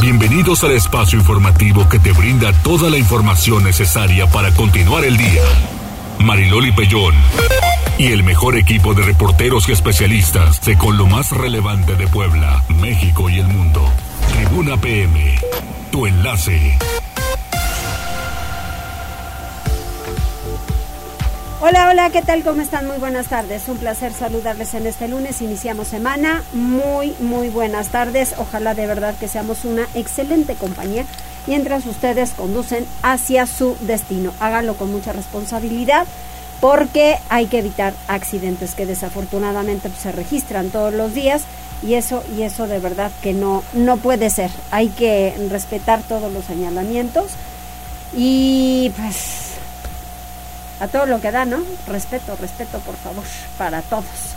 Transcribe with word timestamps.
Bienvenidos 0.00 0.64
al 0.64 0.72
espacio 0.72 1.18
informativo 1.18 1.86
que 1.86 1.98
te 1.98 2.12
brinda 2.12 2.54
toda 2.62 2.88
la 2.88 2.96
información 2.96 3.62
necesaria 3.64 4.26
para 4.26 4.50
continuar 4.52 5.04
el 5.04 5.18
día. 5.18 5.42
Mariloli 6.18 6.72
Pellón 6.72 7.14
y 7.98 8.06
el 8.06 8.22
mejor 8.22 8.56
equipo 8.56 8.94
de 8.94 9.02
reporteros 9.02 9.68
y 9.68 9.72
especialistas 9.72 10.62
de 10.62 10.78
con 10.78 10.96
lo 10.96 11.06
más 11.06 11.32
relevante 11.32 11.96
de 11.96 12.06
Puebla, 12.06 12.64
México 12.80 13.28
y 13.28 13.40
el 13.40 13.48
mundo. 13.48 13.92
Tribuna 14.32 14.78
PM, 14.78 15.38
tu 15.92 16.06
enlace. 16.06 16.78
Hola, 21.62 21.90
hola, 21.90 22.08
¿qué 22.08 22.22
tal? 22.22 22.42
¿Cómo 22.42 22.62
están? 22.62 22.86
Muy 22.86 22.96
buenas 22.96 23.26
tardes. 23.26 23.68
Un 23.68 23.76
placer 23.76 24.14
saludarles 24.14 24.72
en 24.72 24.86
este 24.86 25.08
lunes. 25.08 25.42
Iniciamos 25.42 25.88
semana. 25.88 26.42
Muy, 26.54 27.14
muy 27.20 27.50
buenas 27.50 27.88
tardes. 27.88 28.34
Ojalá 28.38 28.72
de 28.72 28.86
verdad 28.86 29.14
que 29.20 29.28
seamos 29.28 29.66
una 29.66 29.86
excelente 29.94 30.54
compañía 30.54 31.04
mientras 31.46 31.84
ustedes 31.84 32.30
conducen 32.30 32.86
hacia 33.02 33.46
su 33.46 33.76
destino. 33.82 34.32
Háganlo 34.40 34.74
con 34.74 34.90
mucha 34.90 35.12
responsabilidad 35.12 36.06
porque 36.62 37.18
hay 37.28 37.44
que 37.44 37.58
evitar 37.58 37.92
accidentes 38.08 38.74
que 38.74 38.86
desafortunadamente 38.86 39.90
pues, 39.90 40.00
se 40.00 40.12
registran 40.12 40.70
todos 40.70 40.94
los 40.94 41.12
días 41.12 41.42
y 41.82 41.92
eso 41.92 42.24
y 42.34 42.40
eso 42.40 42.68
de 42.68 42.78
verdad 42.78 43.10
que 43.20 43.34
no 43.34 43.62
no 43.74 43.98
puede 43.98 44.30
ser. 44.30 44.50
Hay 44.70 44.88
que 44.88 45.34
respetar 45.50 46.00
todos 46.04 46.32
los 46.32 46.46
señalamientos 46.46 47.32
y 48.16 48.92
pues 48.96 49.49
a 50.80 50.88
todo 50.88 51.06
lo 51.06 51.20
que 51.20 51.30
da, 51.30 51.44
¿no? 51.44 51.58
Respeto, 51.86 52.36
respeto, 52.40 52.78
por 52.80 52.96
favor, 52.96 53.24
para 53.58 53.82
todos 53.82 54.34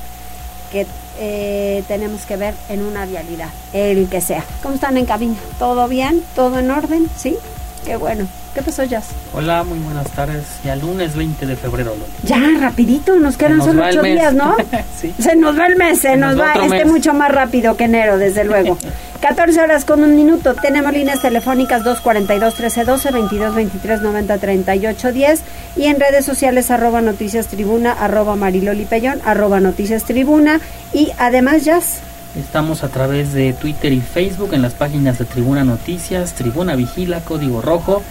que 0.74 0.88
eh, 1.20 1.84
tenemos 1.88 2.26
que 2.26 2.36
ver 2.36 2.56
en 2.68 2.82
una 2.82 3.06
vialidad, 3.06 3.50
el 3.74 4.10
que 4.10 4.20
sea. 4.22 4.44
¿Cómo 4.64 4.74
están 4.76 4.98
en 4.98 5.06
cabina? 5.06 5.38
¿Todo 5.60 5.88
bien? 5.88 6.24
¿Todo 6.36 6.58
en 6.58 6.72
orden? 6.72 7.08
¿Sí? 7.16 7.38
Qué 7.86 7.96
bueno. 7.98 8.28
¿Qué 8.54 8.62
pasó, 8.62 8.84
Jazz? 8.84 9.06
Hola, 9.34 9.64
muy 9.64 9.80
buenas 9.80 10.10
tardes. 10.12 10.44
Ya 10.64 10.76
lunes 10.76 11.16
20 11.16 11.46
de 11.46 11.56
febrero. 11.56 11.96
Ya, 12.24 12.40
rapidito, 12.60 13.16
nos 13.16 13.36
quedan 13.36 13.62
solo 13.62 13.84
ocho 13.84 14.04
días, 14.04 14.34
¿no? 14.34 14.56
sí. 15.02 15.14
Se 15.20 15.36
nos 15.36 15.58
va 15.58 15.66
el 15.66 15.76
mes, 15.76 16.00
se, 16.00 16.16
nos, 16.18 16.40
va, 16.40 16.54
este 16.54 16.86
mucho 16.86 17.14
más 17.14 17.32
rápido 17.32 17.76
que 17.76 17.86
enero, 17.86 18.18
desde 18.18 18.44
luego. 18.44 18.78
14 19.22 19.62
horas 19.62 19.86
con 19.86 20.04
un 20.04 20.16
minuto. 20.16 20.54
Tenemos 20.54 20.92
líneas 20.94 21.22
telefónicas 21.22 21.84
242-1312, 21.84 23.72
22-23-90-38-10 23.82 25.40
y 25.78 25.86
en 25.86 26.00
redes 26.00 26.26
sociales 26.26 26.70
arroba 26.70 27.02
noticias 27.02 27.48
tribuna, 27.48 27.94
arroba 27.94 28.36
mariloli 28.36 28.84
pellón, 28.86 29.22
arroba 29.26 29.62
noticias 29.62 30.04
tribuna 30.04 30.60
y 30.94 31.12
además 31.18 31.64
Jazz. 31.64 32.02
Estamos 32.36 32.84
a 32.84 32.88
través 32.88 33.32
de 33.34 33.54
Twitter 33.54 33.94
y 33.94 34.02
Facebook 34.02 34.54
en 34.54 34.64
las 34.64 34.74
páginas 34.74 35.20
de 35.20 35.26
Tribuna 35.26 35.64
Noticias, 35.64 36.34
Tribuna 36.34 36.76
Vigila, 36.76 37.20
Código 37.20 37.62
Rojo, 37.62 38.02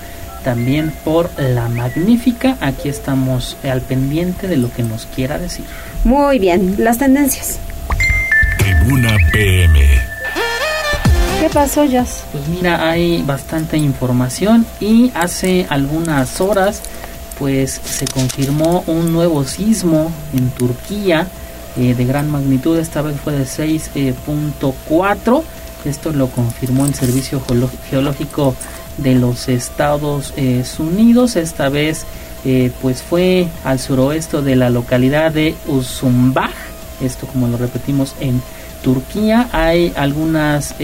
también 0.44 0.92
por 1.04 1.30
La 1.40 1.68
Magnífica. 1.68 2.56
Aquí 2.60 2.88
estamos 2.88 3.56
al 3.64 3.80
pendiente 3.80 4.46
de 4.46 4.58
lo 4.58 4.72
que 4.72 4.84
nos 4.84 5.06
quiera 5.06 5.38
decir. 5.38 5.64
Muy 6.04 6.38
bien, 6.38 6.76
las 6.78 6.98
tendencias. 6.98 7.58
Tribuna 8.58 9.16
PM. 9.32 9.80
¿Qué 11.40 11.48
pasó, 11.52 11.84
Jazz? 11.84 12.22
Pues 12.30 12.46
mira, 12.46 12.88
hay 12.88 13.22
bastante 13.22 13.76
información 13.76 14.64
y 14.78 15.10
hace 15.16 15.66
algunas 15.68 16.40
horas 16.40 16.80
pues 17.40 17.80
se 17.84 18.06
confirmó 18.06 18.84
un 18.86 19.12
nuevo 19.12 19.42
sismo 19.42 20.12
en 20.32 20.50
Turquía 20.50 21.26
eh, 21.76 21.94
de 21.94 22.04
gran 22.04 22.30
magnitud, 22.30 22.78
esta 22.78 23.02
vez 23.02 23.16
fue 23.20 23.32
de 23.32 23.44
6.4. 23.44 25.42
Esto 25.84 26.12
lo 26.12 26.28
confirmó 26.28 26.86
el 26.86 26.94
Servicio 26.94 27.42
Geológico 27.88 28.54
de 28.98 29.14
los 29.14 29.48
Estados 29.48 30.34
eh, 30.36 30.64
Unidos. 30.78 31.36
Esta 31.36 31.68
vez 31.68 32.04
eh, 32.44 32.70
pues 32.82 33.02
fue 33.02 33.48
al 33.64 33.78
suroeste 33.80 34.42
de 34.42 34.56
la 34.56 34.70
localidad 34.70 35.32
de 35.32 35.54
Usumbaj. 35.66 36.52
Esto 37.00 37.26
como 37.26 37.48
lo 37.48 37.56
repetimos 37.56 38.14
en 38.20 38.42
Turquía. 38.82 39.48
Hay 39.52 39.92
algunas 39.96 40.74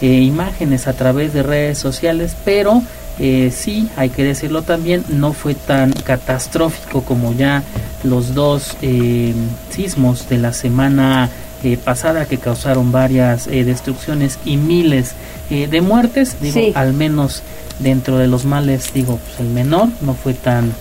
imágenes 0.00 0.86
a 0.86 0.92
través 0.92 1.32
de 1.32 1.42
redes 1.42 1.78
sociales, 1.78 2.36
pero 2.44 2.82
eh, 3.22 3.52
sí, 3.54 3.86
hay 3.96 4.08
que 4.08 4.24
decirlo 4.24 4.62
también, 4.62 5.04
no 5.10 5.34
fue 5.34 5.54
tan 5.54 5.92
catastrófico 5.92 7.02
como 7.02 7.34
ya 7.34 7.62
los 8.02 8.32
dos 8.32 8.78
eh, 8.80 9.34
sismos 9.68 10.26
de 10.30 10.38
la 10.38 10.54
semana 10.54 11.28
eh, 11.62 11.76
pasada 11.76 12.24
que 12.24 12.38
causaron 12.38 12.92
varias 12.92 13.44
destrucciones 13.44 14.38
y 14.46 14.56
miles 14.56 15.12
de 15.50 15.80
muertes. 15.82 16.40
Digo, 16.40 16.60
al 16.74 16.94
menos 16.94 17.42
dentro 17.78 18.16
de 18.16 18.26
los 18.26 18.46
males, 18.46 18.90
digo, 18.94 19.18
pues 19.18 19.40
el 19.40 19.52
menor 19.52 19.88
no 20.00 20.14
fue 20.14 20.32
tan 20.32 20.72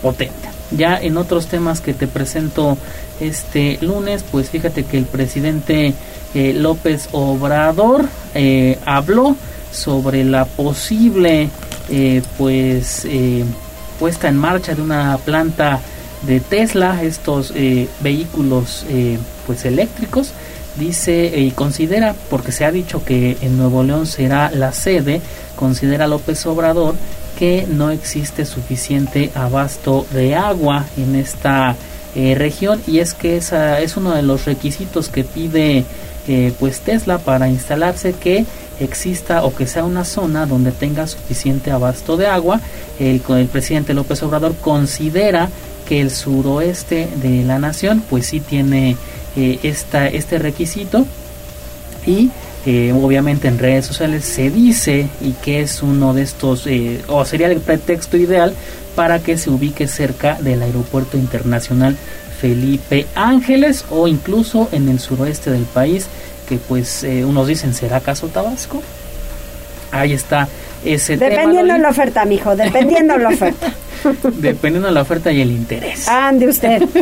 potente. 0.00 0.48
Ya 0.70 0.96
en 0.96 1.16
otros 1.16 1.48
temas 1.48 1.80
que 1.80 1.94
te 1.94 2.06
presento 2.06 2.78
este 3.18 3.78
lunes, 3.80 4.24
pues 4.30 4.50
fíjate 4.50 4.84
que 4.84 4.98
el 4.98 5.06
presidente 5.06 5.94
López 6.34 7.08
Obrador 7.10 8.04
habló 8.84 9.34
sobre 9.74 10.24
la 10.24 10.44
posible 10.44 11.50
eh, 11.90 12.22
pues 12.38 13.04
eh, 13.04 13.44
puesta 13.98 14.28
en 14.28 14.38
marcha 14.38 14.74
de 14.74 14.80
una 14.80 15.18
planta 15.18 15.80
de 16.22 16.40
Tesla 16.40 17.02
estos 17.02 17.52
eh, 17.54 17.88
vehículos 18.00 18.86
pues 19.46 19.66
eléctricos 19.66 20.32
dice 20.76 21.30
y 21.36 21.50
considera 21.50 22.14
porque 22.30 22.52
se 22.52 22.64
ha 22.64 22.72
dicho 22.72 23.04
que 23.04 23.36
en 23.42 23.58
Nuevo 23.58 23.82
León 23.82 24.06
será 24.06 24.50
la 24.50 24.72
sede 24.72 25.20
considera 25.56 26.08
López 26.08 26.46
Obrador 26.46 26.94
que 27.38 27.66
no 27.68 27.90
existe 27.90 28.46
suficiente 28.46 29.30
abasto 29.34 30.06
de 30.12 30.34
agua 30.34 30.86
en 30.96 31.16
esta 31.16 31.76
región 32.14 32.80
y 32.86 33.00
es 33.00 33.12
que 33.12 33.36
esa 33.36 33.80
es 33.80 33.98
uno 33.98 34.14
de 34.14 34.22
los 34.22 34.46
requisitos 34.46 35.10
que 35.10 35.24
pide 35.24 35.84
pues 36.58 36.80
Tesla 36.80 37.18
para 37.18 37.48
instalarse 37.48 38.14
que 38.14 38.46
exista 38.80 39.44
o 39.44 39.54
que 39.54 39.66
sea 39.66 39.84
una 39.84 40.04
zona 40.04 40.46
donde 40.46 40.72
tenga 40.72 41.06
suficiente 41.06 41.70
abasto 41.70 42.16
de 42.16 42.26
agua. 42.26 42.60
El, 42.98 43.22
el 43.28 43.46
presidente 43.46 43.94
López 43.94 44.22
Obrador 44.22 44.54
considera 44.56 45.48
que 45.86 46.00
el 46.00 46.10
suroeste 46.10 47.08
de 47.16 47.44
la 47.44 47.58
nación 47.58 48.02
pues 48.08 48.26
sí 48.26 48.40
tiene 48.40 48.96
eh, 49.36 49.58
esta, 49.62 50.08
este 50.08 50.38
requisito 50.38 51.06
y 52.06 52.30
eh, 52.66 52.92
obviamente 52.92 53.48
en 53.48 53.58
redes 53.58 53.86
sociales 53.86 54.24
se 54.24 54.50
dice 54.50 55.08
y 55.20 55.32
que 55.32 55.60
es 55.60 55.82
uno 55.82 56.14
de 56.14 56.22
estos 56.22 56.66
eh, 56.66 57.02
o 57.08 57.24
sería 57.24 57.48
el 57.48 57.60
pretexto 57.60 58.16
ideal 58.16 58.54
para 58.94 59.18
que 59.18 59.36
se 59.36 59.50
ubique 59.50 59.86
cerca 59.86 60.38
del 60.40 60.62
aeropuerto 60.62 61.18
internacional 61.18 61.96
Felipe 62.40 63.06
Ángeles 63.14 63.84
o 63.90 64.08
incluso 64.08 64.68
en 64.72 64.88
el 64.88 64.98
suroeste 64.98 65.50
del 65.50 65.64
país 65.64 66.06
que 66.48 66.56
pues 66.56 67.04
eh, 67.04 67.24
unos 67.24 67.48
dicen, 67.48 67.74
¿será 67.74 67.98
acaso 67.98 68.28
Tabasco? 68.28 68.82
Ahí 69.90 70.12
está 70.12 70.48
ese 70.84 71.16
Dependiendo 71.16 71.72
de 71.72 71.78
la 71.78 71.88
oferta, 71.90 72.24
mijo, 72.24 72.56
dependiendo 72.56 73.14
de 73.14 73.20
la 73.20 73.28
oferta. 73.30 73.72
dependiendo 74.34 74.88
de 74.88 74.94
la 74.94 75.02
oferta 75.02 75.32
y 75.32 75.40
el 75.40 75.50
interés. 75.50 76.08
Ande 76.08 76.48
usted. 76.48 76.82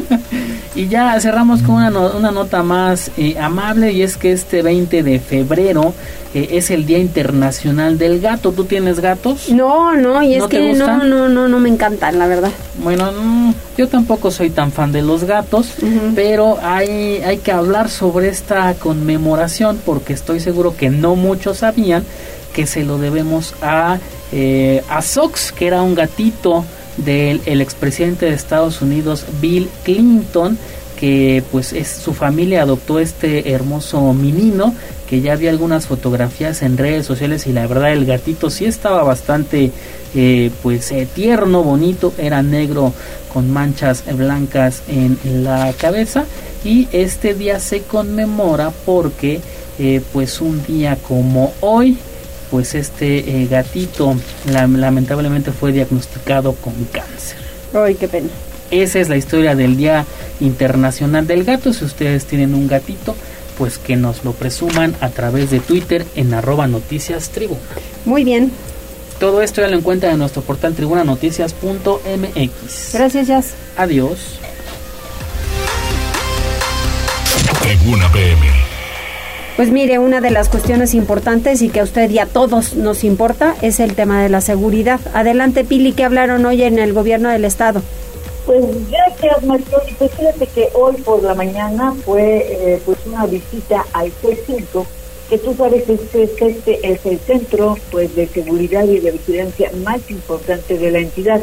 y 0.75 0.89
ya 0.89 1.19
cerramos 1.21 1.63
con 1.63 1.77
una, 1.77 1.91
una 1.91 2.31
nota 2.31 2.63
más 2.63 3.11
eh, 3.17 3.37
amable 3.39 3.93
y 3.93 4.03
es 4.03 4.17
que 4.17 4.33
este 4.33 4.63
20 4.63 5.03
de 5.03 5.21
febrero 5.21 5.93
eh, 6.35 6.49
es 6.53 6.71
el 6.71 6.87
Día 6.87 6.99
Internacional 6.99 7.99
del 7.99 8.21
Gato. 8.21 8.53
¿Tú 8.53 8.65
tienes 8.65 9.01
gatos? 9.01 9.51
No, 9.51 9.95
no, 9.95 10.23
y 10.23 10.35
es 10.35 10.45
que 10.45 10.73
no, 10.73 11.05
no, 11.05 11.29
no, 11.29 11.49
no 11.49 11.59
me 11.59 11.69
encantan, 11.69 12.19
la 12.19 12.27
verdad. 12.27 12.51
Bueno, 12.83 13.11
yo 13.77 13.89
tampoco 13.89 14.31
soy 14.31 14.51
tan 14.51 14.73
fan 14.73 14.93
de 14.93 15.03
los 15.03 15.25
gatos, 15.25 15.75
pero 16.15 16.59
hay, 16.63 17.23
hay 17.25 17.39
que 17.39 17.53
hablar 17.53 17.91
sobre 17.91 18.29
esta 18.29 18.73
conmemoración 18.75 19.79
porque 19.85 20.15
estoy 20.15 20.41
seguro 20.41 20.75
que 20.77 20.89
no 20.89 21.17
muchos 21.17 21.59
sabían 21.59 22.05
que 22.55 22.67
se 22.67 22.85
lo 22.85 22.99
debemos 22.99 23.55
a, 23.63 23.99
eh, 24.31 24.83
a 24.89 25.03
Sox, 25.03 25.53
que 25.53 25.67
era 25.67 25.83
un 25.83 25.95
gatito 25.95 26.65
del 26.97 27.41
el 27.47 27.61
expresidente 27.61 28.27
de 28.27 28.35
Estados 28.35 28.83
Unidos 28.83 29.25
Bill 29.41 29.69
Clinton 29.83 30.59
que 30.99 31.43
pues 31.51 31.73
es, 31.73 31.89
su 31.89 32.15
familia 32.15 32.63
adoptó 32.63 33.01
este 33.01 33.53
hermoso 33.53 34.13
menino 34.13 34.75
que 35.09 35.21
ya 35.21 35.37
vi 35.37 35.49
algunas 35.49 35.87
fotografías 35.87 36.63
en 36.63 36.79
redes 36.79 37.07
sociales 37.07 37.47
y 37.47 37.53
la 37.53 37.67
verdad 37.67 37.93
el 37.93 38.07
gatito 38.07 38.51
sí 38.51 38.67
estaba 38.67 39.03
bastante 39.03 39.73
eh, 40.15 40.51
pues 40.63 40.93
eh, 40.93 41.09
tierno 41.13 41.63
bonito 41.63 42.15
era 42.19 42.43
negro 42.43 42.93
con 43.33 43.51
manchas 43.51 44.05
blancas 44.15 44.83
en 44.89 45.19
la 45.43 45.73
cabeza 45.73 46.25
y 46.65 46.89
este 46.93 47.35
día 47.35 47.59
se 47.59 47.83
conmemora 47.83 48.71
porque 48.87 49.41
eh, 49.79 50.03
pues 50.13 50.41
un 50.41 50.63
día 50.65 50.97
como 50.97 51.53
hoy 51.61 51.99
pues 52.53 52.75
este 52.75 53.19
eh, 53.19 53.49
gatito 53.51 54.15
lamentablemente 54.45 55.51
fue 55.53 55.73
diagnosticado 55.73 56.53
con 56.53 56.75
cáncer. 56.93 57.39
Ay, 57.73 57.95
qué 57.95 58.09
pena. 58.09 58.29
Esa 58.71 59.01
es 59.01 59.09
la 59.09 59.17
historia 59.17 59.55
del 59.55 59.79
Día 59.79 60.05
Internacional 60.39 61.27
del 61.27 61.45
Gato. 61.45 61.73
Si 61.73 61.87
ustedes 61.87 62.27
tienen 62.27 62.55
un 62.55 62.69
gatito, 62.69 63.17
pues 63.57 63.79
que 63.79 63.97
nos 63.97 64.23
lo 64.23 64.33
presuman 64.33 64.95
a 65.01 65.09
través 65.09 65.51
de 65.51 65.61
Twitter 65.61 66.05
en 66.15 66.35
arroba 66.35 66.67
noticias 66.67 67.31
tribu. 67.31 67.57
Muy 68.05 68.23
bien. 68.23 68.53
Todo 69.19 69.41
esto 69.41 69.63
ya 69.63 69.69
lo 69.69 69.79
encuentran 69.79 70.13
en 70.13 70.19
nuestro 70.19 70.43
portal 70.43 70.75
tribunanoticias.mx. 70.75 72.93
Gracias, 72.93 73.29
Jazz. 73.29 73.53
Adiós. 73.79 74.19
Tribuna 77.63 78.13
PM. 78.13 78.62
Pues 79.57 79.71
mire, 79.71 79.99
una 79.99 80.23
de 80.23 80.31
las 80.31 80.49
cuestiones 80.49 80.95
importantes 80.95 81.61
y 81.61 81.69
que 81.69 81.81
a 81.81 81.83
usted 81.85 82.09
y 82.11 82.19
a 82.19 82.27
todos 82.27 82.75
nos 82.75 83.05
importa 83.05 83.55
es 83.61 83.81
el 83.81 83.95
tema 83.95 84.23
de 84.23 84.31
la 84.31 84.41
seguridad. 84.41 84.99
Adelante, 85.13 85.65
Pili, 85.65 85.93
¿qué 85.93 86.05
hablaron 86.05 86.47
hoy 86.47 86.63
en 86.63 86.79
el 86.79 86.95
gobierno 86.95 87.29
del 87.29 87.45
estado? 87.45 87.83
Pues 88.47 88.65
gracias, 88.91 89.45
Marconi. 89.45 89.93
Pues 89.99 90.11
fíjate 90.13 90.47
que 90.47 90.69
hoy 90.73 90.97
por 91.03 91.23
la 91.23 91.35
mañana 91.35 91.93
fue 92.05 92.47
eh, 92.49 92.83
pues 92.85 92.99
una 93.05 93.27
visita 93.27 93.85
al 93.93 94.11
C5, 94.11 94.87
que 95.29 95.37
tú 95.37 95.55
sabes 95.55 95.87
este, 95.87 96.23
este 96.25 96.91
es 96.91 97.05
el 97.05 97.19
centro 97.19 97.77
pues 97.91 98.17
de 98.17 98.27
seguridad 98.29 98.85
y 98.85 99.01
de 99.01 99.11
vigilancia 99.11 99.71
más 99.85 100.01
importante 100.11 100.79
de 100.79 100.91
la 100.91 101.01
entidad. 101.01 101.43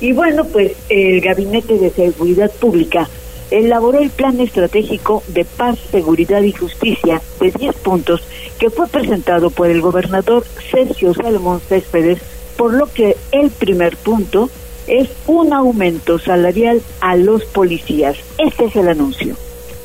Y 0.00 0.12
bueno, 0.12 0.46
pues 0.46 0.72
el 0.88 1.20
Gabinete 1.20 1.78
de 1.78 1.90
Seguridad 1.90 2.50
Pública 2.50 3.08
elaboró 3.52 4.00
el 4.00 4.10
plan 4.10 4.40
estratégico 4.40 5.22
de 5.28 5.44
paz, 5.44 5.78
seguridad 5.90 6.42
y 6.42 6.52
justicia 6.52 7.20
de 7.38 7.50
10 7.50 7.76
puntos 7.76 8.22
que 8.58 8.70
fue 8.70 8.86
presentado 8.88 9.50
por 9.50 9.68
el 9.68 9.82
gobernador 9.82 10.44
Sergio 10.70 11.12
Salomón 11.12 11.60
Céspedes, 11.68 12.18
por 12.56 12.72
lo 12.72 12.86
que 12.86 13.16
el 13.30 13.50
primer 13.50 13.96
punto 13.98 14.48
es 14.86 15.08
un 15.26 15.52
aumento 15.52 16.18
salarial 16.18 16.80
a 17.00 17.16
los 17.16 17.44
policías. 17.44 18.16
Este 18.38 18.64
es 18.64 18.76
el 18.76 18.88
anuncio. 18.88 19.36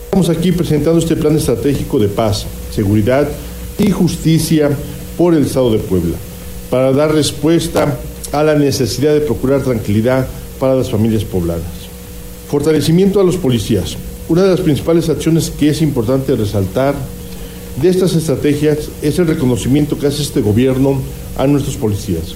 Estamos 0.06 0.30
aquí 0.30 0.54
presentando 0.54 1.00
este 1.00 1.16
plan 1.16 1.36
estratégico 1.36 2.00
de 2.00 2.08
paz, 2.08 2.48
seguridad 2.72 3.28
y 3.78 3.92
justicia 3.92 4.72
por 5.18 5.34
el 5.34 5.46
Estado 5.46 5.72
de 5.72 5.80
Puebla, 5.80 6.16
para 6.70 6.94
dar 6.94 7.14
respuesta 7.14 7.98
a 8.32 8.44
la 8.44 8.56
necesidad 8.56 9.14
de 9.14 9.22
procurar 9.22 9.62
tranquilidad 9.62 10.26
para 10.60 10.76
las 10.76 10.90
familias 10.90 11.24
poblanas. 11.24 11.77
Fortalecimiento 12.50 13.20
a 13.20 13.26
los 13.26 13.36
policías. 13.36 13.98
Una 14.30 14.44
de 14.44 14.52
las 14.52 14.62
principales 14.62 15.10
acciones 15.10 15.52
que 15.52 15.70
es 15.70 15.82
importante 15.82 16.34
resaltar 16.34 16.96
de 17.82 17.90
estas 17.90 18.16
estrategias 18.16 18.90
es 19.02 19.20
el 19.20 19.28
reconocimiento 19.28 20.00
que 20.00 20.08
hace 20.08 20.22
este 20.22 20.40
gobierno 20.40 21.00
a 21.38 21.46
nuestros 21.46 21.76
policías. 21.76 22.36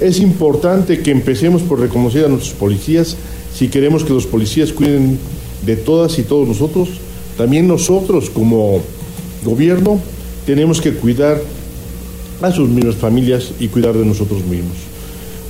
Es 0.00 0.20
importante 0.20 1.00
que 1.00 1.10
empecemos 1.10 1.60
por 1.62 1.80
reconocer 1.80 2.24
a 2.24 2.28
nuestros 2.28 2.54
policías 2.54 3.16
si 3.54 3.68
queremos 3.68 4.04
que 4.04 4.14
los 4.14 4.26
policías 4.26 4.72
cuiden 4.72 5.18
de 5.66 5.76
todas 5.76 6.18
y 6.18 6.22
todos 6.22 6.48
nosotros. 6.48 6.88
También 7.36 7.68
nosotros 7.68 8.30
como 8.30 8.80
gobierno 9.44 10.00
tenemos 10.46 10.80
que 10.80 10.94
cuidar 10.94 11.40
a 12.40 12.50
sus 12.50 12.70
mismas 12.70 12.96
familias 12.96 13.52
y 13.60 13.68
cuidar 13.68 13.94
de 13.94 14.06
nosotros 14.06 14.42
mismos. 14.44 14.91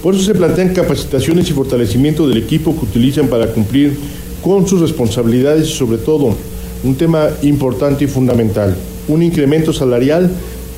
Por 0.03 0.15
eso 0.15 0.25
se 0.25 0.35
plantean 0.35 0.75
capacitaciones 0.75 1.49
y 1.49 1.53
fortalecimiento 1.53 2.27
del 2.27 2.39
equipo 2.39 2.75
que 2.75 2.87
utilizan 2.87 3.29
para 3.29 3.53
cumplir 3.53 3.97
con 4.43 4.67
sus 4.67 4.81
responsabilidades 4.81 5.69
y 5.69 5.73
sobre 5.73 5.99
todo 5.99 6.35
un 6.83 6.97
tema 6.97 7.29
importante 7.43 8.05
y 8.05 8.09
fundamental, 8.09 8.77
un 9.07 9.23
incremento 9.23 9.73
salarial 9.73 10.31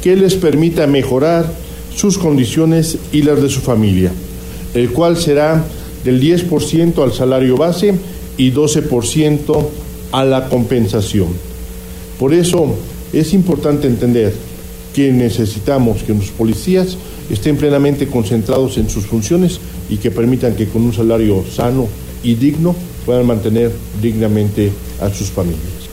que 0.02 0.14
les 0.14 0.34
permita 0.34 0.86
mejorar 0.86 1.50
sus 1.96 2.18
condiciones 2.18 2.98
y 3.12 3.22
las 3.22 3.40
de 3.40 3.48
su 3.48 3.60
familia, 3.60 4.12
el 4.74 4.90
cual 4.90 5.16
será 5.16 5.64
del 6.04 6.20
10% 6.20 7.02
al 7.02 7.12
salario 7.14 7.56
base 7.56 7.94
y 8.36 8.52
12% 8.52 9.66
a 10.12 10.24
la 10.26 10.50
compensación. 10.50 11.28
Por 12.18 12.34
eso 12.34 12.74
es 13.12 13.32
importante 13.32 13.86
entender 13.86 14.34
que 14.94 15.12
necesitamos 15.12 16.02
que 16.04 16.14
nuestros 16.14 16.38
policías 16.38 16.96
estén 17.28 17.56
plenamente 17.56 18.06
concentrados 18.06 18.78
en 18.78 18.88
sus 18.88 19.06
funciones 19.06 19.60
y 19.90 19.96
que 19.96 20.10
permitan 20.10 20.54
que 20.54 20.68
con 20.68 20.82
un 20.82 20.92
salario 20.92 21.44
sano 21.50 21.88
y 22.22 22.36
digno 22.36 22.74
puedan 23.04 23.26
mantener 23.26 23.72
dignamente 24.00 24.70
a 25.00 25.10
sus 25.10 25.30
familias. 25.30 25.90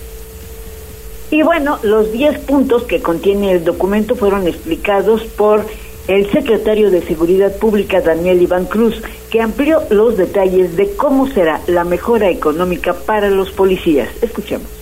Y 1.31 1.41
bueno, 1.43 1.79
los 1.81 2.11
10 2.11 2.39
puntos 2.39 2.83
que 2.83 3.01
contiene 3.01 3.51
el 3.51 3.63
documento 3.63 4.15
fueron 4.15 4.47
explicados 4.47 5.23
por 5.23 5.65
el 6.07 6.29
secretario 6.31 6.91
de 6.91 7.01
Seguridad 7.01 7.55
Pública, 7.55 8.01
Daniel 8.01 8.41
Iván 8.41 8.65
Cruz, 8.65 9.01
que 9.29 9.41
amplió 9.41 9.81
los 9.89 10.17
detalles 10.17 10.75
de 10.75 10.91
cómo 10.91 11.27
será 11.27 11.61
la 11.67 11.85
mejora 11.85 12.29
económica 12.29 12.93
para 12.93 13.29
los 13.29 13.49
policías. 13.51 14.09
Escuchemos. 14.21 14.80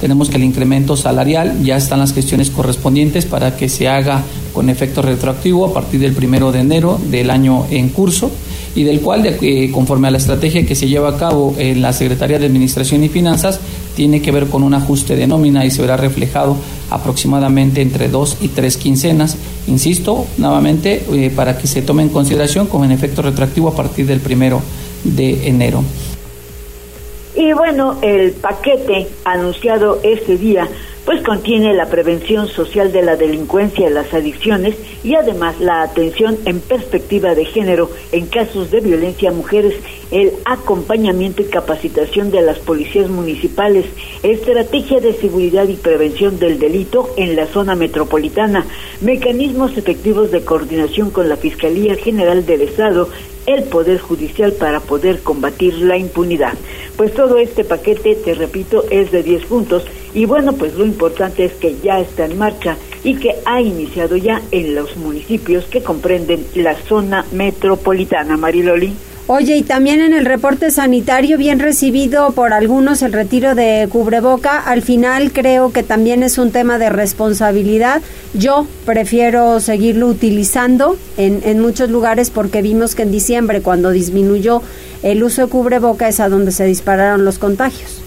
Tenemos 0.00 0.28
que 0.28 0.36
el 0.36 0.44
incremento 0.44 0.96
salarial 0.96 1.62
ya 1.64 1.76
están 1.76 2.00
las 2.00 2.12
gestiones 2.12 2.50
correspondientes 2.50 3.24
para 3.24 3.56
que 3.56 3.68
se 3.68 3.88
haga 3.88 4.22
con 4.52 4.68
efecto 4.68 5.02
retroactivo 5.02 5.66
a 5.66 5.72
partir 5.72 6.00
del 6.00 6.12
primero 6.12 6.52
de 6.52 6.60
enero 6.60 7.00
del 7.10 7.30
año 7.30 7.66
en 7.70 7.88
curso 7.88 8.30
y 8.74 8.84
del 8.84 9.00
cual, 9.00 9.22
de, 9.22 9.70
conforme 9.72 10.08
a 10.08 10.10
la 10.10 10.18
estrategia 10.18 10.66
que 10.66 10.74
se 10.74 10.86
lleva 10.86 11.08
a 11.08 11.16
cabo 11.16 11.54
en 11.58 11.80
la 11.80 11.94
Secretaría 11.94 12.38
de 12.38 12.44
Administración 12.44 13.02
y 13.02 13.08
Finanzas, 13.08 13.58
tiene 13.96 14.20
que 14.20 14.30
ver 14.30 14.48
con 14.48 14.62
un 14.62 14.74
ajuste 14.74 15.16
de 15.16 15.26
nómina 15.26 15.64
y 15.64 15.70
se 15.70 15.80
verá 15.80 15.96
reflejado 15.96 16.56
aproximadamente 16.90 17.80
entre 17.80 18.08
dos 18.10 18.36
y 18.42 18.48
tres 18.48 18.76
quincenas. 18.76 19.38
Insisto, 19.66 20.26
nuevamente, 20.36 21.02
eh, 21.10 21.32
para 21.34 21.56
que 21.56 21.66
se 21.66 21.80
tome 21.80 22.02
en 22.02 22.10
consideración 22.10 22.66
con 22.66 22.90
efecto 22.92 23.22
retroactivo 23.22 23.68
a 23.68 23.74
partir 23.74 24.06
del 24.06 24.20
primero 24.20 24.60
de 25.04 25.48
enero. 25.48 25.82
Y 27.36 27.52
bueno, 27.52 27.98
el 28.00 28.32
paquete 28.32 29.08
anunciado 29.24 30.00
ese 30.02 30.38
día 30.38 30.68
pues 31.06 31.22
contiene 31.22 31.72
la 31.72 31.86
prevención 31.86 32.48
social 32.48 32.90
de 32.90 33.00
la 33.00 33.14
delincuencia 33.14 33.88
y 33.88 33.92
las 33.92 34.12
adicciones 34.12 34.74
y 35.04 35.14
además 35.14 35.60
la 35.60 35.82
atención 35.82 36.36
en 36.46 36.58
perspectiva 36.58 37.36
de 37.36 37.44
género 37.44 37.88
en 38.10 38.26
casos 38.26 38.72
de 38.72 38.80
violencia 38.80 39.30
a 39.30 39.32
mujeres, 39.32 39.74
el 40.10 40.32
acompañamiento 40.44 41.42
y 41.42 41.44
capacitación 41.44 42.32
de 42.32 42.42
las 42.42 42.58
policías 42.58 43.08
municipales, 43.08 43.86
estrategia 44.24 44.98
de 44.98 45.12
seguridad 45.12 45.68
y 45.68 45.76
prevención 45.76 46.40
del 46.40 46.58
delito 46.58 47.08
en 47.16 47.36
la 47.36 47.46
zona 47.46 47.76
metropolitana, 47.76 48.66
mecanismos 49.00 49.78
efectivos 49.78 50.32
de 50.32 50.44
coordinación 50.44 51.10
con 51.10 51.28
la 51.28 51.36
Fiscalía 51.36 51.94
General 51.94 52.44
del 52.44 52.62
Estado 52.62 53.08
el 53.46 53.64
Poder 53.64 53.98
Judicial 53.98 54.52
para 54.52 54.80
poder 54.80 55.22
combatir 55.22 55.74
la 55.78 55.96
impunidad. 55.96 56.54
Pues 56.96 57.14
todo 57.14 57.38
este 57.38 57.64
paquete, 57.64 58.16
te 58.16 58.34
repito, 58.34 58.84
es 58.90 59.10
de 59.10 59.22
10 59.22 59.44
puntos 59.46 59.84
y 60.14 60.24
bueno, 60.24 60.52
pues 60.54 60.74
lo 60.74 60.84
importante 60.84 61.44
es 61.44 61.52
que 61.54 61.76
ya 61.82 62.00
está 62.00 62.24
en 62.24 62.38
marcha 62.38 62.76
y 63.04 63.16
que 63.16 63.36
ha 63.44 63.60
iniciado 63.60 64.16
ya 64.16 64.42
en 64.50 64.74
los 64.74 64.96
municipios 64.96 65.66
que 65.66 65.82
comprenden 65.82 66.46
la 66.54 66.74
zona 66.74 67.24
metropolitana. 67.32 68.36
Mariloli. 68.36 68.94
Oye, 69.28 69.56
y 69.56 69.62
también 69.64 70.00
en 70.00 70.12
el 70.12 70.24
reporte 70.24 70.70
sanitario, 70.70 71.36
bien 71.36 71.58
recibido 71.58 72.30
por 72.30 72.52
algunos 72.52 73.02
el 73.02 73.12
retiro 73.12 73.56
de 73.56 73.88
cubreboca, 73.90 74.60
al 74.60 74.82
final 74.82 75.32
creo 75.32 75.72
que 75.72 75.82
también 75.82 76.22
es 76.22 76.38
un 76.38 76.52
tema 76.52 76.78
de 76.78 76.90
responsabilidad. 76.90 78.02
Yo 78.34 78.68
prefiero 78.84 79.58
seguirlo 79.58 80.06
utilizando 80.06 80.96
en, 81.16 81.40
en 81.42 81.58
muchos 81.58 81.90
lugares 81.90 82.30
porque 82.30 82.62
vimos 82.62 82.94
que 82.94 83.02
en 83.02 83.10
diciembre, 83.10 83.62
cuando 83.62 83.90
disminuyó 83.90 84.62
el 85.02 85.24
uso 85.24 85.42
de 85.42 85.48
cubreboca, 85.48 86.06
es 86.06 86.20
a 86.20 86.28
donde 86.28 86.52
se 86.52 86.64
dispararon 86.64 87.24
los 87.24 87.40
contagios. 87.40 88.00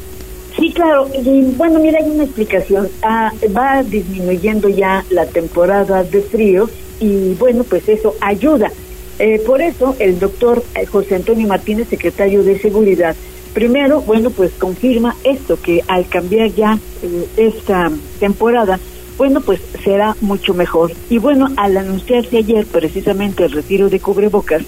Sí, 0.58 0.72
claro. 0.72 1.10
Y, 1.14 1.42
bueno, 1.58 1.80
mira, 1.80 2.00
hay 2.02 2.10
una 2.10 2.24
explicación. 2.24 2.88
Ah, 3.02 3.34
va 3.54 3.84
disminuyendo 3.84 4.70
ya 4.70 5.04
la 5.10 5.26
temporada 5.26 6.02
de 6.02 6.22
frío 6.22 6.70
y 7.02 7.34
bueno, 7.34 7.66
pues 7.66 7.90
eso 7.90 8.16
ayuda 8.22 8.72
eh, 9.20 9.42
por 9.46 9.62
eso, 9.62 9.98
el 10.00 10.18
doctor 10.18 10.64
eh, 10.76 10.86
José 10.86 11.16
Antonio 11.16 11.46
Martínez, 11.46 11.90
secretario 11.90 12.42
de 12.42 12.58
Seguridad, 12.58 13.18
primero, 13.54 14.00
bueno, 14.02 14.30
pues 14.30 14.52
confirma 14.58 15.16
esto, 15.26 15.60
que 15.62 15.84
al 15.88 16.08
cambiar 16.08 16.54
ya 16.54 16.80
eh, 17.04 17.26
esta 17.36 17.92
temporada, 18.22 18.80
bueno, 19.18 19.42
pues 19.42 19.60
será 19.84 20.16
mucho 20.22 20.54
mejor. 20.54 20.94
Y 21.10 21.18
bueno, 21.18 21.50
al 21.58 21.76
anunciarse 21.76 22.38
ayer 22.38 22.66
precisamente 22.66 23.44
el 23.44 23.52
retiro 23.52 23.90
de 23.90 24.00
cubrebocas, 24.00 24.64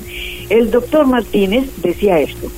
el 0.50 0.70
doctor 0.70 1.08
Martínez 1.08 1.70
decía 1.82 2.20
esto. 2.20 2.52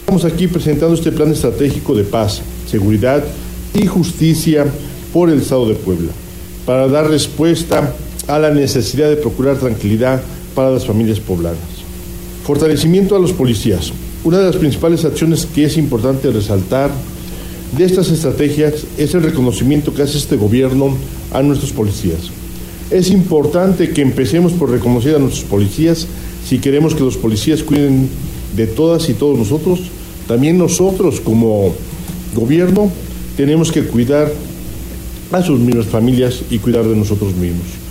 Estamos 0.00 0.24
aquí 0.24 0.48
presentando 0.48 0.94
este 0.94 1.12
plan 1.12 1.30
estratégico 1.30 1.94
de 1.94 2.02
paz, 2.02 2.42
seguridad 2.68 3.24
y 3.72 3.86
justicia 3.86 4.66
por 5.12 5.30
el 5.30 5.38
Estado 5.38 5.68
de 5.68 5.74
Puebla, 5.76 6.10
para 6.64 6.88
dar 6.88 7.08
respuesta 7.08 7.94
a 8.28 8.38
la 8.38 8.50
necesidad 8.50 9.08
de 9.08 9.16
procurar 9.16 9.58
tranquilidad 9.58 10.22
para 10.54 10.70
las 10.70 10.86
familias 10.86 11.20
poblanas. 11.20 11.58
Fortalecimiento 12.44 13.16
a 13.16 13.18
los 13.18 13.32
policías. 13.32 13.92
Una 14.24 14.38
de 14.38 14.46
las 14.46 14.56
principales 14.56 15.04
acciones 15.04 15.46
que 15.46 15.64
es 15.64 15.76
importante 15.76 16.30
resaltar 16.30 16.90
de 17.76 17.84
estas 17.84 18.10
estrategias 18.10 18.86
es 18.96 19.14
el 19.14 19.22
reconocimiento 19.22 19.92
que 19.94 20.02
hace 20.02 20.18
este 20.18 20.36
gobierno 20.36 20.96
a 21.32 21.42
nuestros 21.42 21.72
policías. 21.72 22.30
Es 22.90 23.10
importante 23.10 23.90
que 23.90 24.02
empecemos 24.02 24.52
por 24.52 24.70
reconocer 24.70 25.16
a 25.16 25.18
nuestros 25.18 25.44
policías 25.44 26.06
si 26.48 26.58
queremos 26.58 26.94
que 26.94 27.02
los 27.02 27.16
policías 27.16 27.62
cuiden 27.62 28.08
de 28.56 28.66
todas 28.66 29.08
y 29.08 29.14
todos 29.14 29.36
nosotros. 29.36 29.80
También 30.28 30.58
nosotros 30.58 31.20
como 31.20 31.74
gobierno 32.34 32.90
tenemos 33.36 33.72
que 33.72 33.84
cuidar 33.84 34.32
a 35.32 35.42
sus 35.42 35.58
mismas 35.58 35.86
familias 35.86 36.42
y 36.50 36.58
cuidar 36.58 36.84
de 36.84 36.94
nosotros 36.96 37.34
mismos. 37.34 37.85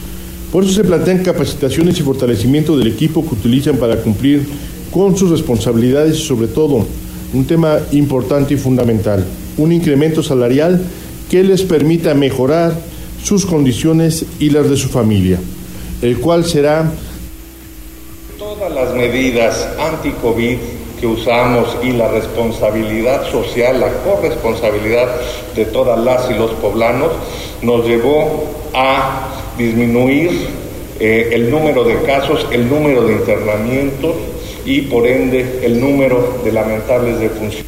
Por 0.56 0.64
eso 0.64 0.72
se 0.72 0.86
plantean 0.86 1.22
capacitaciones 1.22 2.00
y 2.00 2.04
fortalecimiento 2.04 2.78
del 2.78 2.88
equipo 2.88 3.28
que 3.28 3.36
utilizan 3.36 3.76
para 3.76 3.98
cumplir 3.98 4.48
con 4.90 5.18
sus 5.18 5.30
responsabilidades 5.30 6.16
y 6.16 6.22
sobre 6.22 6.48
todo 6.48 6.86
un 7.34 7.46
tema 7.46 7.80
importante 7.92 8.54
y 8.54 8.58
fundamental, 8.58 9.26
un 9.58 9.74
incremento 9.74 10.24
salarial 10.24 10.82
que 11.30 11.44
les 11.44 11.64
permita 11.64 12.14
mejorar 12.14 12.74
sus 13.22 13.46
condiciones 13.46 14.26
y 14.40 14.50
las 14.50 14.70
de 14.70 14.78
su 14.78 14.88
familia, 14.88 15.42
el 16.02 16.22
cual 16.22 16.46
será 16.46 16.90
todas 18.40 18.74
las 18.74 18.96
medidas 18.96 19.68
anti-COVID 19.78 20.58
que 21.02 21.06
usamos 21.06 21.76
y 21.84 21.92
la 21.92 22.08
responsabilidad 22.08 23.30
social, 23.30 23.82
la 23.82 23.92
corresponsabilidad 24.06 25.18
de 25.54 25.66
todas 25.66 26.00
las 26.00 26.32
y 26.32 26.34
los 26.36 26.52
poblanos 26.52 27.12
nos 27.62 27.86
llevó 27.86 28.46
a 28.74 29.36
disminuir 29.58 30.30
eh, 31.00 31.30
el 31.34 31.52
número 31.52 31.84
de 31.84 32.02
casos, 32.04 32.48
el 32.52 32.70
número 32.70 33.06
de 33.06 33.14
internamientos 33.14 34.16
y 34.66 34.82
por 34.82 35.06
ende 35.06 35.60
el 35.64 35.80
número 35.80 36.40
de 36.44 36.52
lamentables 36.52 37.20
defunciones. 37.20 37.66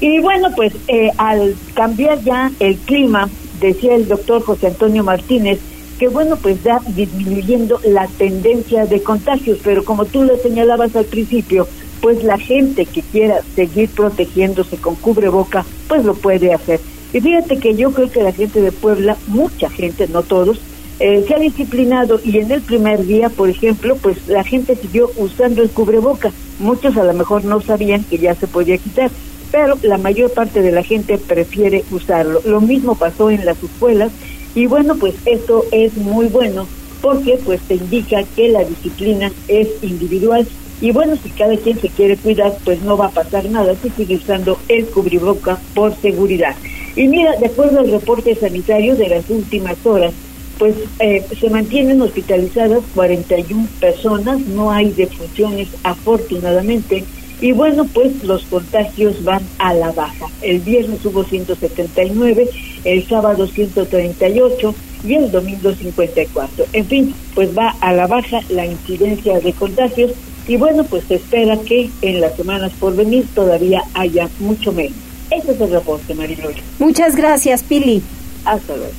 Y 0.00 0.18
bueno, 0.20 0.48
pues 0.56 0.72
eh, 0.88 1.10
al 1.18 1.54
cambiar 1.74 2.22
ya 2.22 2.50
el 2.58 2.76
clima, 2.78 3.28
decía 3.60 3.94
el 3.94 4.08
doctor 4.08 4.42
José 4.42 4.68
Antonio 4.68 5.04
Martínez, 5.04 5.58
que 5.98 6.08
bueno, 6.08 6.36
pues 6.36 6.62
ya 6.62 6.80
disminuyendo 6.88 7.78
la 7.84 8.06
tendencia 8.06 8.86
de 8.86 9.02
contagios, 9.02 9.58
pero 9.62 9.84
como 9.84 10.06
tú 10.06 10.24
le 10.24 10.38
señalabas 10.38 10.96
al 10.96 11.04
principio, 11.04 11.68
pues 12.00 12.24
la 12.24 12.38
gente 12.38 12.86
que 12.86 13.02
quiera 13.02 13.42
seguir 13.54 13.90
protegiéndose 13.90 14.78
con 14.78 14.94
cubreboca, 14.94 15.66
pues 15.88 16.04
lo 16.06 16.14
puede 16.14 16.54
hacer. 16.54 16.80
Y 17.12 17.20
fíjate 17.20 17.58
que 17.58 17.74
yo 17.74 17.92
creo 17.92 18.10
que 18.10 18.22
la 18.22 18.32
gente 18.32 18.60
de 18.60 18.72
Puebla, 18.72 19.16
mucha 19.26 19.68
gente, 19.68 20.06
no 20.08 20.22
todos, 20.22 20.60
eh, 21.00 21.24
se 21.26 21.34
ha 21.34 21.38
disciplinado 21.38 22.20
y 22.22 22.38
en 22.38 22.50
el 22.52 22.60
primer 22.60 23.06
día, 23.06 23.30
por 23.30 23.48
ejemplo, 23.48 23.96
pues 23.96 24.28
la 24.28 24.44
gente 24.44 24.76
siguió 24.76 25.10
usando 25.16 25.62
el 25.62 25.70
cubreboca. 25.70 26.30
Muchos 26.58 26.96
a 26.96 27.04
lo 27.04 27.14
mejor 27.14 27.44
no 27.44 27.60
sabían 27.60 28.04
que 28.04 28.18
ya 28.18 28.34
se 28.34 28.46
podía 28.46 28.76
quitar, 28.76 29.10
pero 29.50 29.78
la 29.82 29.96
mayor 29.96 30.30
parte 30.30 30.60
de 30.60 30.72
la 30.72 30.82
gente 30.82 31.16
prefiere 31.16 31.84
usarlo. 31.90 32.42
Lo 32.44 32.60
mismo 32.60 32.96
pasó 32.96 33.30
en 33.30 33.46
las 33.46 33.62
escuelas 33.62 34.12
y 34.54 34.66
bueno, 34.66 34.94
pues 34.96 35.14
esto 35.24 35.64
es 35.72 35.96
muy 35.96 36.26
bueno 36.26 36.66
porque 37.00 37.38
pues 37.44 37.60
te 37.62 37.76
indica 37.76 38.22
que 38.36 38.50
la 38.50 38.62
disciplina 38.64 39.32
es 39.48 39.68
individual 39.82 40.46
y 40.80 40.92
bueno, 40.92 41.14
si 41.22 41.30
cada 41.30 41.56
quien 41.56 41.78
se 41.78 41.88
quiere 41.88 42.16
cuidar, 42.16 42.56
pues 42.64 42.80
no 42.82 42.96
va 42.96 43.06
a 43.06 43.10
pasar 43.10 43.44
nada, 43.46 43.74
se 43.74 43.90
sigue 43.90 44.16
usando 44.16 44.58
el 44.68 44.86
cubriboca 44.86 45.58
por 45.74 45.94
seguridad. 45.96 46.56
Y 46.96 47.06
mira, 47.08 47.36
de 47.36 47.46
acuerdo 47.46 47.80
al 47.80 47.90
reporte 47.90 48.34
sanitario 48.34 48.96
de 48.96 49.08
las 49.08 49.28
últimas 49.28 49.76
horas, 49.84 50.12
pues 50.58 50.74
eh, 50.98 51.24
se 51.38 51.48
mantienen 51.48 52.02
hospitalizadas 52.02 52.82
41 52.94 53.66
personas, 53.78 54.40
no 54.40 54.70
hay 54.70 54.90
defunciones 54.90 55.68
afortunadamente, 55.84 57.04
y 57.40 57.52
bueno, 57.52 57.86
pues 57.86 58.22
los 58.22 58.42
contagios 58.44 59.24
van 59.24 59.42
a 59.58 59.72
la 59.72 59.92
baja. 59.92 60.26
El 60.42 60.60
viernes 60.60 61.04
hubo 61.06 61.24
179, 61.24 62.50
el 62.84 63.08
sábado 63.08 63.46
138 63.46 64.74
y 65.04 65.14
el 65.14 65.30
domingo 65.30 65.72
54. 65.72 66.66
En 66.74 66.84
fin, 66.84 67.14
pues 67.34 67.56
va 67.56 67.70
a 67.80 67.94
la 67.94 68.06
baja 68.06 68.40
la 68.50 68.66
incidencia 68.66 69.40
de 69.40 69.54
contagios 69.54 70.12
y 70.46 70.56
bueno, 70.56 70.84
pues 70.84 71.04
se 71.04 71.16
espera 71.16 71.56
que 71.58 71.90
en 72.02 72.20
las 72.20 72.36
semanas 72.36 72.72
por 72.78 72.96
venir 72.96 73.26
todavía 73.34 73.82
haya 73.94 74.28
mucho 74.38 74.72
menos. 74.72 74.96
Ese 75.30 75.52
es 75.52 75.60
el 75.60 75.70
reporte, 75.70 76.14
Mariloya. 76.14 76.62
Muchas 76.78 77.14
gracias, 77.14 77.62
Pili. 77.62 78.02
Hasta 78.44 78.76
luego. 78.76 78.92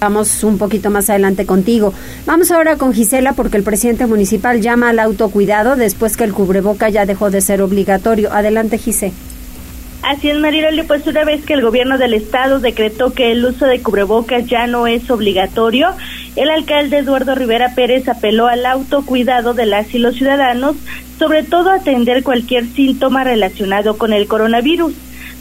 Vamos 0.00 0.44
un 0.44 0.58
poquito 0.58 0.90
más 0.90 1.08
adelante 1.08 1.46
contigo. 1.46 1.94
Vamos 2.26 2.50
ahora 2.50 2.76
con 2.76 2.92
Gisela 2.92 3.32
porque 3.32 3.56
el 3.56 3.62
presidente 3.62 4.06
municipal 4.06 4.60
llama 4.60 4.90
al 4.90 4.98
autocuidado 4.98 5.76
después 5.76 6.16
que 6.16 6.24
el 6.24 6.32
cubreboca 6.32 6.88
ya 6.88 7.06
dejó 7.06 7.30
de 7.30 7.40
ser 7.40 7.62
obligatorio. 7.62 8.32
Adelante, 8.32 8.78
Gisela. 8.78 9.14
Así 10.04 10.28
es, 10.28 10.38
Mariloli, 10.38 10.82
pues 10.82 11.06
una 11.06 11.24
vez 11.24 11.46
que 11.46 11.54
el 11.54 11.62
gobierno 11.62 11.96
del 11.96 12.12
estado 12.12 12.60
decretó 12.60 13.14
que 13.14 13.32
el 13.32 13.42
uso 13.42 13.64
de 13.64 13.80
cubrebocas 13.80 14.44
ya 14.44 14.66
no 14.66 14.86
es 14.86 15.10
obligatorio, 15.10 15.88
el 16.36 16.50
alcalde 16.50 16.98
Eduardo 16.98 17.34
Rivera 17.34 17.74
Pérez 17.74 18.08
apeló 18.08 18.46
al 18.46 18.66
autocuidado 18.66 19.54
de 19.54 19.66
las 19.66 19.94
y 19.94 19.98
los 19.98 20.16
ciudadanos, 20.16 20.76
sobre 21.18 21.42
todo 21.42 21.70
atender 21.70 22.22
cualquier 22.22 22.66
síntoma 22.66 23.24
relacionado 23.24 23.98
con 23.98 24.12
el 24.12 24.26
coronavirus 24.26 24.94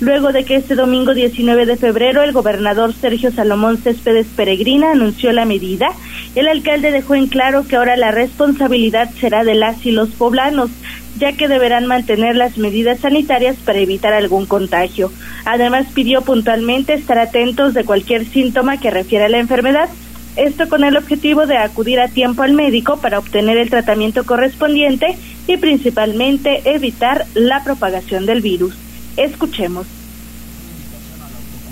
luego 0.03 0.33
de 0.33 0.43
que 0.43 0.55
este 0.55 0.75
domingo 0.75 1.13
19 1.13 1.65
de 1.65 1.77
febrero 1.77 2.23
el 2.23 2.33
gobernador 2.33 2.93
Sergio 2.93 3.31
Salomón 3.31 3.77
Céspedes 3.77 4.27
Peregrina 4.35 4.91
anunció 4.91 5.31
la 5.31 5.45
medida, 5.45 5.91
el 6.35 6.47
alcalde 6.47 6.91
dejó 6.91 7.15
en 7.15 7.27
claro 7.27 7.65
que 7.65 7.77
ahora 7.77 7.95
la 7.95 8.12
responsabilidad 8.12 9.09
será 9.19 9.43
de 9.43 9.55
las 9.55 9.85
y 9.85 9.91
los 9.91 10.09
poblanos, 10.09 10.71
ya 11.17 11.33
que 11.33 11.47
deberán 11.47 11.85
mantener 11.85 12.35
las 12.35 12.57
medidas 12.57 13.00
sanitarias 13.00 13.55
para 13.57 13.79
evitar 13.79 14.13
algún 14.13 14.45
contagio. 14.45 15.12
Además 15.45 15.85
pidió 15.93 16.21
puntualmente 16.21 16.93
estar 16.93 17.19
atentos 17.19 17.73
de 17.73 17.85
cualquier 17.85 18.25
síntoma 18.25 18.79
que 18.79 18.91
refiera 18.91 19.27
a 19.27 19.29
la 19.29 19.39
enfermedad, 19.39 19.89
esto 20.35 20.69
con 20.69 20.83
el 20.83 20.97
objetivo 20.97 21.45
de 21.45 21.57
acudir 21.57 21.99
a 21.99 22.07
tiempo 22.07 22.43
al 22.43 22.53
médico 22.53 22.97
para 22.97 23.19
obtener 23.19 23.57
el 23.57 23.69
tratamiento 23.69 24.25
correspondiente 24.25 25.17
y 25.47 25.57
principalmente 25.57 26.61
evitar 26.73 27.25
la 27.33 27.63
propagación 27.63 28.25
del 28.25 28.41
virus. 28.41 28.75
Escuchemos 29.17 29.85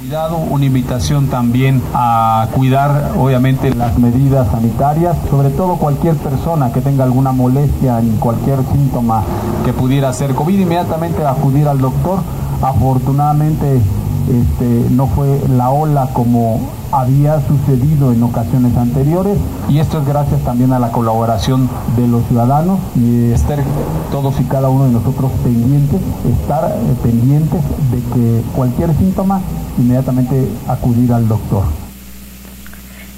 cuidado, 0.01 0.37
una 0.37 0.65
invitación 0.65 1.27
también 1.27 1.79
a 1.93 2.47
cuidar 2.55 3.11
obviamente 3.17 3.73
las 3.73 3.99
medidas 3.99 4.49
sanitarias, 4.49 5.15
sobre 5.29 5.51
todo 5.51 5.77
cualquier 5.77 6.15
persona 6.15 6.73
que 6.73 6.81
tenga 6.81 7.03
alguna 7.03 7.31
molestia 7.31 7.99
en 7.99 8.17
cualquier 8.17 8.57
síntoma 8.71 9.23
que 9.63 9.73
pudiera 9.73 10.11
ser 10.11 10.33
COVID, 10.33 10.59
inmediatamente 10.59 11.23
acudir 11.23 11.67
al 11.67 11.77
doctor. 11.77 12.19
Afortunadamente 12.63 13.79
este, 14.31 14.89
no 14.91 15.07
fue 15.07 15.41
la 15.49 15.69
ola 15.71 16.09
como 16.13 16.59
había 16.91 17.41
sucedido 17.47 18.11
en 18.11 18.23
ocasiones 18.23 18.75
anteriores 18.77 19.37
y 19.69 19.79
esto 19.79 19.99
es 19.99 20.05
gracias 20.05 20.41
también 20.41 20.73
a 20.73 20.79
la 20.79 20.91
colaboración 20.91 21.69
de 21.95 22.07
los 22.07 22.25
ciudadanos 22.27 22.79
y 22.95 23.31
estar 23.31 23.59
todos 24.11 24.39
y 24.39 24.43
cada 24.43 24.69
uno 24.69 24.85
de 24.85 24.91
nosotros 24.91 25.31
pendientes, 25.43 26.01
estar 26.41 26.71
eh, 26.71 26.95
pendientes 27.03 27.61
de 27.91 27.97
que 28.13 28.41
cualquier 28.55 28.95
síntoma 28.95 29.41
inmediatamente 29.77 30.49
acudir 30.67 31.11
al 31.13 31.27
doctor. 31.27 31.90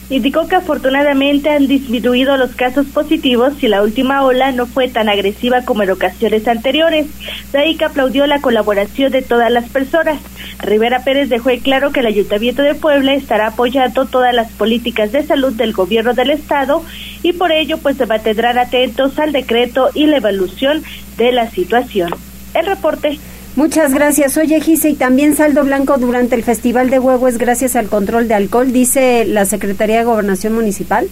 Indicó 0.10 0.48
que 0.48 0.56
afortunadamente 0.56 1.50
han 1.50 1.68
disminuido 1.68 2.38
los 2.38 2.56
casos 2.56 2.86
positivos 2.88 3.64
y 3.64 3.68
la 3.68 3.82
última 3.82 4.24
ola 4.24 4.52
no 4.52 4.66
fue 4.66 4.88
tan 4.90 5.10
agresiva 5.10 5.64
como 5.64 5.84
en 5.84 5.92
ocasiones 5.92 6.48
anteriores. 6.48 7.08
De 7.52 7.60
ahí 7.60 7.76
que 7.76 7.86
aplaudió 7.86 8.28
la 8.28 8.42
colaboración 8.42 9.12
de 9.12 9.22
todas 9.22 9.52
las 9.52 9.70
personas. 9.70 10.20
Rivera 10.60 11.04
Pérez 11.04 11.30
dejó 11.30 11.50
claro 11.62 11.92
que 11.92 12.02
el 12.02 12.08
Ayuntamiento 12.08 12.62
de 12.62 12.76
Puebla 12.76 13.14
estará 13.14 13.48
apoyando 13.48 14.06
todas 14.06 14.34
las 14.34 14.52
políticas 14.52 15.12
de 15.12 15.24
salud 15.24 15.54
del 15.54 15.74
gobierno 15.74 16.14
del 16.14 16.32
Estado 16.32 16.84
y 17.22 17.34
por 17.34 17.52
ello 17.52 17.78
pues 17.78 17.98
se 17.98 18.06
mantendrán 18.06 18.58
atentos 18.58 19.18
al 19.20 19.32
decreto 19.32 19.90
y 19.94 20.06
la 20.08 20.18
evolución 20.18 20.84
de 21.18 21.32
la 21.32 21.50
situación. 21.50 22.14
El 22.54 22.66
reporte 22.66 23.20
Muchas 23.56 23.94
gracias. 23.94 24.36
Oye, 24.38 24.60
Gise, 24.62 24.90
y 24.90 24.96
también 24.96 25.36
saldo 25.36 25.64
blanco 25.64 25.98
durante 26.00 26.36
el 26.36 26.44
Festival 26.44 26.90
de 26.90 26.98
Huevo 26.98 27.28
es 27.28 27.38
gracias 27.38 27.76
al 27.76 27.88
control 27.88 28.28
de 28.28 28.34
alcohol, 28.34 28.74
dice 28.74 29.26
la 29.26 29.46
Secretaría 29.46 30.00
de 30.00 30.06
Gobernación 30.06 30.54
Municipal. 30.54 31.08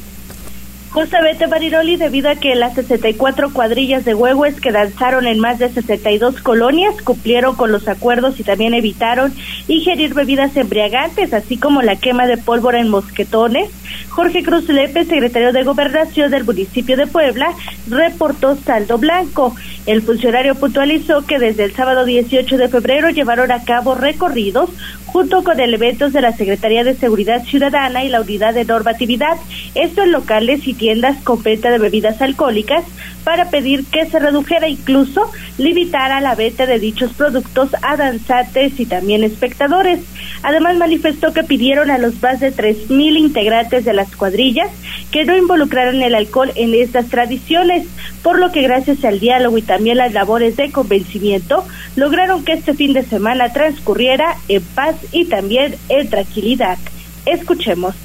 Justamente, 0.91 1.48
Mariroli, 1.48 1.95
debido 1.95 2.29
a 2.29 2.36
que 2.36 2.53
las 2.53 2.74
64 2.74 3.53
cuadrillas 3.53 4.03
de 4.03 4.13
huehues 4.13 4.60
que 4.60 4.74
danzaron 4.74 5.25
en 5.25 5.39
más 5.39 5.57
de 5.57 5.69
62 5.69 6.41
colonias 6.41 7.01
cumplieron 7.01 7.55
con 7.55 7.71
los 7.71 7.88
acuerdos 7.88 8.38
y 8.41 8.43
también 8.43 8.74
evitaron 8.74 9.33
ingerir 9.69 10.13
bebidas 10.13 10.57
embriagantes, 10.57 11.33
así 11.33 11.55
como 11.55 11.81
la 11.81 11.95
quema 11.95 12.27
de 12.27 12.36
pólvora 12.36 12.81
en 12.81 12.89
mosquetones, 12.89 13.69
Jorge 14.10 14.43
Cruz 14.43 14.67
Lepe, 14.67 15.05
secretario 15.05 15.53
de 15.53 15.63
Gobernación 15.63 16.29
del 16.29 16.43
municipio 16.43 16.98
de 16.98 17.07
Puebla, 17.07 17.53
reportó 17.88 18.57
saldo 18.57 18.98
blanco. 18.98 19.55
El 19.86 20.01
funcionario 20.01 20.55
puntualizó 20.55 21.25
que 21.25 21.39
desde 21.39 21.63
el 21.63 21.74
sábado 21.74 22.03
18 22.03 22.57
de 22.57 22.67
febrero 22.67 23.10
llevaron 23.10 23.51
a 23.51 23.63
cabo 23.63 23.95
recorridos 23.95 24.69
junto 25.12 25.44
con 25.44 25.60
elementos 25.60 26.13
de 26.13 26.22
la 26.22 26.32
Secretaría 26.32 26.84
de 26.84 26.96
Seguridad 26.96 27.44
Ciudadana 27.44 28.03
y 28.03 28.10
la 28.10 28.22
Unidad 28.22 28.53
de 28.53 28.65
Normatividad, 28.65 29.38
esto 29.75 30.03
en 30.03 30.12
locales 30.12 30.68
y 30.68 30.74
tiendas 30.74 31.22
con 31.24 31.44
venta 31.44 31.70
de 31.70 31.80
bebidas 31.80 32.22
alcohólicas, 32.22 32.84
para 33.24 33.50
pedir 33.50 33.86
que 33.86 34.06
se 34.06 34.20
redujera 34.20 34.68
incluso 34.68 35.30
limitara 35.58 36.22
la 36.22 36.36
venta 36.36 36.65
de 36.65 36.80
dichos 36.80 37.12
productos 37.13 37.70
a 37.82 37.96
danzantes 37.96 38.80
y 38.80 38.86
también 38.86 39.24
espectadores. 39.24 40.00
Además 40.44 40.77
manifestó 40.77 41.34
que 41.34 41.44
pidieron 41.44 41.91
a 41.91 41.98
los 41.98 42.20
más 42.22 42.39
de 42.39 42.51
tres 42.51 42.89
mil 42.89 43.18
integrantes 43.18 43.86
de 43.86 43.94
las 43.94 44.15
cuadrillas 44.15 44.70
que 45.12 45.25
no 45.25 45.38
involucraran 45.38 46.01
el 46.01 46.15
alcohol 46.15 46.51
en 46.56 46.74
estas 46.74 47.10
tradiciones, 47.10 47.86
por 48.24 48.39
lo 48.39 48.51
que 48.51 48.62
gracias 48.62 49.03
al 49.06 49.20
diálogo 49.20 49.58
y 49.58 49.62
también 49.62 49.98
las 49.98 50.13
labores 50.13 50.56
de 50.56 50.72
convencimiento 50.72 51.65
lograron 51.95 52.43
que 52.43 52.53
este 52.53 52.74
fin 52.74 52.93
de 52.93 53.03
semana 53.03 53.51
transcurriera 53.51 54.38
en 54.48 54.63
paz 54.63 54.95
y 55.12 55.25
también 55.25 55.75
en 55.89 56.10
tranquilidad. 56.10 56.77
Escuchemos. 57.25 57.95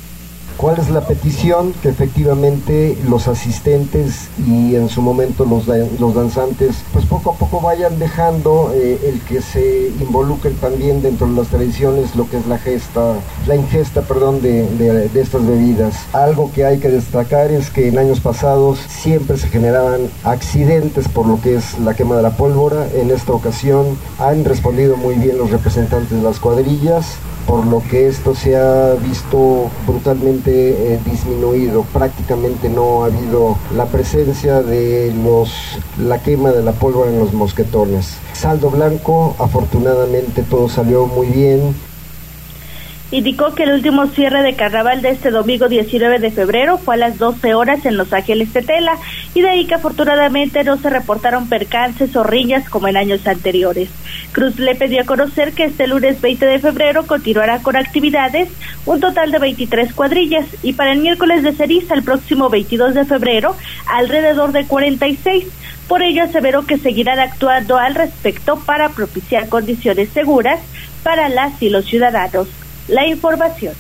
¿Cuál 0.56 0.78
es 0.78 0.88
la 0.88 1.02
petición? 1.02 1.74
Que 1.82 1.90
efectivamente 1.90 2.96
los 3.06 3.28
asistentes 3.28 4.28
y 4.46 4.74
en 4.74 4.88
su 4.88 5.02
momento 5.02 5.44
los, 5.44 5.66
los 6.00 6.14
danzantes, 6.14 6.76
pues 6.94 7.04
poco 7.04 7.32
a 7.32 7.34
poco 7.34 7.60
vayan 7.60 7.98
dejando 7.98 8.72
eh, 8.74 8.98
el 9.04 9.20
que 9.20 9.42
se 9.42 9.88
involucren 10.00 10.54
también 10.54 11.02
dentro 11.02 11.26
de 11.26 11.34
las 11.34 11.48
tradiciones 11.48 12.16
lo 12.16 12.28
que 12.30 12.38
es 12.38 12.46
la 12.46 12.56
gesta, 12.56 13.16
la 13.46 13.54
ingesta, 13.54 14.00
perdón, 14.00 14.40
de, 14.40 14.66
de 14.66 15.20
estas 15.20 15.46
bebidas. 15.46 15.94
Algo 16.14 16.50
que 16.50 16.64
hay 16.64 16.78
que 16.78 16.88
destacar 16.88 17.50
es 17.50 17.68
que 17.68 17.88
en 17.88 17.98
años 17.98 18.20
pasados 18.20 18.78
siempre 18.88 19.36
se 19.36 19.48
generaban 19.48 20.08
accidentes 20.24 21.06
por 21.08 21.26
lo 21.26 21.38
que 21.38 21.56
es 21.56 21.78
la 21.80 21.92
quema 21.92 22.16
de 22.16 22.22
la 22.22 22.36
pólvora. 22.36 22.88
En 22.94 23.10
esta 23.10 23.32
ocasión 23.32 23.98
han 24.18 24.44
respondido 24.46 24.96
muy 24.96 25.16
bien 25.16 25.36
los 25.36 25.50
representantes 25.50 26.16
de 26.16 26.22
las 26.22 26.40
cuadrillas 26.40 27.18
por 27.46 27.66
lo 27.66 27.82
que 27.88 28.08
esto 28.08 28.34
se 28.34 28.56
ha 28.56 28.94
visto 28.94 29.70
brutalmente 29.86 30.94
eh, 30.94 31.00
disminuido. 31.04 31.84
Prácticamente 31.92 32.68
no 32.68 33.04
ha 33.04 33.06
habido 33.06 33.56
la 33.74 33.86
presencia 33.86 34.62
de 34.62 35.14
los 35.22 35.78
la 35.98 36.22
quema 36.22 36.50
de 36.50 36.62
la 36.62 36.72
pólvora 36.72 37.10
en 37.10 37.18
los 37.18 37.32
mosquetones. 37.32 38.18
Saldo 38.32 38.70
blanco, 38.70 39.34
afortunadamente 39.38 40.42
todo 40.42 40.68
salió 40.68 41.06
muy 41.06 41.28
bien 41.28 41.74
indicó 43.10 43.54
que 43.54 43.62
el 43.62 43.72
último 43.72 44.06
cierre 44.08 44.42
de 44.42 44.54
carnaval 44.54 45.00
de 45.00 45.10
este 45.10 45.30
domingo 45.30 45.68
19 45.68 46.18
de 46.18 46.30
febrero 46.30 46.76
fue 46.76 46.94
a 46.94 46.98
las 46.98 47.18
12 47.18 47.54
horas 47.54 47.86
en 47.86 47.96
Los 47.96 48.12
Ángeles 48.12 48.52
Tetela 48.52 48.98
y 49.34 49.42
de 49.42 49.48
ahí 49.48 49.66
que 49.66 49.74
afortunadamente 49.74 50.64
no 50.64 50.76
se 50.76 50.90
reportaron 50.90 51.48
percances 51.48 52.16
o 52.16 52.24
riñas 52.24 52.68
como 52.68 52.88
en 52.88 52.96
años 52.96 53.24
anteriores. 53.26 53.90
Cruz 54.32 54.58
le 54.58 54.74
pidió 54.74 55.02
a 55.02 55.06
conocer 55.06 55.52
que 55.52 55.64
este 55.64 55.86
lunes 55.86 56.20
20 56.20 56.46
de 56.46 56.58
febrero 56.58 57.06
continuará 57.06 57.60
con 57.62 57.76
actividades, 57.76 58.48
un 58.86 59.00
total 59.00 59.30
de 59.30 59.38
23 59.38 59.94
cuadrillas 59.94 60.46
y 60.62 60.72
para 60.72 60.92
el 60.92 60.98
miércoles 60.98 61.44
de 61.44 61.52
ceriza 61.52 61.94
el 61.94 62.02
próximo 62.02 62.50
22 62.50 62.94
de 62.94 63.04
febrero 63.04 63.56
alrededor 63.86 64.50
de 64.50 64.66
46. 64.66 65.46
Por 65.86 66.02
ello 66.02 66.24
aseveró 66.24 66.66
que 66.66 66.78
seguirán 66.78 67.20
actuando 67.20 67.78
al 67.78 67.94
respecto 67.94 68.58
para 68.66 68.88
propiciar 68.88 69.48
condiciones 69.48 70.08
seguras 70.08 70.58
para 71.04 71.28
las 71.28 71.62
y 71.62 71.70
los 71.70 71.84
ciudadanos 71.84 72.48
la 72.88 73.06
información. 73.06 73.74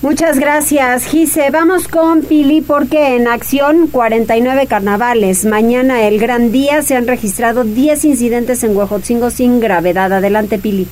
Muchas 0.00 0.38
gracias, 0.38 1.06
Gise. 1.06 1.50
Vamos 1.50 1.88
con 1.88 2.22
Pili 2.22 2.60
porque 2.60 3.16
en 3.16 3.26
acción 3.26 3.88
49 3.88 4.68
carnavales. 4.68 5.44
Mañana 5.44 6.02
el 6.06 6.20
gran 6.20 6.52
día 6.52 6.82
se 6.82 6.94
han 6.94 7.08
registrado 7.08 7.64
10 7.64 8.04
incidentes 8.04 8.62
en 8.62 8.76
Huejotzingo 8.76 9.30
sin 9.30 9.58
gravedad. 9.58 10.12
Adelante, 10.12 10.58
Pili. 10.58 10.86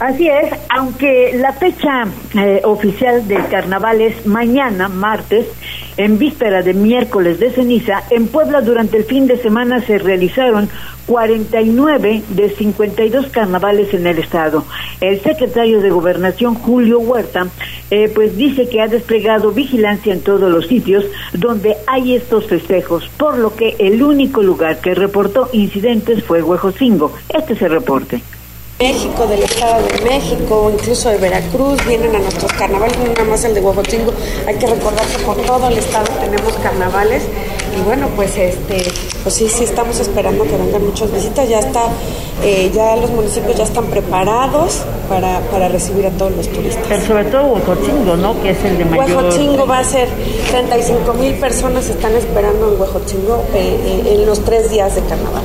Así 0.00 0.28
es, 0.28 0.52
aunque 0.68 1.32
la 1.34 1.52
fecha 1.52 2.06
eh, 2.36 2.60
oficial 2.62 3.26
del 3.26 3.48
carnaval 3.48 4.00
es 4.00 4.26
mañana, 4.26 4.88
martes, 4.88 5.46
en 5.96 6.18
víspera 6.18 6.62
de 6.62 6.72
miércoles 6.72 7.40
de 7.40 7.50
ceniza, 7.50 8.04
en 8.10 8.28
Puebla 8.28 8.60
durante 8.60 8.96
el 8.96 9.04
fin 9.04 9.26
de 9.26 9.38
semana 9.38 9.80
se 9.80 9.98
realizaron 9.98 10.68
49 11.06 12.22
de 12.28 12.48
52 12.50 13.26
carnavales 13.30 13.92
en 13.92 14.06
el 14.06 14.18
estado. 14.18 14.64
El 15.00 15.20
secretario 15.20 15.80
de 15.80 15.90
Gobernación, 15.90 16.54
Julio 16.54 17.00
Huerta, 17.00 17.48
eh, 17.90 18.08
pues 18.14 18.36
dice 18.36 18.68
que 18.68 18.80
ha 18.80 18.86
desplegado 18.86 19.50
vigilancia 19.50 20.12
en 20.12 20.20
todos 20.20 20.48
los 20.48 20.68
sitios 20.68 21.06
donde 21.32 21.76
hay 21.88 22.14
estos 22.14 22.46
festejos, 22.46 23.08
por 23.16 23.36
lo 23.36 23.56
que 23.56 23.74
el 23.80 24.00
único 24.00 24.44
lugar 24.44 24.80
que 24.80 24.94
reportó 24.94 25.48
incidentes 25.52 26.22
fue 26.22 26.40
Huejocingo. 26.40 27.12
Este 27.34 27.54
es 27.54 27.62
el 27.62 27.72
reporte. 27.72 28.22
México, 28.78 29.26
del 29.26 29.42
Estado 29.42 29.82
de 29.82 30.08
México, 30.08 30.70
incluso 30.72 31.08
de 31.08 31.16
Veracruz, 31.16 31.84
vienen 31.84 32.14
a 32.14 32.20
nuestros 32.20 32.52
carnavales, 32.52 32.96
no 32.98 33.06
nada 33.06 33.24
más 33.24 33.44
el 33.44 33.54
de 33.54 33.60
Huejotzingo. 33.60 34.12
Hay 34.46 34.54
que 34.54 34.66
recordar 34.68 35.04
que 35.04 35.18
por 35.24 35.36
todo 35.38 35.66
el 35.66 35.78
estado 35.78 36.06
tenemos 36.20 36.54
carnavales 36.62 37.24
y 37.76 37.82
bueno, 37.82 38.08
pues 38.14 38.36
este, 38.38 38.84
pues 39.24 39.34
sí, 39.34 39.48
sí 39.48 39.64
estamos 39.64 39.98
esperando 39.98 40.44
que 40.44 40.56
vengan 40.56 40.86
muchas 40.86 41.12
visitas. 41.12 41.48
Ya 41.48 41.58
está, 41.58 41.86
eh, 42.44 42.70
ya 42.72 42.94
los 42.94 43.10
municipios 43.10 43.56
ya 43.56 43.64
están 43.64 43.86
preparados 43.86 44.82
para, 45.08 45.40
para 45.50 45.68
recibir 45.68 46.06
a 46.06 46.10
todos 46.10 46.36
los 46.36 46.48
turistas. 46.48 46.84
Pero 46.88 47.02
sobre 47.04 47.24
todo 47.24 47.46
Huejotzingo, 47.46 48.16
¿no? 48.16 48.40
Que 48.40 48.50
es 48.50 48.64
el 48.64 48.78
de 48.78 48.84
mayor. 48.84 49.16
Huejotzingo 49.16 49.66
va 49.66 49.80
a 49.80 49.84
ser 49.84 50.08
35 50.52 51.14
mil 51.14 51.34
personas 51.34 51.88
están 51.88 52.14
esperando 52.14 52.72
en 52.72 52.80
Huejotzingo 52.80 53.44
eh, 53.54 54.04
eh, 54.06 54.14
en 54.14 54.24
los 54.26 54.44
tres 54.44 54.70
días 54.70 54.94
de 54.94 55.02
carnaval. 55.02 55.42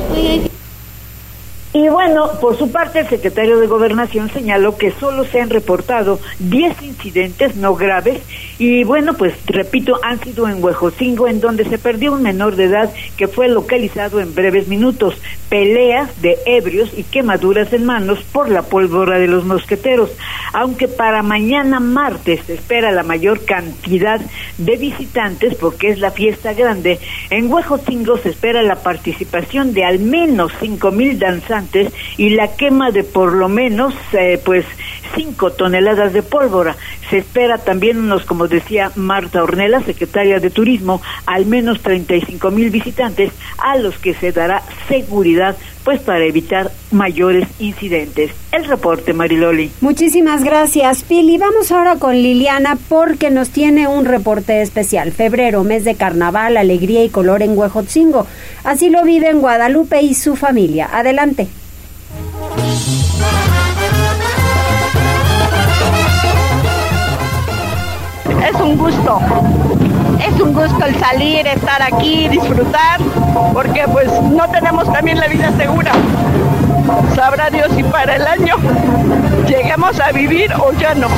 Y 1.74 1.88
bueno, 1.88 2.30
por 2.40 2.56
su 2.56 2.70
parte, 2.70 3.00
el 3.00 3.08
secretario 3.08 3.58
de 3.58 3.66
Gobernación 3.66 4.30
señaló 4.30 4.78
que 4.78 4.92
solo 4.92 5.24
se 5.24 5.40
han 5.40 5.50
reportado 5.50 6.20
10 6.38 6.80
incidentes 6.82 7.56
no 7.56 7.74
graves 7.74 8.20
y 8.60 8.84
bueno, 8.84 9.14
pues 9.14 9.34
repito, 9.46 9.98
han 10.04 10.20
sido 10.20 10.48
en 10.48 10.62
Huejocingo, 10.62 11.26
en 11.26 11.40
donde 11.40 11.64
se 11.64 11.78
perdió 11.78 12.12
un 12.12 12.22
menor 12.22 12.54
de 12.54 12.66
edad 12.66 12.94
que 13.16 13.26
fue 13.26 13.48
localizado 13.48 14.20
en 14.20 14.32
breves 14.36 14.68
minutos, 14.68 15.20
peleas 15.48 16.22
de 16.22 16.38
ebrios 16.46 16.92
y 16.96 17.02
quemaduras 17.02 17.72
en 17.72 17.84
manos 17.84 18.20
por 18.30 18.48
la 18.48 18.62
pólvora 18.62 19.18
de 19.18 19.26
los 19.26 19.44
mosqueteros. 19.44 20.10
Aunque 20.52 20.86
para 20.86 21.24
mañana 21.24 21.80
martes 21.80 22.42
se 22.46 22.54
espera 22.54 22.92
la 22.92 23.02
mayor 23.02 23.44
cantidad 23.44 24.20
de 24.58 24.76
visitantes 24.76 25.56
porque 25.56 25.88
es 25.88 25.98
la 25.98 26.12
fiesta 26.12 26.52
grande, 26.52 27.00
en 27.30 27.52
Huejocingo 27.52 28.16
se 28.18 28.28
espera 28.28 28.62
la 28.62 28.76
participación 28.76 29.74
de 29.74 29.84
al 29.84 29.98
menos 29.98 30.52
cinco 30.60 30.92
mil 30.92 31.18
y 32.16 32.30
la 32.30 32.56
quema 32.56 32.90
de 32.90 33.04
por 33.04 33.32
lo 33.32 33.48
menos 33.48 33.94
eh, 34.12 34.40
pues 34.44 34.64
5 35.14 35.52
toneladas 35.52 36.12
de 36.12 36.22
pólvora. 36.22 36.76
Se 37.10 37.18
espera 37.18 37.58
también 37.58 37.98
unos, 37.98 38.24
como 38.24 38.48
decía 38.48 38.90
Marta 38.96 39.42
Ornella, 39.42 39.80
secretaria 39.80 40.40
de 40.40 40.50
Turismo, 40.50 41.00
al 41.26 41.46
menos 41.46 41.80
35 41.80 42.50
mil 42.50 42.70
visitantes 42.70 43.32
a 43.58 43.76
los 43.76 43.98
que 43.98 44.14
se 44.14 44.32
dará 44.32 44.62
seguridad 44.88 45.56
pues 45.84 46.00
para 46.00 46.24
evitar 46.24 46.70
mayores 46.90 47.46
incidentes. 47.58 48.32
El 48.52 48.64
reporte, 48.64 49.12
Mariloli. 49.12 49.70
Muchísimas 49.80 50.42
gracias, 50.42 51.02
Pili. 51.02 51.38
Vamos 51.38 51.70
ahora 51.70 51.96
con 51.96 52.14
Liliana 52.14 52.78
porque 52.88 53.30
nos 53.30 53.50
tiene 53.50 53.86
un 53.86 54.04
reporte 54.04 54.62
especial. 54.62 55.12
Febrero, 55.12 55.62
mes 55.62 55.84
de 55.84 55.94
carnaval, 55.94 56.56
alegría 56.56 57.04
y 57.04 57.10
color 57.10 57.42
en 57.42 57.56
Huejotzingo. 57.56 58.26
Así 58.64 58.88
lo 58.88 59.04
viven 59.04 59.40
Guadalupe 59.40 60.00
y 60.00 60.14
su 60.14 60.36
familia. 60.36 60.88
Adelante. 60.92 61.48
es 68.44 68.60
un 68.60 68.76
gusto. 68.76 69.20
Es 70.20 70.40
un 70.40 70.52
gusto 70.52 70.84
el 70.84 70.94
salir, 70.98 71.46
estar 71.46 71.82
aquí, 71.82 72.28
disfrutar, 72.28 73.00
porque 73.52 73.84
pues 73.90 74.10
no 74.22 74.48
tenemos 74.50 74.90
también 74.92 75.18
la 75.18 75.28
vida 75.28 75.52
segura. 75.56 75.92
Sabrá 77.14 77.50
Dios 77.50 77.68
si 77.76 77.82
para 77.82 78.16
el 78.16 78.26
año 78.26 78.56
lleguemos 79.46 79.98
a 80.00 80.12
vivir 80.12 80.52
o 80.54 80.72
ya 80.72 80.94
no. 80.94 81.08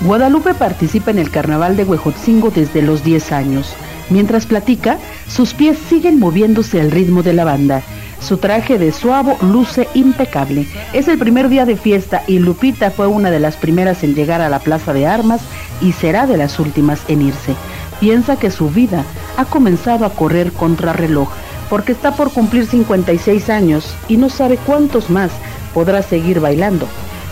Guadalupe 0.00 0.54
participa 0.54 1.10
en 1.10 1.18
el 1.18 1.30
carnaval 1.30 1.76
de 1.76 1.84
Huejotzingo 1.84 2.50
desde 2.50 2.82
los 2.82 3.02
10 3.02 3.32
años. 3.32 3.74
Mientras 4.10 4.44
platica, 4.44 4.98
sus 5.28 5.54
pies 5.54 5.78
siguen 5.88 6.18
moviéndose 6.18 6.80
al 6.80 6.90
ritmo 6.90 7.22
de 7.22 7.32
la 7.32 7.44
banda 7.44 7.82
su 8.20 8.38
traje 8.38 8.78
de 8.78 8.92
suavo 8.92 9.36
luce 9.40 9.88
impecable. 9.94 10.66
Es 10.92 11.08
el 11.08 11.18
primer 11.18 11.48
día 11.48 11.64
de 11.64 11.76
fiesta 11.76 12.22
y 12.26 12.38
Lupita 12.38 12.90
fue 12.90 13.06
una 13.06 13.30
de 13.30 13.40
las 13.40 13.56
primeras 13.56 14.02
en 14.02 14.14
llegar 14.14 14.40
a 14.40 14.48
la 14.48 14.58
plaza 14.58 14.92
de 14.92 15.06
armas 15.06 15.40
y 15.80 15.92
será 15.92 16.26
de 16.26 16.36
las 16.36 16.58
últimas 16.58 17.00
en 17.08 17.22
irse. 17.22 17.54
Piensa 18.00 18.36
que 18.36 18.50
su 18.50 18.70
vida 18.70 19.04
ha 19.36 19.44
comenzado 19.44 20.04
a 20.04 20.10
correr 20.10 20.52
contra 20.52 20.92
reloj 20.92 21.28
porque 21.68 21.92
está 21.92 22.12
por 22.12 22.30
cumplir 22.30 22.66
56 22.66 23.50
años 23.50 23.94
y 24.08 24.16
no 24.16 24.28
sabe 24.28 24.58
cuántos 24.58 25.10
más 25.10 25.30
podrá 25.72 26.02
seguir 26.02 26.40
bailando. 26.40 26.86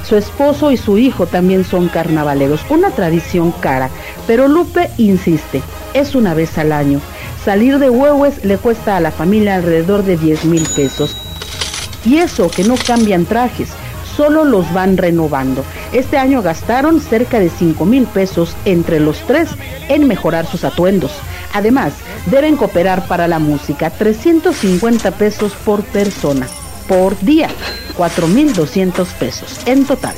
Su 0.05 0.17
esposo 0.17 0.73
y 0.73 0.77
su 0.77 0.99
hijo 0.99 1.27
también 1.27 1.65
son 1.65 1.89
carnavaleros, 1.89 2.61
una 2.69 2.91
tradición 2.91 3.53
cara, 3.53 3.89
pero 4.27 4.49
Lupe 4.49 4.91
insiste, 4.99 5.63
es 5.95 6.15
una 6.17 6.35
vez 6.35 6.59
al 6.59 6.73
año 6.73 7.01
Salir 7.45 7.81
de 7.81 7.91
Huehues 7.91 8.45
le 8.45 8.57
cuesta 8.57 8.97
a 8.97 9.01
la 9.01 9.11
familia 9.11 9.57
alrededor 9.57 10.05
de 10.05 10.17
10 10.17 10.45
mil 10.45 10.63
pesos. 10.77 11.17
Y 12.05 12.19
eso 12.19 12.49
que 12.49 12.63
no 12.63 12.77
cambian 12.77 13.25
trajes, 13.25 13.71
solo 14.17 14.45
los 14.45 14.73
van 14.73 14.97
renovando. 14.97 15.65
Este 15.93 16.19
año 16.19 16.41
gastaron 16.41 17.01
cerca 17.01 17.41
de 17.41 17.51
5 17.51 17.85
mil 17.85 18.05
pesos 18.07 18.55
entre 18.65 19.01
los 19.01 19.19
tres 19.27 19.49
en 19.89 20.07
mejorar 20.07 20.47
sus 20.47 20.63
atuendos. 20.63 21.11
Además, 21.53 21.95
deben 22.27 22.57
cooperar 22.57 23.09
para 23.09 23.27
la 23.27 23.41
música 23.41 23.91
350 23.91 25.11
pesos 25.11 25.53
por 25.65 25.83
persona, 25.83 26.47
por 26.87 27.19
día, 27.21 27.49
4.200 27.99 29.05
pesos 29.15 29.59
en 29.67 29.85
total 29.85 30.15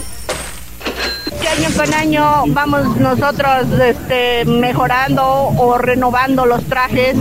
año 1.56 1.68
con 1.76 1.94
año 1.94 2.44
vamos 2.48 2.96
nosotros 2.96 3.66
este, 3.80 4.44
mejorando 4.44 5.24
o 5.24 5.78
renovando 5.78 6.46
los 6.46 6.64
trajes 6.64 7.16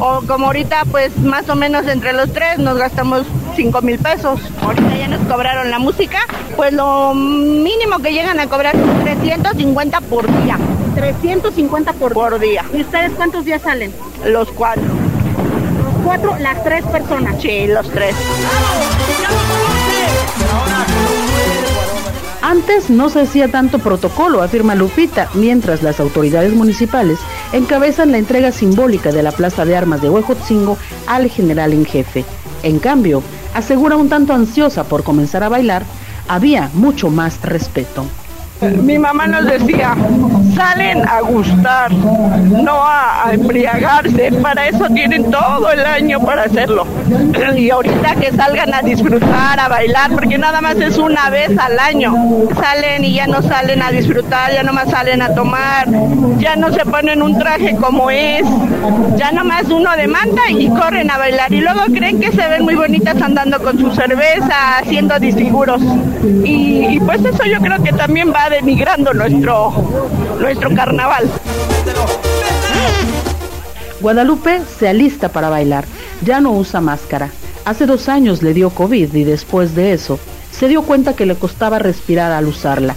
O 0.00 0.22
como 0.26 0.46
ahorita, 0.46 0.84
pues 0.90 1.16
más 1.18 1.48
o 1.48 1.54
menos 1.56 1.86
entre 1.88 2.12
los 2.12 2.32
tres 2.32 2.58
nos 2.58 2.78
gastamos 2.78 3.26
5 3.56 3.82
mil 3.82 3.98
pesos. 3.98 4.40
Ahorita 4.62 4.96
ya 4.96 5.08
nos 5.08 5.20
cobraron 5.26 5.70
la 5.70 5.80
música, 5.80 6.18
pues 6.56 6.72
lo 6.72 7.14
mínimo 7.14 7.98
que 7.98 8.12
llegan 8.12 8.38
a 8.38 8.46
cobrar 8.46 8.76
es 8.76 9.02
350 9.02 10.00
por 10.02 10.26
día. 10.44 10.56
350 10.94 11.92
por, 11.94 12.12
por 12.12 12.38
día. 12.38 12.64
¿Y 12.72 12.82
ustedes 12.82 13.12
cuántos 13.12 13.44
días 13.44 13.62
salen? 13.62 13.92
Los 14.24 14.48
cuatro. 14.52 14.84
Los 14.84 16.04
cuatro, 16.04 16.36
las 16.38 16.62
tres 16.62 16.84
personas. 16.86 17.42
Sí, 17.42 17.66
los 17.66 17.88
tres. 17.90 18.14
Antes 22.40 22.88
no 22.88 23.08
se 23.10 23.22
hacía 23.22 23.48
tanto 23.48 23.80
protocolo, 23.80 24.42
afirma 24.42 24.76
Lupita, 24.76 25.28
mientras 25.34 25.82
las 25.82 25.98
autoridades 25.98 26.52
municipales 26.52 27.18
encabezan 27.52 28.12
la 28.12 28.18
entrega 28.18 28.52
simbólica 28.52 29.10
de 29.10 29.24
la 29.24 29.32
Plaza 29.32 29.64
de 29.64 29.76
Armas 29.76 30.02
de 30.02 30.08
Huejotzingo 30.08 30.78
al 31.08 31.28
general 31.28 31.72
en 31.72 31.84
jefe. 31.84 32.24
En 32.62 32.78
cambio, 32.78 33.24
asegura 33.54 33.96
un 33.96 34.08
tanto 34.08 34.34
ansiosa 34.34 34.84
por 34.84 35.02
comenzar 35.02 35.42
a 35.42 35.48
bailar, 35.48 35.84
había 36.28 36.70
mucho 36.74 37.10
más 37.10 37.40
respeto. 37.42 38.04
Mi 38.60 38.98
mamá 38.98 39.28
nos 39.28 39.44
decía, 39.44 39.94
salen 40.56 41.06
a 41.06 41.20
gustar, 41.20 41.92
no 41.92 42.82
a, 42.82 43.30
embriagarse, 43.32 44.32
para 44.42 44.66
eso 44.66 44.86
tienen 44.88 45.30
todo 45.30 45.70
el 45.70 45.84
año 45.84 46.18
para 46.20 46.42
hacerlo. 46.42 46.84
Y 47.56 47.70
ahorita 47.70 48.16
que 48.16 48.32
salgan 48.32 48.74
a 48.74 48.82
disfrutar, 48.82 49.60
a 49.60 49.68
bailar, 49.68 50.10
porque 50.10 50.38
nada 50.38 50.60
más 50.60 50.76
es 50.76 50.98
una 50.98 51.30
vez 51.30 51.56
al 51.56 51.78
año. 51.78 52.12
Salen 52.60 53.04
y 53.04 53.14
ya 53.14 53.28
no 53.28 53.42
salen 53.42 53.80
a 53.80 53.92
disfrutar, 53.92 54.52
ya 54.52 54.64
nomás 54.64 54.90
salen 54.90 55.22
a 55.22 55.34
tomar, 55.34 55.86
ya 56.38 56.56
no 56.56 56.72
se 56.72 56.84
ponen 56.84 57.22
un 57.22 57.38
traje 57.38 57.76
como 57.76 58.10
es, 58.10 58.42
ya 59.16 59.30
nomás 59.30 59.64
uno 59.70 59.96
demanda 59.96 60.42
y 60.50 60.68
corren 60.68 61.10
a 61.12 61.18
bailar. 61.18 61.52
Y 61.52 61.60
luego 61.60 61.84
creen 61.92 62.18
que 62.18 62.32
se 62.32 62.48
ven 62.48 62.64
muy 62.64 62.74
bonitas 62.74 63.22
andando 63.22 63.60
con 63.60 63.78
su 63.78 63.92
cerveza, 63.94 64.78
haciendo 64.78 65.16
disfiguros. 65.20 65.80
Y, 66.44 66.96
y 66.96 67.00
pues 67.00 67.24
eso 67.24 67.44
yo 67.44 67.60
creo 67.60 67.80
que 67.82 67.92
también 67.92 68.32
va 68.32 68.47
denigrando 68.48 69.12
nuestro, 69.12 69.72
nuestro 70.40 70.74
carnaval. 70.74 71.28
Guadalupe 74.00 74.60
se 74.78 74.88
alista 74.88 75.28
para 75.28 75.48
bailar, 75.48 75.84
ya 76.22 76.40
no 76.40 76.52
usa 76.52 76.80
máscara. 76.80 77.30
Hace 77.64 77.86
dos 77.86 78.08
años 78.08 78.42
le 78.42 78.54
dio 78.54 78.70
COVID 78.70 79.14
y 79.14 79.24
después 79.24 79.74
de 79.74 79.92
eso 79.92 80.18
se 80.50 80.68
dio 80.68 80.82
cuenta 80.82 81.14
que 81.14 81.26
le 81.26 81.34
costaba 81.34 81.78
respirar 81.78 82.32
al 82.32 82.46
usarla. 82.46 82.94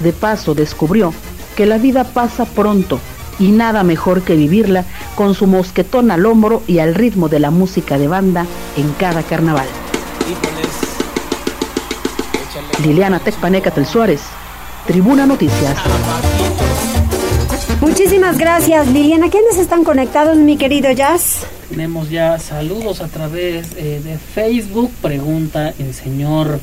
De 0.00 0.12
paso 0.12 0.54
descubrió 0.54 1.12
que 1.56 1.66
la 1.66 1.78
vida 1.78 2.04
pasa 2.04 2.44
pronto 2.44 3.00
y 3.38 3.48
nada 3.48 3.82
mejor 3.82 4.22
que 4.22 4.36
vivirla 4.36 4.84
con 5.14 5.34
su 5.34 5.46
mosquetón 5.46 6.10
al 6.10 6.26
hombro 6.26 6.62
y 6.66 6.78
al 6.78 6.94
ritmo 6.94 7.28
de 7.28 7.40
la 7.40 7.50
música 7.50 7.98
de 7.98 8.08
banda 8.08 8.46
en 8.76 8.92
cada 8.92 9.22
carnaval. 9.22 9.66
Liliana 12.82 13.20
Tecpanecatel 13.20 13.86
Suárez, 13.86 14.22
Tribuna 14.86 15.24
Noticias. 15.24 15.76
Muchísimas 17.80 18.36
gracias, 18.36 18.86
Liliana. 18.88 19.30
¿Quiénes 19.30 19.56
están 19.56 19.82
conectados, 19.82 20.36
mi 20.36 20.58
querido 20.58 20.92
Jazz? 20.92 21.46
Tenemos 21.70 22.10
ya 22.10 22.38
saludos 22.38 23.00
a 23.00 23.08
través 23.08 23.72
eh, 23.76 24.00
de 24.04 24.18
Facebook. 24.18 24.90
Pregunta 25.00 25.72
el 25.78 25.94
señor 25.94 26.60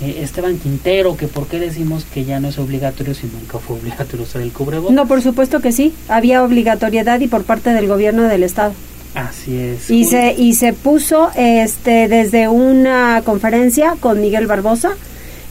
eh, 0.00 0.20
Esteban 0.22 0.58
Quintero 0.58 1.16
que 1.16 1.26
por 1.26 1.46
qué 1.46 1.58
decimos 1.58 2.06
que 2.06 2.24
ya 2.24 2.40
no 2.40 2.48
es 2.48 2.58
obligatorio 2.58 3.14
si 3.14 3.26
nunca 3.26 3.58
fue 3.58 3.76
obligatorio 3.76 4.24
usar 4.24 4.40
el 4.40 4.52
cubrebocas. 4.52 4.94
No, 4.94 5.06
por 5.06 5.20
supuesto 5.20 5.60
que 5.60 5.72
sí. 5.72 5.94
Había 6.08 6.42
obligatoriedad 6.42 7.20
y 7.20 7.28
por 7.28 7.44
parte 7.44 7.70
del 7.70 7.86
gobierno 7.86 8.22
del 8.22 8.44
estado. 8.44 8.72
Así 9.14 9.58
es. 9.58 9.90
Y 9.90 10.04
se 10.04 10.32
y 10.32 10.54
se 10.54 10.72
puso 10.72 11.30
este 11.34 12.08
desde 12.08 12.48
una 12.48 13.22
conferencia 13.24 13.96
con 14.00 14.20
Miguel 14.20 14.46
Barbosa 14.46 14.92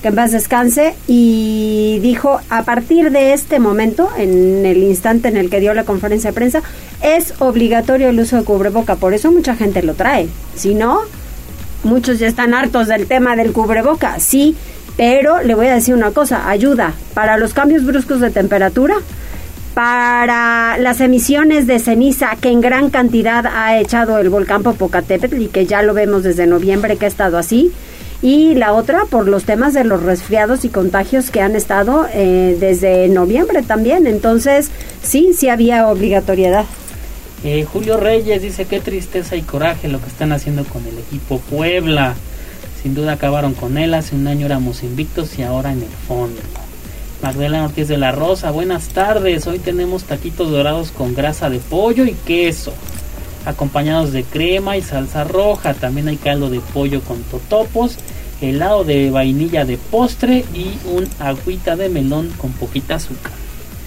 que 0.01 0.09
en 0.09 0.15
paz 0.15 0.31
descanse, 0.31 0.93
y 1.07 1.99
dijo, 2.01 2.39
a 2.49 2.63
partir 2.63 3.11
de 3.11 3.33
este 3.33 3.59
momento, 3.59 4.09
en 4.17 4.65
el 4.65 4.83
instante 4.83 5.27
en 5.27 5.37
el 5.37 5.49
que 5.49 5.59
dio 5.59 5.73
la 5.73 5.85
conferencia 5.85 6.31
de 6.31 6.35
prensa, 6.35 6.61
es 7.01 7.33
obligatorio 7.39 8.09
el 8.09 8.19
uso 8.19 8.37
de 8.37 8.43
cubreboca, 8.43 8.95
por 8.95 9.13
eso 9.13 9.31
mucha 9.31 9.55
gente 9.55 9.81
lo 9.81 9.95
trae. 9.95 10.27
Si 10.55 10.75
no, 10.75 11.01
muchos 11.83 12.19
ya 12.19 12.27
están 12.27 12.53
hartos 12.53 12.87
del 12.87 13.07
tema 13.07 13.35
del 13.35 13.53
cubreboca, 13.53 14.19
sí, 14.19 14.55
pero 14.97 15.41
le 15.41 15.55
voy 15.55 15.67
a 15.67 15.75
decir 15.75 15.93
una 15.93 16.11
cosa, 16.11 16.49
ayuda 16.49 16.93
para 17.13 17.37
los 17.37 17.53
cambios 17.53 17.85
bruscos 17.85 18.19
de 18.19 18.31
temperatura, 18.31 18.95
para 19.73 20.77
las 20.79 21.01
emisiones 21.01 21.67
de 21.67 21.77
ceniza 21.77 22.35
que 22.41 22.49
en 22.49 22.61
gran 22.61 22.89
cantidad 22.89 23.45
ha 23.45 23.77
echado 23.79 24.17
el 24.17 24.29
volcán 24.29 24.63
Popocatépetl 24.63 25.39
y 25.39 25.47
que 25.49 25.67
ya 25.67 25.83
lo 25.83 25.93
vemos 25.93 26.23
desde 26.23 26.47
noviembre 26.47 26.97
que 26.97 27.05
ha 27.05 27.07
estado 27.07 27.37
así, 27.37 27.71
y 28.21 28.55
la 28.55 28.73
otra 28.73 29.05
por 29.09 29.27
los 29.27 29.43
temas 29.43 29.73
de 29.73 29.83
los 29.83 30.03
resfriados 30.03 30.65
y 30.65 30.69
contagios 30.69 31.29
que 31.29 31.41
han 31.41 31.55
estado 31.55 32.07
eh, 32.13 32.57
desde 32.59 33.07
noviembre 33.09 33.61
también. 33.61 34.07
Entonces, 34.07 34.71
sí, 35.03 35.33
sí 35.35 35.49
había 35.49 35.87
obligatoriedad. 35.87 36.65
Eh, 37.43 37.65
Julio 37.71 37.97
Reyes 37.97 38.41
dice 38.41 38.65
qué 38.65 38.79
tristeza 38.79 39.35
y 39.35 39.41
coraje 39.41 39.87
lo 39.87 40.01
que 40.01 40.07
están 40.07 40.31
haciendo 40.31 40.63
con 40.65 40.85
el 40.87 40.97
equipo 40.97 41.39
Puebla. 41.39 42.15
Sin 42.81 42.95
duda 42.95 43.13
acabaron 43.13 43.53
con 43.53 43.77
él, 43.77 43.93
hace 43.93 44.15
un 44.15 44.27
año 44.27 44.45
éramos 44.45 44.83
invictos 44.83 45.37
y 45.37 45.43
ahora 45.43 45.71
en 45.71 45.81
el 45.81 45.89
fondo. 46.07 46.41
Magdalena 47.21 47.65
Ortiz 47.65 47.87
de 47.87 47.97
la 47.97 48.11
Rosa, 48.11 48.51
buenas 48.51 48.89
tardes. 48.89 49.47
Hoy 49.47 49.59
tenemos 49.59 50.03
taquitos 50.03 50.51
dorados 50.51 50.91
con 50.91 51.15
grasa 51.15 51.49
de 51.49 51.59
pollo 51.59 52.05
y 52.05 52.13
queso, 52.13 52.73
acompañados 53.45 54.13
de 54.13 54.23
crema 54.23 54.77
y 54.77 54.81
salsa 54.81 55.23
roja. 55.23 55.73
También 55.73 56.07
hay 56.07 56.17
caldo 56.17 56.49
de 56.49 56.59
pollo 56.59 57.01
con 57.01 57.21
totopos, 57.23 57.97
helado 58.41 58.83
de 58.83 59.09
vainilla 59.11 59.65
de 59.65 59.77
postre 59.77 60.45
y 60.53 60.77
un 60.89 61.07
agüita 61.19 61.75
de 61.75 61.89
melón 61.89 62.31
con 62.37 62.51
poquita 62.51 62.95
azúcar. 62.95 63.31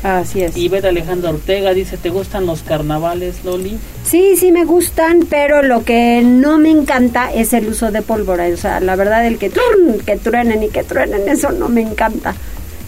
Así 0.03 0.43
es. 0.43 0.57
Y 0.57 0.69
Beth 0.69 0.87
Alejandra 0.87 1.31
Ortega 1.31 1.75
dice, 1.75 1.99
¿te 1.99 2.09
gustan 2.09 2.47
los 2.47 2.63
carnavales, 2.63 3.45
Loli? 3.45 3.79
Sí, 4.03 4.35
sí 4.37 4.51
me 4.51 4.65
gustan, 4.65 5.27
pero 5.29 5.63
lo 5.63 5.85
que 5.85 6.23
no 6.25 6.59
me 6.59 6.71
encanta 6.71 7.33
es 7.33 7.53
el 7.53 7.69
uso 7.69 7.91
de 7.91 8.01
pólvora. 8.01 8.47
O 8.49 8.57
sea, 8.57 8.81
la 8.81 8.97
verdad, 8.97 9.27
el 9.27 9.37
que, 9.37 9.51
que 10.07 10.17
truenen 10.17 10.63
y 10.63 10.69
que 10.69 10.85
truenen, 10.85 11.29
eso 11.29 11.53
no 11.53 11.69
me 11.69 11.83
encanta. 11.83 12.35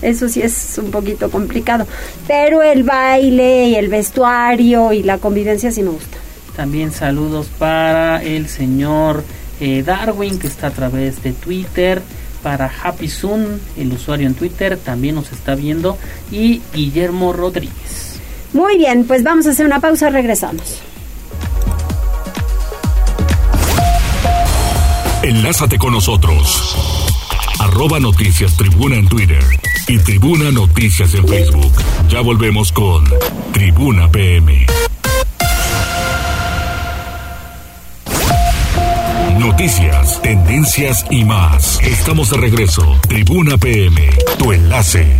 Eso 0.01 0.29
sí 0.29 0.41
es 0.41 0.79
un 0.79 0.91
poquito 0.91 1.31
complicado. 1.31 1.87
Pero 2.27 2.63
el 2.63 2.83
baile 2.83 3.67
y 3.67 3.75
el 3.75 3.89
vestuario 3.89 4.93
y 4.93 5.03
la 5.03 5.19
convivencia 5.19 5.71
sí 5.71 5.83
me 5.83 5.91
gusta. 5.91 6.22
También 6.57 6.93
saludos 6.93 7.49
para 7.59 8.23
el 8.23 8.49
señor 8.49 9.25
eh, 9.61 9.83
Darwin, 9.83 10.39
que 10.39 10.47
está 10.47 10.69
a 10.69 10.71
través 10.71 11.23
de 11.23 11.33
Twitter 11.33 12.03
para 12.43 12.71
Happy 12.83 13.09
Soon, 13.09 13.61
el 13.77 13.93
usuario 13.93 14.27
en 14.27 14.35
Twitter, 14.35 14.77
también 14.77 15.15
nos 15.15 15.33
está 15.33 15.55
viendo, 15.55 15.97
y 16.31 16.61
Guillermo 16.75 17.33
Rodríguez. 17.33 18.21
Muy 18.53 18.77
bien, 18.77 19.05
pues 19.05 19.23
vamos 19.23 19.47
a 19.47 19.51
hacer 19.51 19.65
una 19.65 19.81
pausa, 19.81 20.11
regresamos. 20.11 20.81
Enlázate 25.23 25.79
con 25.79 25.93
nosotros. 25.93 26.77
Arroba 27.61 28.01
Noticias 28.01 28.57
Tribuna 28.57 28.97
en 28.97 29.09
Twitter 29.09 29.45
y 29.87 29.99
Tribuna 29.99 30.51
Noticias 30.51 31.15
en 31.15 31.29
Facebook. 31.29 31.73
Ya 32.09 32.21
volvemos 32.21 32.73
con 32.73 33.05
Tribuna 33.53 34.11
PM. 34.11 34.67
Y 41.11 41.25
más. 41.25 41.81
Estamos 41.83 42.31
de 42.31 42.37
regreso. 42.37 42.83
Tribuna 43.09 43.59
PM, 43.59 44.01
tu 44.39 44.53
enlace. 44.53 45.19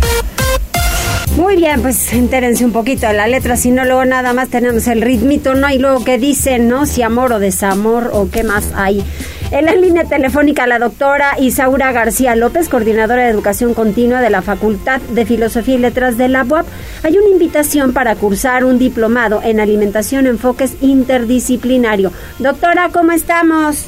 Muy 1.35 1.57
bien, 1.57 1.81
pues 1.81 2.13
entérense 2.13 2.63
un 2.63 2.71
poquito 2.71 3.07
de 3.07 3.13
la 3.13 3.27
letra, 3.27 3.57
si 3.57 3.69
no 3.71 3.83
luego 3.83 4.05
nada 4.05 4.31
más 4.31 4.47
tenemos 4.47 4.87
el 4.87 5.01
ritmito, 5.01 5.53
¿no? 5.53 5.69
Y 5.69 5.79
luego 5.79 6.05
qué 6.05 6.17
dicen, 6.17 6.69
¿no? 6.69 6.85
Si 6.85 7.01
amor 7.01 7.33
o 7.33 7.39
desamor 7.39 8.11
o 8.13 8.29
qué 8.31 8.43
más 8.45 8.71
hay. 8.73 9.03
En 9.51 9.65
la 9.65 9.75
línea 9.75 10.05
telefónica 10.05 10.65
la 10.65 10.79
doctora 10.79 11.35
Isaura 11.37 11.91
García 11.91 12.35
López, 12.35 12.69
coordinadora 12.69 13.23
de 13.23 13.29
educación 13.29 13.73
continua 13.73 14.21
de 14.21 14.29
la 14.29 14.41
Facultad 14.41 15.01
de 15.01 15.25
Filosofía 15.25 15.75
y 15.75 15.79
Letras 15.79 16.17
de 16.17 16.29
la 16.29 16.43
UAP. 16.43 16.65
Hay 17.03 17.17
una 17.17 17.29
invitación 17.29 17.91
para 17.91 18.15
cursar 18.15 18.63
un 18.63 18.79
diplomado 18.79 19.41
en 19.43 19.59
alimentación 19.59 20.25
enfoques 20.25 20.75
interdisciplinario. 20.79 22.13
Doctora, 22.39 22.89
¿cómo 22.93 23.11
estamos? 23.11 23.87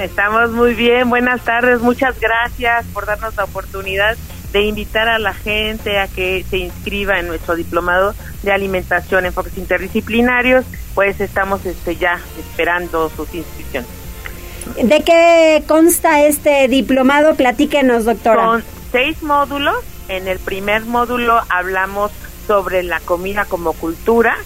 Estamos 0.00 0.50
muy 0.50 0.74
bien, 0.74 1.08
buenas 1.08 1.42
tardes, 1.42 1.80
muchas 1.80 2.18
gracias 2.20 2.84
por 2.92 3.06
darnos 3.06 3.34
la 3.36 3.44
oportunidad 3.44 4.16
de 4.52 4.62
invitar 4.62 5.08
a 5.08 5.18
la 5.18 5.32
gente 5.32 5.98
a 5.98 6.08
que 6.08 6.44
se 6.50 6.58
inscriba 6.58 7.18
en 7.20 7.28
nuestro 7.28 7.54
diplomado 7.54 8.14
de 8.42 8.52
alimentación 8.52 9.26
enfoques 9.26 9.56
interdisciplinarios, 9.56 10.66
pues 10.94 11.20
estamos 11.20 11.64
este, 11.64 11.96
ya 11.96 12.20
esperando 12.38 13.08
sus 13.10 13.32
inscripciones. 13.34 13.88
¿De 14.82 15.02
qué 15.02 15.62
consta 15.66 16.20
este 16.22 16.66
diplomado? 16.68 17.34
Platíquenos, 17.36 18.04
doctora. 18.04 18.42
Son 18.42 18.64
seis 18.90 19.22
módulos. 19.22 19.76
En 20.08 20.28
el 20.28 20.38
primer 20.40 20.84
módulo 20.84 21.40
hablamos 21.48 22.10
sobre 22.46 22.82
la 22.82 23.00
comida 23.00 23.44
como 23.44 23.72
cultura 23.72 24.36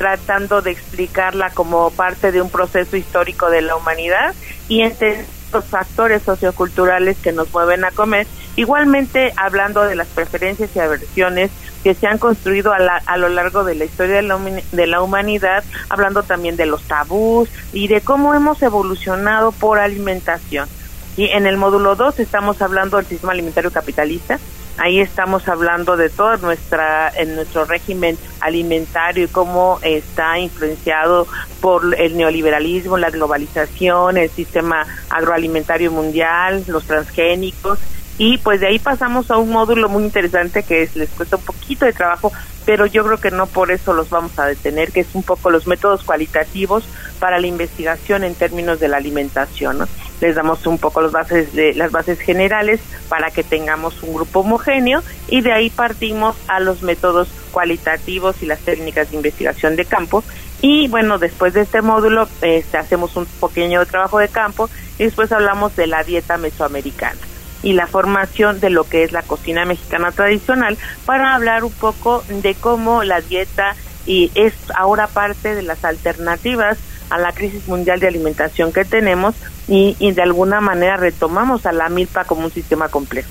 tratando 0.00 0.62
de 0.62 0.70
explicarla 0.70 1.50
como 1.50 1.90
parte 1.90 2.32
de 2.32 2.40
un 2.40 2.48
proceso 2.48 2.96
histórico 2.96 3.50
de 3.50 3.60
la 3.60 3.76
humanidad 3.76 4.34
y 4.70 4.82
entre 4.82 5.26
los 5.52 5.64
factores 5.64 6.22
socioculturales 6.22 7.18
que 7.18 7.32
nos 7.32 7.52
mueven 7.52 7.84
a 7.84 7.90
comer, 7.90 8.26
igualmente 8.54 9.32
hablando 9.36 9.82
de 9.82 9.96
las 9.96 10.06
preferencias 10.06 10.70
y 10.74 10.78
aversiones 10.78 11.50
que 11.82 11.94
se 11.94 12.06
han 12.06 12.18
construido 12.18 12.72
a, 12.72 12.76
a 12.76 13.16
lo 13.16 13.28
largo 13.28 13.64
de 13.64 13.74
la 13.74 13.84
historia 13.84 14.16
de 14.16 14.22
la, 14.22 14.38
de 14.38 14.86
la, 14.86 15.02
humanidad, 15.02 15.64
hablando 15.88 16.22
también 16.22 16.56
de 16.56 16.66
los 16.66 16.82
tabús 16.82 17.48
y 17.72 17.88
de 17.88 18.00
cómo 18.00 18.32
hemos 18.32 18.62
evolucionado 18.62 19.50
por 19.50 19.80
alimentación. 19.80 20.68
Y 21.16 21.26
en 21.30 21.46
el 21.46 21.56
módulo 21.56 21.96
2 21.96 22.20
estamos 22.20 22.62
hablando 22.62 22.96
del 22.96 23.06
sistema 23.06 23.32
alimentario 23.32 23.72
capitalista, 23.72 24.38
ahí 24.78 25.00
estamos 25.00 25.48
hablando 25.48 25.96
de 25.96 26.08
todo 26.08 26.36
nuestra 26.38 27.10
en 27.16 27.34
nuestro 27.36 27.64
régimen 27.64 28.18
alimentario 28.40 29.24
y 29.24 29.28
cómo 29.28 29.78
está 29.82 30.38
influenciado 30.38 31.26
por 31.60 31.94
el 31.98 32.16
neoliberalismo, 32.16 32.96
la 32.96 33.10
globalización, 33.10 34.16
el 34.16 34.30
sistema 34.30 34.86
agroalimentario 35.10 35.90
mundial, 35.90 36.64
los 36.66 36.84
transgénicos 36.84 37.78
y 38.22 38.36
pues 38.36 38.60
de 38.60 38.66
ahí 38.66 38.78
pasamos 38.78 39.30
a 39.30 39.38
un 39.38 39.50
módulo 39.50 39.88
muy 39.88 40.04
interesante 40.04 40.62
que 40.62 40.82
es, 40.82 40.94
les 40.94 41.08
cuesta 41.08 41.36
un 41.36 41.42
poquito 41.42 41.86
de 41.86 41.94
trabajo, 41.94 42.30
pero 42.66 42.84
yo 42.84 43.02
creo 43.02 43.18
que 43.18 43.30
no 43.30 43.46
por 43.46 43.70
eso 43.70 43.94
los 43.94 44.10
vamos 44.10 44.38
a 44.38 44.44
detener, 44.44 44.92
que 44.92 45.00
es 45.00 45.14
un 45.14 45.22
poco 45.22 45.48
los 45.48 45.66
métodos 45.66 46.04
cualitativos 46.04 46.84
para 47.18 47.40
la 47.40 47.46
investigación 47.46 48.22
en 48.22 48.34
términos 48.34 48.78
de 48.78 48.88
la 48.88 48.98
alimentación. 48.98 49.88
Les 50.20 50.34
damos 50.34 50.66
un 50.66 50.78
poco 50.78 51.00
las 51.00 51.12
bases, 51.12 51.52
de, 51.54 51.74
las 51.74 51.92
bases 51.92 52.20
generales 52.20 52.80
para 53.08 53.30
que 53.30 53.42
tengamos 53.42 54.02
un 54.02 54.14
grupo 54.14 54.40
homogéneo 54.40 55.02
y 55.28 55.40
de 55.40 55.52
ahí 55.52 55.70
partimos 55.70 56.36
a 56.48 56.60
los 56.60 56.82
métodos 56.82 57.28
cualitativos 57.50 58.42
y 58.42 58.46
las 58.46 58.60
técnicas 58.60 59.10
de 59.10 59.16
investigación 59.16 59.76
de 59.76 59.84
campo. 59.84 60.22
Y 60.62 60.88
bueno, 60.88 61.18
después 61.18 61.54
de 61.54 61.62
este 61.62 61.80
módulo 61.80 62.28
este, 62.42 62.78
hacemos 62.78 63.16
un 63.16 63.26
pequeño 63.26 63.84
trabajo 63.86 64.18
de 64.18 64.28
campo 64.28 64.68
y 64.98 65.04
después 65.04 65.32
hablamos 65.32 65.74
de 65.76 65.86
la 65.86 66.04
dieta 66.04 66.36
mesoamericana 66.36 67.18
y 67.62 67.72
la 67.72 67.86
formación 67.86 68.60
de 68.60 68.70
lo 68.70 68.84
que 68.84 69.04
es 69.04 69.12
la 69.12 69.22
cocina 69.22 69.64
mexicana 69.64 70.12
tradicional 70.12 70.78
para 71.04 71.34
hablar 71.34 71.64
un 71.64 71.72
poco 71.72 72.24
de 72.28 72.54
cómo 72.54 73.04
la 73.04 73.20
dieta 73.20 73.74
y 74.06 74.30
es 74.34 74.54
ahora 74.74 75.06
parte 75.06 75.54
de 75.54 75.62
las 75.62 75.84
alternativas 75.84 76.78
a 77.10 77.18
la 77.18 77.32
crisis 77.32 77.66
mundial 77.68 78.00
de 78.00 78.08
alimentación 78.08 78.72
que 78.72 78.84
tenemos 78.84 79.34
y, 79.68 79.94
de 80.12 80.22
alguna 80.22 80.60
manera 80.60 80.96
retomamos 80.96 81.66
a 81.66 81.72
la 81.72 81.88
milpa 81.88 82.24
como 82.24 82.44
un 82.44 82.52
sistema 82.52 82.88
complejo. 82.88 83.28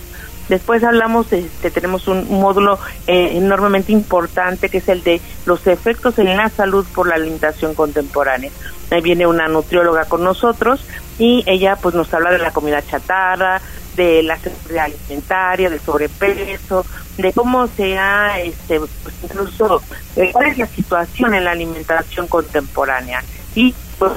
Después 0.48 0.84
hablamos, 0.84 1.32
este, 1.32 1.70
tenemos 1.70 2.08
un 2.08 2.28
módulo 2.40 2.80
eh, 3.08 3.32
enormemente 3.34 3.92
importante 3.92 4.70
que 4.70 4.80
es 4.80 4.90
el 4.90 5.04
de 5.04 5.22
los 5.46 5.68
efectos 5.68 6.18
en 6.18 6.36
la 6.36 6.50
salud 6.50 6.86
por 6.96 7.08
la 7.08 7.16
alimentación 7.16 7.76
contemporánea. 7.76 8.52
Ahí 8.90 9.02
viene 9.02 9.28
una 9.28 9.48
nutrióloga 9.48 10.06
con 10.06 10.24
nosotros 10.24 10.84
y 11.20 11.44
ella 11.46 11.76
pues 11.76 11.94
nos 11.94 12.12
habla 12.14 12.32
de 12.32 12.40
la 12.40 12.52
comida 12.52 12.82
chatarra, 12.82 13.62
de 13.96 14.24
la 14.24 14.38
seguridad 14.38 14.86
alimentaria, 14.86 15.70
del 15.70 15.82
sobrepeso, 15.82 16.86
de 17.18 17.34
cómo 17.34 17.68
se 17.68 17.98
ha, 17.98 18.40
este, 18.40 18.80
pues 18.80 19.16
incluso, 19.24 19.82
eh, 20.16 20.30
cuál 20.32 20.48
es 20.48 20.58
la 20.58 20.68
situación 20.68 21.34
en 21.34 21.44
la 21.44 21.52
alimentación 21.52 22.28
contemporánea. 22.28 23.22
Y 23.60 23.76
pues 23.98 24.14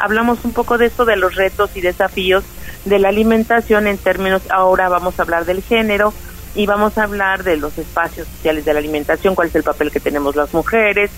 hablamos 0.00 0.44
un 0.44 0.52
poco 0.52 0.76
de 0.76 0.86
esto, 0.86 1.04
de 1.04 1.14
los 1.14 1.36
retos 1.36 1.70
y 1.76 1.80
desafíos 1.80 2.42
de 2.84 2.98
la 2.98 3.10
alimentación 3.10 3.86
en 3.86 3.98
términos, 3.98 4.42
ahora 4.50 4.88
vamos 4.88 5.16
a 5.16 5.22
hablar 5.22 5.44
del 5.44 5.62
género 5.62 6.12
y 6.56 6.66
vamos 6.66 6.98
a 6.98 7.04
hablar 7.04 7.44
de 7.44 7.56
los 7.56 7.78
espacios 7.78 8.26
sociales 8.26 8.64
de 8.64 8.72
la 8.72 8.80
alimentación, 8.80 9.36
cuál 9.36 9.46
es 9.46 9.54
el 9.54 9.62
papel 9.62 9.92
que 9.92 10.00
tenemos 10.00 10.34
las 10.34 10.52
mujeres, 10.52 11.12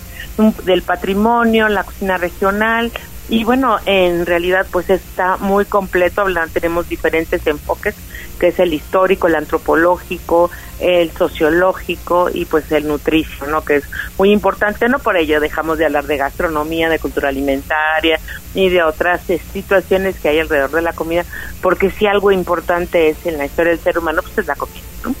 del 0.65 0.83
patrimonio, 0.83 1.67
la 1.67 1.83
cocina 1.83 2.19
regional, 2.19 2.91
y 3.27 3.43
bueno, 3.43 3.77
en 3.85 4.25
realidad 4.25 4.67
pues 4.71 4.89
está 4.89 5.37
muy 5.37 5.65
completo, 5.65 6.25
tenemos 6.53 6.87
diferentes 6.87 7.45
enfoques, 7.47 7.95
que 8.39 8.49
es 8.49 8.59
el 8.59 8.73
histórico, 8.73 9.27
el 9.27 9.35
antropológico, 9.35 10.51
el 10.79 11.11
sociológico 11.11 12.29
y 12.31 12.45
pues 12.45 12.71
el 12.71 12.87
nutricio, 12.87 13.47
¿no? 13.47 13.63
Que 13.63 13.77
es 13.77 13.85
muy 14.17 14.31
importante, 14.31 14.89
no 14.89 14.99
por 14.99 15.17
ello 15.17 15.39
dejamos 15.39 15.77
de 15.77 15.85
hablar 15.85 16.05
de 16.05 16.17
gastronomía, 16.17 16.89
de 16.89 16.99
cultura 16.99 17.29
alimentaria 17.29 18.19
y 18.53 18.69
de 18.69 18.83
otras 18.83 19.21
situaciones 19.53 20.19
que 20.19 20.29
hay 20.29 20.39
alrededor 20.39 20.71
de 20.71 20.81
la 20.81 20.93
comida, 20.93 21.25
porque 21.61 21.89
si 21.89 22.05
algo 22.05 22.31
importante 22.31 23.09
es 23.09 23.25
en 23.25 23.37
la 23.37 23.45
historia 23.45 23.71
del 23.71 23.81
ser 23.81 23.97
humano, 23.97 24.21
pues 24.21 24.37
es 24.37 24.47
la 24.47 24.55
comida, 24.55 24.81
¿no? 25.03 25.15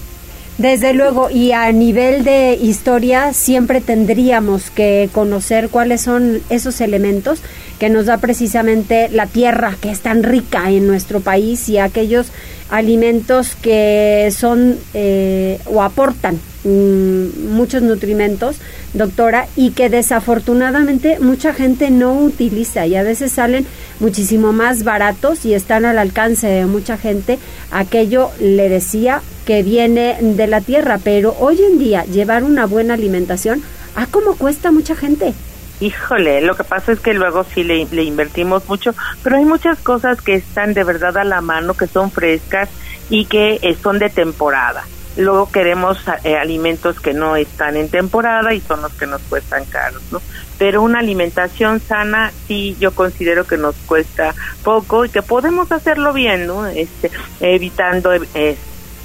Desde 0.57 0.93
luego, 0.93 1.29
y 1.29 1.51
a 1.51 1.69
nivel 1.73 2.23
de 2.23 2.53
historia 2.53 3.33
siempre 3.33 3.81
tendríamos 3.81 4.69
que 4.69 5.09
conocer 5.11 5.67
cuáles 5.67 5.99
son 5.99 6.39
esos 6.49 6.79
elementos 6.79 7.41
que 7.77 7.89
nos 7.89 8.05
da 8.05 8.19
precisamente 8.19 9.09
la 9.09 9.27
tierra, 9.27 9.75
que 9.81 9.91
es 9.91 9.99
tan 9.99 10.23
rica 10.23 10.71
en 10.71 10.87
nuestro 10.87 11.19
país, 11.19 11.67
y 11.67 11.77
aquellos 11.77 12.27
alimentos 12.69 13.55
que 13.61 14.29
son 14.31 14.77
eh, 14.93 15.59
o 15.65 15.83
aportan 15.83 16.39
mm, 16.63 17.53
muchos 17.53 17.81
nutrimentos, 17.81 18.55
doctora, 18.93 19.47
y 19.57 19.71
que 19.71 19.89
desafortunadamente 19.89 21.19
mucha 21.19 21.53
gente 21.53 21.91
no 21.91 22.13
utiliza 22.13 22.87
y 22.87 22.95
a 22.95 23.03
veces 23.03 23.33
salen 23.33 23.65
muchísimo 23.99 24.53
más 24.53 24.85
baratos 24.85 25.45
y 25.45 25.53
están 25.53 25.83
al 25.83 25.97
alcance 25.97 26.47
de 26.47 26.65
mucha 26.65 26.97
gente. 26.97 27.39
Aquello 27.71 28.31
le 28.39 28.69
decía 28.69 29.21
que 29.45 29.63
viene 29.63 30.17
de 30.19 30.47
la 30.47 30.61
tierra, 30.61 30.99
pero 31.03 31.35
hoy 31.39 31.61
en 31.61 31.79
día 31.79 32.03
llevar 32.05 32.43
una 32.43 32.65
buena 32.65 32.95
alimentación, 32.95 33.63
¿a 33.95 34.07
cómo 34.07 34.35
cuesta 34.35 34.71
mucha 34.71 34.95
gente? 34.95 35.33
Híjole, 35.79 36.41
lo 36.41 36.55
que 36.55 36.63
pasa 36.63 36.93
es 36.93 36.99
que 36.99 37.13
luego 37.13 37.43
sí 37.43 37.63
le, 37.63 37.81
invertimos 38.03 38.67
mucho, 38.67 38.95
pero 39.23 39.35
hay 39.35 39.45
muchas 39.45 39.77
cosas 39.79 40.21
que 40.21 40.35
están 40.35 40.73
de 40.73 40.83
verdad 40.83 41.17
a 41.17 41.25
la 41.25 41.41
mano, 41.41 41.73
que 41.73 41.87
son 41.87 42.11
frescas 42.11 42.69
y 43.09 43.25
que 43.25 43.59
eh, 43.61 43.75
son 43.81 43.99
de 43.99 44.09
temporada. 44.09 44.83
Luego 45.17 45.49
queremos 45.49 45.97
eh, 46.23 46.35
alimentos 46.35 46.99
que 46.99 47.13
no 47.13 47.35
están 47.35 47.77
en 47.77 47.89
temporada 47.89 48.53
y 48.53 48.61
son 48.61 48.81
los 48.81 48.93
que 48.93 49.05
nos 49.05 49.21
cuestan 49.23 49.65
caros, 49.65 50.01
¿no? 50.11 50.21
Pero 50.57 50.81
una 50.81 50.99
alimentación 50.99 51.81
sana 51.81 52.31
sí 52.47 52.75
yo 52.79 52.91
considero 52.91 53.45
que 53.45 53.57
nos 53.57 53.75
cuesta 53.85 54.33
poco 54.63 55.05
y 55.05 55.09
que 55.09 55.21
podemos 55.21 55.71
hacerlo 55.71 56.13
bien, 56.13 56.47
¿no? 56.47 56.65
Este, 56.67 57.11
evitando 57.39 58.11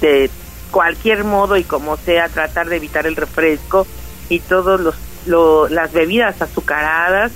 este 0.01 0.31
cualquier 0.71 1.23
modo 1.23 1.57
y 1.57 1.63
como 1.63 1.97
sea 1.97 2.29
tratar 2.29 2.69
de 2.69 2.77
evitar 2.77 3.05
el 3.05 3.15
refresco 3.15 3.85
y 4.29 4.39
todos 4.39 4.79
los 4.79 4.95
las 5.69 5.93
bebidas 5.93 6.41
azucaradas, 6.41 7.31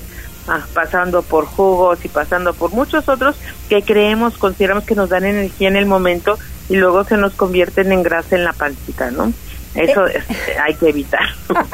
ah, 0.47 0.61
pasando 0.73 1.21
por 1.21 1.45
jugos 1.45 2.03
y 2.03 2.07
pasando 2.07 2.51
por 2.55 2.71
muchos 2.71 3.07
otros 3.09 3.35
que 3.69 3.83
creemos, 3.83 4.39
consideramos 4.39 4.85
que 4.85 4.95
nos 4.95 5.09
dan 5.09 5.25
energía 5.25 5.67
en 5.67 5.75
el 5.75 5.85
momento 5.85 6.39
y 6.67 6.77
luego 6.77 7.03
se 7.03 7.15
nos 7.17 7.33
convierten 7.33 7.91
en 7.91 8.01
grasa 8.01 8.35
en 8.35 8.43
la 8.43 8.53
pancita, 8.53 9.11
¿no? 9.11 9.31
Eso 9.75 10.07
eh. 10.07 10.23
hay 10.63 10.73
que 10.75 10.89
evitar. 10.89 11.25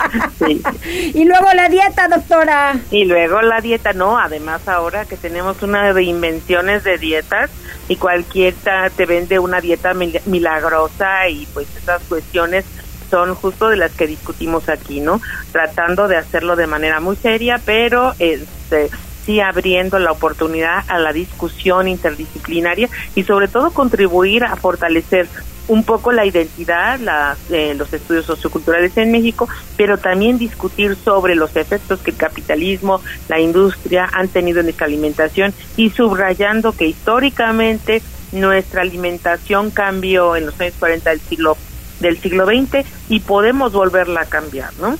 Y 1.14 1.26
luego 1.26 1.48
la 1.54 1.70
dieta, 1.70 2.08
doctora. 2.08 2.76
Y 2.90 3.06
luego 3.06 3.42
la 3.42 3.62
dieta, 3.62 3.94
no, 3.94 4.18
además 4.18 4.68
ahora 4.68 5.06
que 5.06 5.16
tenemos 5.16 5.62
una 5.62 5.94
de 5.94 6.04
invenciones 6.04 6.84
de 6.84 6.98
dietas 6.98 7.52
y 7.88 7.96
cualquiera 7.96 8.90
te 8.90 9.06
vende 9.06 9.40
una 9.40 9.62
dieta 9.62 9.94
milagrosa 9.94 11.28
y 11.30 11.46
pues 11.54 11.68
esas 11.76 12.02
cuestiones 12.04 12.66
son 13.10 13.36
justo 13.36 13.70
de 13.70 13.78
las 13.78 13.92
que 13.92 14.08
discutimos 14.08 14.70
aquí, 14.70 15.00
¿no? 15.00 15.22
Tratando 15.52 16.08
de 16.08 16.18
hacerlo 16.18 16.56
de 16.56 16.68
manera 16.68 17.00
muy 17.00 17.16
seria, 17.16 17.60
pero 17.64 18.14
este 18.20 18.90
sí 19.26 19.40
abriendo 19.40 20.00
la 20.00 20.12
oportunidad 20.12 20.84
a 20.88 21.00
la 21.00 21.14
discusión 21.14 21.88
interdisciplinaria 21.88 22.90
y 23.16 23.24
sobre 23.24 23.48
todo 23.48 23.72
contribuir 23.72 24.44
a 24.44 24.56
fortalecer 24.56 25.28
un 25.68 25.84
poco 25.84 26.12
la 26.12 26.26
identidad, 26.26 27.00
la, 27.00 27.38
eh, 27.50 27.74
los 27.76 27.94
estudios 27.94 28.26
socioculturales 28.26 28.98
en 28.98 29.12
México, 29.12 29.48
pero 29.78 29.98
también 29.98 30.38
discutir 30.38 30.96
sobre 30.96 31.36
los 31.36 31.56
efectos 31.56 32.02
que 32.02 32.12
el 32.12 32.18
capitalismo, 32.18 33.02
la 33.30 33.40
industria 33.40 34.10
han 34.12 34.28
tenido 34.28 34.60
en 34.60 34.66
nuestra 34.66 34.88
alimentación 34.88 35.54
y 35.78 35.90
subrayando 35.92 36.74
que 36.74 36.88
históricamente 36.88 38.02
nuestra 38.32 38.82
alimentación 38.82 39.72
cambió 39.72 40.36
en 40.36 40.48
los 40.48 40.60
años 40.60 40.74
40 40.80 41.10
del 41.10 41.22
siglo 41.22 41.58
del 42.00 42.20
siglo 42.20 42.48
XX 42.48 42.84
y 43.10 43.20
podemos 43.20 43.74
volverla 43.74 44.22
a 44.22 44.26
cambiar, 44.26 44.74
¿no? 44.80 44.98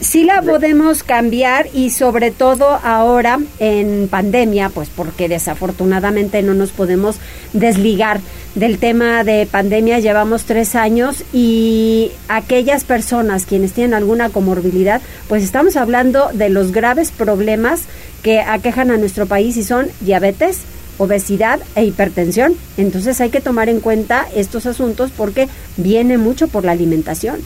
Sí 0.00 0.24
la 0.24 0.42
podemos 0.42 1.02
cambiar 1.02 1.68
y 1.72 1.90
sobre 1.90 2.30
todo 2.30 2.78
ahora 2.82 3.38
en 3.58 4.08
pandemia, 4.08 4.68
pues 4.68 4.90
porque 4.94 5.28
desafortunadamente 5.28 6.42
no 6.42 6.52
nos 6.52 6.72
podemos 6.72 7.16
desligar 7.52 8.20
del 8.54 8.78
tema 8.78 9.24
de 9.24 9.46
pandemia. 9.50 10.00
Llevamos 10.00 10.44
tres 10.44 10.74
años 10.74 11.24
y 11.32 12.10
aquellas 12.28 12.84
personas 12.84 13.46
quienes 13.46 13.72
tienen 13.72 13.94
alguna 13.94 14.30
comorbilidad, 14.30 15.00
pues 15.28 15.42
estamos 15.42 15.76
hablando 15.76 16.28
de 16.32 16.48
los 16.50 16.72
graves 16.72 17.10
problemas 17.10 17.82
que 18.22 18.40
aquejan 18.40 18.90
a 18.90 18.96
nuestro 18.96 19.26
país 19.26 19.56
y 19.56 19.62
son 19.62 19.88
diabetes, 20.00 20.60
obesidad 20.98 21.60
e 21.76 21.84
hipertensión. 21.84 22.54
Entonces 22.76 23.20
hay 23.20 23.30
que 23.30 23.40
tomar 23.40 23.68
en 23.68 23.80
cuenta 23.80 24.26
estos 24.34 24.66
asuntos 24.66 25.12
porque 25.16 25.48
viene 25.76 26.18
mucho 26.18 26.48
por 26.48 26.64
la 26.64 26.72
alimentación. 26.72 27.40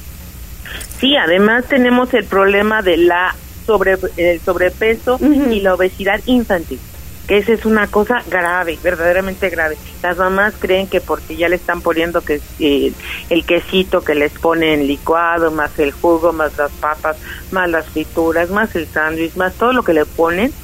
Sí, 0.98 1.16
además 1.16 1.66
tenemos 1.66 2.12
el 2.14 2.24
problema 2.24 2.82
de 2.82 2.96
la 2.96 3.34
sobre, 3.66 3.96
el 4.16 4.40
sobrepeso 4.40 5.18
y 5.20 5.60
la 5.60 5.74
obesidad 5.74 6.20
infantil 6.26 6.80
que 7.28 7.36
esa 7.36 7.52
es 7.52 7.66
una 7.66 7.86
cosa 7.86 8.22
grave, 8.26 8.78
verdaderamente 8.82 9.50
grave. 9.50 9.76
Las 10.02 10.16
mamás 10.16 10.54
creen 10.58 10.86
que 10.86 11.02
porque 11.02 11.36
ya 11.36 11.50
le 11.50 11.56
están 11.56 11.82
poniendo 11.82 12.22
que 12.22 12.40
eh, 12.58 12.90
el 13.28 13.44
quesito 13.44 14.00
que 14.00 14.14
les 14.14 14.32
ponen 14.32 14.86
licuado, 14.86 15.50
más 15.50 15.78
el 15.78 15.92
jugo, 15.92 16.32
más 16.32 16.56
las 16.56 16.72
papas, 16.72 17.18
más 17.50 17.68
las 17.68 17.84
frituras, 17.84 18.48
más 18.48 18.74
el 18.74 18.86
sándwich, 18.86 19.36
más 19.36 19.52
todo 19.54 19.74
lo 19.74 19.82
que 19.82 19.92
le 19.92 20.06
ponen, 20.06 20.54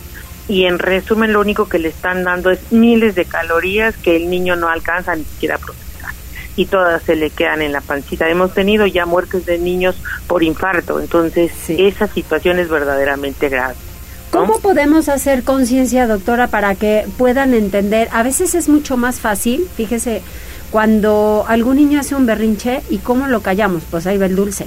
y 0.49 0.65
en 0.65 0.79
resumen 0.79 1.35
lo 1.35 1.41
único 1.41 1.69
que 1.69 1.79
le 1.79 1.89
están 1.89 2.25
dando 2.25 2.51
es 2.51 2.73
miles 2.73 3.15
de 3.15 3.27
calorías 3.27 3.95
que 3.99 4.17
el 4.17 4.31
niño 4.31 4.57
no 4.57 4.69
alcanza 4.69 5.15
ni 5.15 5.25
siquiera 5.25 5.57
a 5.57 5.59
procesar 5.59 5.94
y 6.57 6.67
todas 6.67 7.03
se 7.03 7.17
le 7.17 7.31
quedan 7.31 7.63
en 7.63 7.73
la 7.73 7.81
pancita. 7.81 8.29
Hemos 8.29 8.55
tenido 8.55 8.87
ya 8.87 9.07
muertes 9.07 9.47
de 9.47 9.59
niños 9.59 9.97
por 10.27 10.43
infarto, 10.43 11.01
entonces 11.01 11.53
esa 11.69 12.07
situación 12.07 12.59
es 12.59 12.69
verdaderamente 12.69 13.49
grave. 13.49 13.75
¿Cómo 14.31 14.59
podemos 14.59 15.09
hacer 15.09 15.45
conciencia, 15.45 16.09
doctora, 16.09 16.49
para 16.49 16.75
que 16.75 17.07
puedan 17.17 17.55
entender? 17.55 18.09
A 18.13 18.25
veces 18.25 18.57
es 18.57 18.69
mucho 18.69 18.97
más 18.97 19.21
fácil, 19.21 19.69
fíjese, 19.77 20.23
cuando 20.73 21.45
algún 21.47 21.77
niño 21.77 22.01
hace 22.01 22.17
un 22.17 22.27
berrinche 22.27 22.83
y 22.91 22.99
cómo 22.99 23.29
lo 23.29 23.43
callamos, 23.43 23.85
pues 23.89 24.09
ahí 24.09 24.19
va 24.19 24.27
el 24.27 24.35
dulce. 24.35 24.67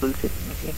Dulce. 0.00 0.28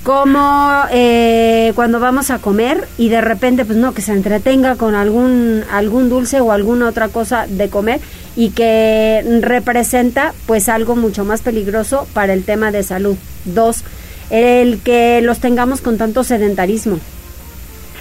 Como 0.03 0.85
eh, 0.90 1.72
cuando 1.74 2.01
vamos 2.01 2.31
a 2.31 2.38
comer 2.38 2.87
y 2.98 3.09
de 3.09 3.20
repente, 3.20 3.64
pues 3.64 3.79
no, 3.79 3.92
que 3.92 4.03
se 4.03 4.12
entretenga 4.12 4.77
con 4.77 4.94
algún, 4.94 5.64
algún 5.70 6.09
dulce 6.09 6.40
o 6.40 6.53
alguna 6.53 6.88
otra 6.88 7.09
cosa 7.09 7.46
de 7.48 7.68
comer 7.68 8.01
y 8.37 8.51
que 8.51 9.24
representa 9.40 10.33
pues 10.46 10.68
algo 10.68 10.96
mucho 10.96 11.24
más 11.24 11.42
peligroso 11.42 12.07
para 12.14 12.33
el 12.33 12.44
tema 12.44 12.70
de 12.70 12.83
salud. 12.83 13.16
Dos, 13.44 13.85
el 14.31 14.81
que 14.81 15.20
los 15.22 15.40
tengamos 15.40 15.81
con 15.81 15.98
tanto 15.98 16.24
sedentarismo 16.24 16.98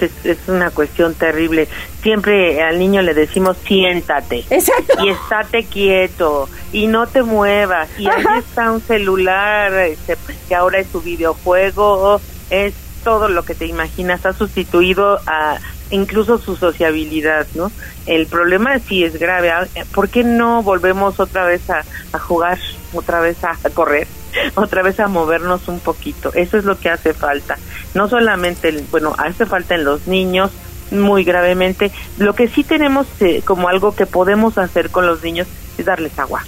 es, 0.02 0.38
una 0.48 0.72
cuestión 0.72 1.14
terrible. 1.14 1.68
Siempre 2.02 2.62
al 2.62 2.80
niño 2.80 3.02
le 3.02 3.14
decimos 3.14 3.58
siéntate. 3.66 4.46
Exacto. 4.50 5.04
Y 5.04 5.10
estate 5.10 5.66
quieto 5.66 6.50
y 6.72 6.88
no 6.88 7.08
te 7.08 7.24
muevas. 7.24 7.90
Y 7.98 8.08
ahí 8.08 8.24
está 8.40 8.72
un 8.72 8.82
celular 8.82 9.74
este, 9.74 10.18
que 10.48 10.56
ahora 10.56 10.80
es 10.80 10.88
su 10.88 11.02
videojuego, 11.02 12.22
es 12.50 12.74
todo 13.04 13.30
lo 13.30 13.44
que 13.44 13.56
te 13.56 13.66
imaginas, 13.66 14.26
ha 14.26 14.34
sustituido 14.34 15.20
a 15.26 15.58
incluso 15.90 16.38
su 16.38 16.58
sociabilidad, 16.58 17.48
¿no? 17.56 17.72
El 18.06 18.28
problema 18.28 18.80
sí 18.80 19.04
es 19.04 19.18
grave. 19.18 19.52
Ah, 19.52 19.66
¿Por 19.94 20.10
qué 20.10 20.24
no 20.24 20.62
volvemos 20.64 21.20
otra 21.20 21.46
vez 21.46 21.70
a, 21.70 21.84
a 22.12 22.20
jugar, 22.20 22.58
otra 22.94 23.22
vez 23.22 23.38
a 23.44 23.56
correr? 23.74 24.08
otra 24.56 24.82
vez 24.82 25.00
a 25.00 25.08
movernos 25.08 25.68
un 25.68 25.80
poquito. 25.80 26.32
Eso 26.34 26.58
es 26.58 26.66
lo 26.66 26.80
que 26.80 26.90
hace 26.90 27.14
falta. 27.14 27.58
No 27.94 28.08
solamente, 28.08 28.84
bueno, 28.92 29.16
hace 29.18 29.46
falta 29.46 29.76
en 29.76 29.84
los 29.84 30.08
niños 30.08 30.52
muy 30.92 31.24
gravemente. 31.24 31.92
Lo 32.18 32.34
que 32.34 32.48
sí 32.48 32.64
tenemos 32.64 33.08
eh, 33.20 33.42
como 33.44 33.70
algo 33.70 33.96
que 33.96 34.06
podemos 34.06 34.58
hacer 34.58 34.90
con 34.90 35.06
los 35.06 35.24
niños 35.24 35.48
es 35.78 35.86
darles 35.86 36.18
agua. 36.20 36.44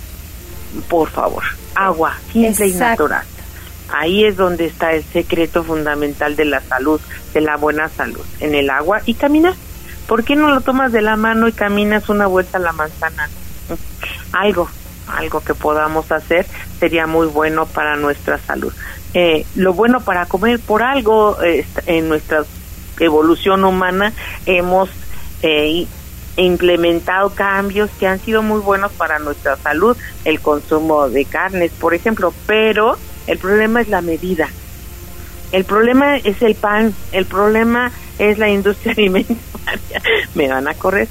Por 0.87 1.09
favor, 1.09 1.43
agua, 1.75 2.15
simple 2.31 2.67
y 2.67 2.73
natural. 2.73 3.25
Ahí 3.91 4.23
es 4.23 4.37
donde 4.37 4.65
está 4.65 4.93
el 4.93 5.03
secreto 5.03 5.63
fundamental 5.63 6.35
de 6.35 6.45
la 6.45 6.61
salud, 6.61 7.01
de 7.33 7.41
la 7.41 7.57
buena 7.57 7.89
salud, 7.89 8.23
en 8.39 8.53
el 8.53 8.69
agua 8.69 9.01
y 9.05 9.15
caminar. 9.15 9.55
¿Por 10.07 10.23
qué 10.23 10.35
no 10.35 10.49
lo 10.49 10.61
tomas 10.61 10.91
de 10.91 11.01
la 11.01 11.15
mano 11.15 11.47
y 11.47 11.53
caminas 11.53 12.09
una 12.09 12.27
vuelta 12.27 12.59
a 12.59 12.61
la 12.61 12.71
manzana? 12.71 13.29
Algo, 14.31 14.69
algo 15.09 15.41
que 15.41 15.53
podamos 15.53 16.11
hacer 16.11 16.45
sería 16.79 17.07
muy 17.07 17.27
bueno 17.27 17.65
para 17.65 17.95
nuestra 17.95 18.37
salud. 18.37 18.73
Eh, 19.13 19.45
lo 19.55 19.73
bueno 19.73 20.01
para 20.01 20.25
comer 20.27 20.59
por 20.59 20.83
algo 20.83 21.37
en 21.41 22.09
nuestra 22.09 22.43
evolución 22.99 23.63
humana 23.63 24.13
hemos 24.45 24.89
eh, 25.41 25.87
implementado 26.37 27.31
cambios 27.31 27.89
que 27.99 28.07
han 28.07 28.19
sido 28.19 28.41
muy 28.41 28.59
buenos 28.59 28.91
para 28.93 29.19
nuestra 29.19 29.57
salud, 29.57 29.97
el 30.25 30.39
consumo 30.39 31.09
de 31.09 31.25
carnes, 31.25 31.71
por 31.71 31.93
ejemplo, 31.93 32.33
pero 32.45 32.97
el 33.27 33.37
problema 33.37 33.81
es 33.81 33.89
la 33.89 34.01
medida. 34.01 34.49
El 35.51 35.65
problema 35.65 36.17
es 36.17 36.41
el 36.41 36.55
pan, 36.55 36.93
el 37.11 37.25
problema 37.25 37.91
es 38.19 38.37
la 38.37 38.49
industria 38.49 38.93
alimentaria. 38.97 39.48
Me 40.35 40.47
van 40.47 40.67
a 40.67 40.73
correr. 40.73 41.07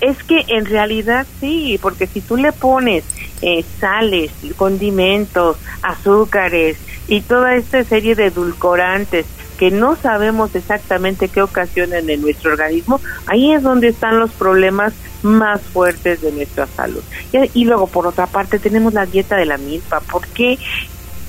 es 0.00 0.22
que 0.24 0.44
en 0.48 0.66
realidad 0.66 1.26
sí, 1.40 1.78
porque 1.80 2.06
si 2.06 2.20
tú 2.20 2.36
le 2.36 2.52
pones 2.52 3.04
eh, 3.42 3.64
sales, 3.78 4.30
condimentos, 4.56 5.56
azúcares 5.82 6.76
y 7.08 7.22
toda 7.22 7.54
esta 7.54 7.82
serie 7.84 8.14
de 8.14 8.26
edulcorantes 8.26 9.26
que 9.58 9.70
no 9.70 9.94
sabemos 9.94 10.54
exactamente 10.54 11.28
qué 11.28 11.42
ocasionan 11.42 12.08
en 12.08 12.22
nuestro 12.22 12.52
organismo, 12.52 12.98
ahí 13.26 13.52
es 13.52 13.62
donde 13.62 13.88
están 13.88 14.18
los 14.18 14.30
problemas 14.30 14.94
más 15.22 15.60
fuertes 15.60 16.22
de 16.22 16.32
nuestra 16.32 16.66
salud. 16.66 17.02
Y, 17.30 17.60
y 17.60 17.64
luego, 17.66 17.86
por 17.86 18.06
otra 18.06 18.26
parte, 18.26 18.58
tenemos 18.58 18.94
la 18.94 19.04
dieta 19.04 19.36
de 19.36 19.44
la 19.44 19.58
milpa. 19.58 20.00
¿Por 20.00 20.26
qué 20.28 20.58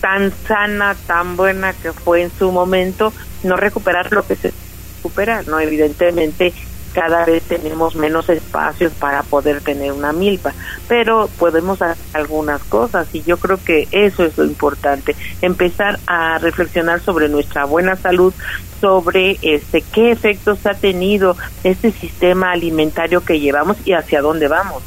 tan 0.02 0.34
sana, 0.48 0.96
tan 1.08 1.38
buena 1.38 1.74
que 1.74 1.94
fue 1.94 2.24
en 2.24 2.32
su 2.38 2.52
momento, 2.52 3.14
no 3.44 3.56
recuperar 3.56 4.12
lo 4.12 4.26
que 4.26 4.36
se 4.36 4.54
recupera, 5.02 5.42
¿no? 5.44 5.60
Evidentemente 5.60 6.54
cada 6.94 7.26
vez 7.26 7.44
tenemos 7.44 7.96
menos 7.96 8.30
espacios 8.30 8.92
para 8.94 9.24
poder 9.24 9.62
tener 9.62 9.94
una 9.94 10.12
milpa, 10.12 10.54
pero 10.88 11.30
podemos 11.40 11.82
hacer 11.82 12.04
algunas 12.14 12.62
cosas 12.64 13.08
y 13.14 13.24
yo 13.24 13.38
creo 13.38 13.58
que 13.64 13.88
eso 13.92 14.26
es 14.26 14.38
lo 14.38 14.44
importante, 14.44 15.16
empezar 15.42 16.00
a 16.06 16.38
reflexionar 16.38 17.00
sobre 17.00 17.30
nuestra 17.30 17.64
buena 17.64 17.96
salud, 17.96 18.34
sobre 18.82 19.38
este 19.42 19.82
qué 19.82 20.12
efectos 20.12 20.66
ha 20.66 20.74
tenido 20.74 21.38
este 21.64 21.92
sistema 21.92 22.52
alimentario 22.52 23.24
que 23.24 23.40
llevamos 23.40 23.78
y 23.86 23.94
hacia 23.94 24.22
dónde 24.22 24.50
vamos 24.50 24.84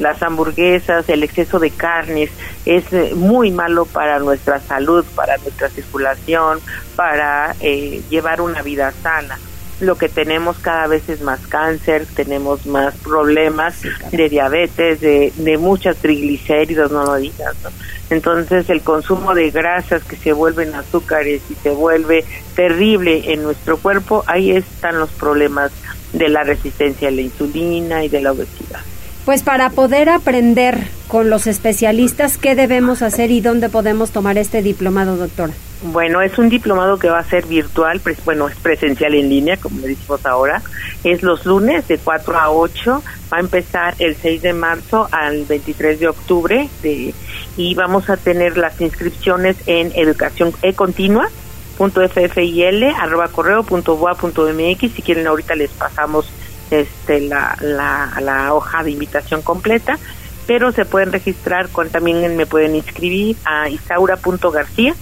las 0.00 0.22
hamburguesas, 0.22 1.08
el 1.08 1.22
exceso 1.22 1.58
de 1.58 1.70
carnes 1.70 2.30
es 2.66 2.92
eh, 2.92 3.12
muy 3.14 3.50
malo 3.50 3.84
para 3.84 4.18
nuestra 4.18 4.58
salud, 4.60 5.04
para 5.14 5.36
nuestra 5.38 5.68
circulación, 5.68 6.58
para 6.96 7.54
eh, 7.60 8.02
llevar 8.10 8.40
una 8.40 8.62
vida 8.62 8.92
sana. 9.02 9.38
Lo 9.80 9.96
que 9.96 10.08
tenemos 10.08 10.58
cada 10.58 10.86
vez 10.86 11.08
es 11.08 11.22
más 11.22 11.46
cáncer, 11.46 12.06
tenemos 12.14 12.66
más 12.66 12.94
problemas 12.96 13.80
de 14.10 14.28
diabetes, 14.28 15.00
de, 15.00 15.32
de 15.36 15.58
muchas 15.58 15.96
triglicéridos, 15.96 16.90
no 16.90 17.04
lo 17.04 17.16
digas. 17.16 17.56
Entonces 18.10 18.68
el 18.68 18.82
consumo 18.82 19.34
de 19.34 19.50
grasas 19.50 20.02
que 20.04 20.16
se 20.16 20.32
vuelven 20.32 20.74
azúcares 20.74 21.42
y 21.48 21.54
se 21.54 21.70
vuelve 21.70 22.24
terrible 22.54 23.32
en 23.32 23.42
nuestro 23.42 23.78
cuerpo, 23.78 24.24
ahí 24.26 24.50
están 24.50 24.98
los 24.98 25.10
problemas 25.10 25.72
de 26.12 26.28
la 26.28 26.42
resistencia 26.42 27.08
a 27.08 27.12
la 27.12 27.20
insulina 27.20 28.04
y 28.04 28.08
de 28.08 28.20
la 28.20 28.32
obesidad. 28.32 28.80
Pues 29.24 29.42
para 29.42 29.70
poder 29.70 30.08
aprender 30.08 30.78
con 31.06 31.28
los 31.28 31.46
especialistas, 31.46 32.38
¿qué 32.38 32.54
debemos 32.54 33.02
hacer 33.02 33.30
y 33.30 33.40
dónde 33.40 33.68
podemos 33.68 34.10
tomar 34.10 34.38
este 34.38 34.62
diplomado, 34.62 35.16
doctora? 35.16 35.52
Bueno, 35.82 36.20
es 36.20 36.38
un 36.38 36.48
diplomado 36.48 36.98
que 36.98 37.08
va 37.08 37.18
a 37.18 37.24
ser 37.24 37.46
virtual, 37.46 38.00
bueno, 38.24 38.48
es 38.48 38.56
presencial 38.56 39.14
en 39.14 39.28
línea, 39.28 39.56
como 39.56 39.80
le 39.80 39.88
decimos 39.88 40.24
ahora. 40.26 40.62
Es 41.04 41.22
los 41.22 41.46
lunes 41.46 41.88
de 41.88 41.98
4 41.98 42.38
a 42.38 42.50
8, 42.50 43.02
va 43.32 43.36
a 43.38 43.40
empezar 43.40 43.94
el 43.98 44.14
6 44.16 44.42
de 44.42 44.52
marzo 44.52 45.08
al 45.10 45.44
23 45.44 46.00
de 46.00 46.08
octubre 46.08 46.68
de, 46.82 47.14
y 47.56 47.74
vamos 47.74 48.10
a 48.10 48.16
tener 48.16 48.56
las 48.58 48.80
inscripciones 48.80 49.56
en 49.66 49.92
educación 49.94 50.52
e 50.62 50.74
continua 50.74 51.28
punto 51.78 52.02
arroba 52.02 53.28
correo 53.28 53.62
punto 53.62 53.96
punto 54.20 54.46
mx 54.52 54.92
si 54.92 55.00
quieren 55.00 55.26
ahorita 55.26 55.54
les 55.54 55.70
pasamos 55.70 56.26
este, 56.70 57.20
la, 57.20 57.56
la, 57.60 58.54
hoja 58.54 58.82
de 58.82 58.92
invitación 58.92 59.42
completa, 59.42 59.98
pero 60.46 60.72
se 60.72 60.84
pueden 60.84 61.12
registrar, 61.12 61.68
con, 61.68 61.90
también 61.90 62.36
me 62.36 62.46
pueden 62.46 62.76
inscribir 62.76 63.36
a 63.44 63.68
isaura.garcía 63.68 64.94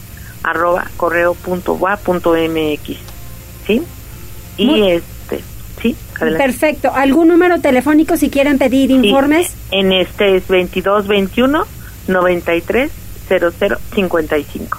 arroba 0.43 0.87
correo 0.97 1.35
punto 1.35 1.77
punto 2.05 2.35
mx 2.35 2.97
¿sí? 3.67 3.83
Y 4.57 4.83
este, 4.91 5.41
sí, 5.83 5.97
Perfecto. 6.19 6.93
¿Algún 6.95 7.29
número 7.29 7.61
telefónico 7.61 8.17
si 8.17 8.31
quieren 8.31 8.59
pedir 8.59 8.91
informes? 8.91 9.55
en 9.71 9.93
este 9.93 10.37
es 10.37 10.49
2221 10.49 11.65
93 12.09 12.09
0055. 12.09 12.09
22 12.09 12.09
21 12.09 12.09
93 12.09 12.98
0055. 13.29 14.79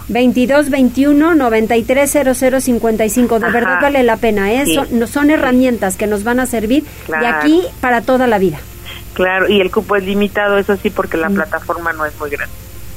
De 3.40 3.52
verdad 3.52 3.80
vale 3.82 4.04
la 4.04 4.18
pena. 4.18 4.52
¿eh? 4.52 4.66
Son, 4.74 5.08
son, 5.08 5.30
herramientas 5.30 5.96
que 5.96 6.08
nos 6.08 6.24
van 6.24 6.40
a 6.40 6.46
servir 6.46 6.84
de 7.08 7.28
aquí 7.28 7.64
para 7.82 8.02
toda 8.02 8.28
la 8.28 8.40
vida. 8.40 8.60
Claro, 9.14 9.50
y 9.50 9.62
el 9.62 9.72
cupo 9.72 9.96
es 9.96 10.04
limitado, 10.04 10.58
eso 10.58 10.76
sí, 10.78 10.90
porque 10.90 11.18
la 11.18 11.30
mm. 11.30 11.36
plataforma 11.36 11.94
no 11.94 12.06
es 12.06 12.18
muy 12.20 12.30
grande. 12.30 12.54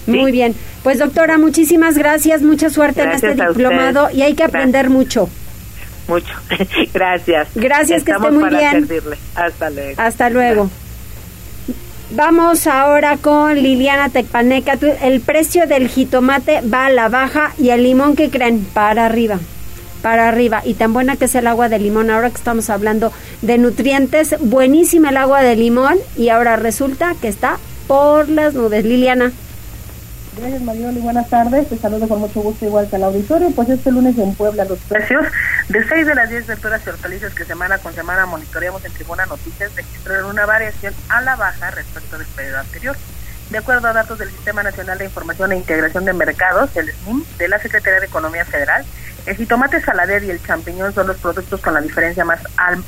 Muy 0.07 0.33
bien. 0.33 0.55
Pues 0.83 0.99
doctora, 0.99 1.39
muchísimas 1.39 1.97
gracias, 1.97 2.43
mucha 2.43 2.71
suerte 2.71 3.03
en 3.03 3.13
este 3.13 3.35
diplomado 3.35 4.11
y 4.11 4.23
hay 4.23 4.35
que 4.35 4.43
aprender 4.43 4.91
mucho. 4.91 5.29
Mucho. 6.09 6.35
gracias. 6.95 7.49
Gracias, 7.55 8.03
que 8.03 8.13
esté 8.13 8.31
muy 8.31 8.51
bien. 8.51 8.89
Hasta 9.35 9.71
luego. 9.71 10.01
Hasta 10.01 10.31
luego. 10.31 10.71
Vamos 12.15 12.67
ahora 12.67 13.17
con 13.17 13.55
Liliana 13.55 14.11
Tecpaneca. 14.11 14.79
El 15.01 15.23
precio 15.23 15.67
del 15.67 15.89
jitomate 15.89 16.61
va 16.61 16.85
a 16.87 16.91
la 16.91 17.09
baja 17.09 17.55
y 17.59 17.71
el 17.71 17.85
limón 17.85 18.17
que 18.17 18.29
creen 18.29 18.67
para 18.75 19.07
arriba. 19.07 19.39
para 20.03 20.29
arriba 20.29 20.61
y 20.65 20.75
tan 20.75 20.93
buena 20.93 21.17
que 21.17 21.25
es 21.27 21.35
el 21.37 21.47
agua 21.47 21.69
de 21.69 21.79
limón, 21.79 22.11
ahora 22.11 22.29
que 22.29 22.37
estamos 22.37 22.69
hablando 22.71 23.13
de 23.41 23.57
nutrientes, 23.57 24.35
buenísima 24.41 25.11
el 25.11 25.17
agua 25.17 25.43
de 25.43 25.55
limón 25.55 25.97
y 26.17 26.29
ahora 26.29 26.57
resulta 26.57 27.15
que 27.21 27.29
está 27.29 27.59
por 27.87 28.29
las 28.29 28.53
nubes. 28.53 28.85
Liliana. 28.85 29.33
Gracias 30.35 30.63
Marioli, 30.63 31.01
buenas 31.01 31.29
tardes. 31.29 31.69
Te 31.69 31.77
saludo 31.77 32.09
con 32.09 32.21
mucho 32.21 32.41
gusto 32.41 32.65
igual 32.65 32.89
que 32.89 32.97
al 32.97 33.05
auditorio. 33.05 33.51
Pues 33.51 33.69
este 33.69 33.93
lunes 33.93 34.17
en 34.17 34.35
Puebla 34.35 34.65
los 34.65 34.79
precios 34.79 35.27
de 35.69 35.87
6 35.87 36.07
de 36.07 36.15
las 36.15 36.31
10 36.31 36.47
verduras 36.47 36.81
y 36.87 36.89
hortalizas 36.89 37.35
que 37.35 37.45
semana 37.45 37.77
con 37.77 37.93
semana 37.95 38.25
monitoreamos 38.25 38.83
en 38.87 38.93
Tribuna 38.93 39.27
Noticias 39.27 39.75
registraron 39.77 40.31
una 40.31 40.47
variación 40.47 40.95
a 41.11 41.21
la 41.21 41.37
baja 41.37 41.71
respecto 41.73 42.17
del 42.17 42.27
periodo 42.29 42.61
anterior. 42.61 42.97
De 43.51 43.59
acuerdo 43.59 43.89
a 43.89 43.93
datos 43.93 44.19
del 44.19 44.31
Sistema 44.31 44.63
Nacional 44.63 44.97
de 44.97 45.05
Información 45.05 45.53
e 45.53 45.57
Integración 45.57 46.07
de 46.07 46.15
Mercados, 46.15 46.75
el 46.77 46.91
SNIM, 46.91 47.23
de 47.37 47.49
la 47.49 47.59
Secretaría 47.59 48.01
de 48.01 48.07
Economía 48.07 48.47
Federal, 48.47 48.87
el 49.27 49.37
jitomate 49.37 49.83
salader 49.83 50.25
y 50.25 50.31
el 50.31 50.43
champiñón 50.43 50.95
son 50.95 51.09
los 51.09 51.19
productos 51.19 51.61
con 51.61 51.75
la 51.75 51.83
diferencia 51.83 52.25
más 52.25 52.41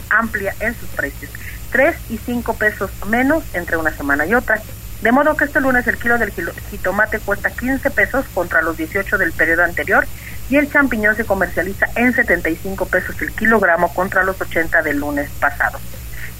amplia 0.09 0.55
en 0.61 0.75
sus 0.75 0.89
precios. 0.89 1.31
3 1.73 1.95
y 2.09 2.17
5 2.17 2.55
pesos 2.55 2.91
menos 3.07 3.45
entre 3.53 3.77
una 3.77 3.95
semana 3.95 4.25
y 4.25 4.35
otra. 4.35 4.63
De 5.05 5.13
modo 5.13 5.37
que 5.37 5.45
este 5.45 5.61
lunes 5.61 5.87
el 5.87 5.99
kilo 5.99 6.17
del 6.17 6.33
jitomate 6.33 7.19
cuesta 7.19 7.51
15 7.51 7.91
pesos 7.91 8.25
contra 8.33 8.63
los 8.63 8.79
18 8.79 9.19
del 9.19 9.33
periodo 9.33 9.63
anterior 9.63 10.07
y 10.49 10.57
el 10.57 10.73
champiñón 10.73 11.15
se 11.15 11.27
comercializa 11.27 11.89
en 11.95 12.15
75 12.15 12.87
pesos 12.87 13.21
el 13.21 13.31
kilogramo 13.33 13.93
contra 13.93 14.25
los 14.25 14.41
80 14.41 14.81
del 14.81 15.01
lunes 15.01 15.29
pasado. 15.39 15.79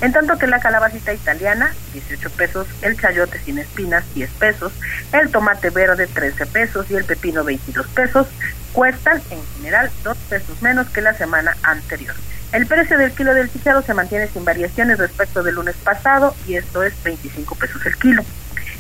En 0.01 0.13
tanto 0.15 0.39
que 0.39 0.47
la 0.47 0.61
calabacita 0.61 1.13
italiana, 1.13 1.75
18 1.93 2.31
pesos, 2.31 2.67
el 2.81 2.99
chayote 2.99 3.39
sin 3.39 3.59
espinas, 3.59 4.03
10 4.15 4.31
pesos, 4.31 4.73
el 5.13 5.31
tomate 5.31 5.69
verde, 5.69 6.07
13 6.07 6.47
pesos 6.47 6.91
y 6.91 6.95
el 6.95 7.05
pepino, 7.05 7.45
22 7.45 7.87
pesos, 7.89 8.29
cuestan 8.73 9.21
en 9.29 9.45
general 9.57 9.91
2 10.05 10.17
pesos 10.31 10.63
menos 10.63 10.89
que 10.89 11.03
la 11.03 11.13
semana 11.13 11.55
anterior. 11.65 12.15
El 12.53 12.67
precio 12.67 12.97
del 12.97 13.13
kilo 13.13 13.35
del 13.35 13.53
chícharo 13.53 13.83
se 13.83 13.93
mantiene 13.93 14.29
sin 14.29 14.47
variaciones 14.47 14.97
respecto 14.97 15.43
del 15.43 15.57
lunes 15.57 15.77
pasado 15.85 16.35
y 16.47 16.55
esto 16.55 16.83
es 16.83 16.95
25 17.03 17.57
pesos 17.57 17.85
el 17.85 17.97
kilo. 17.99 18.25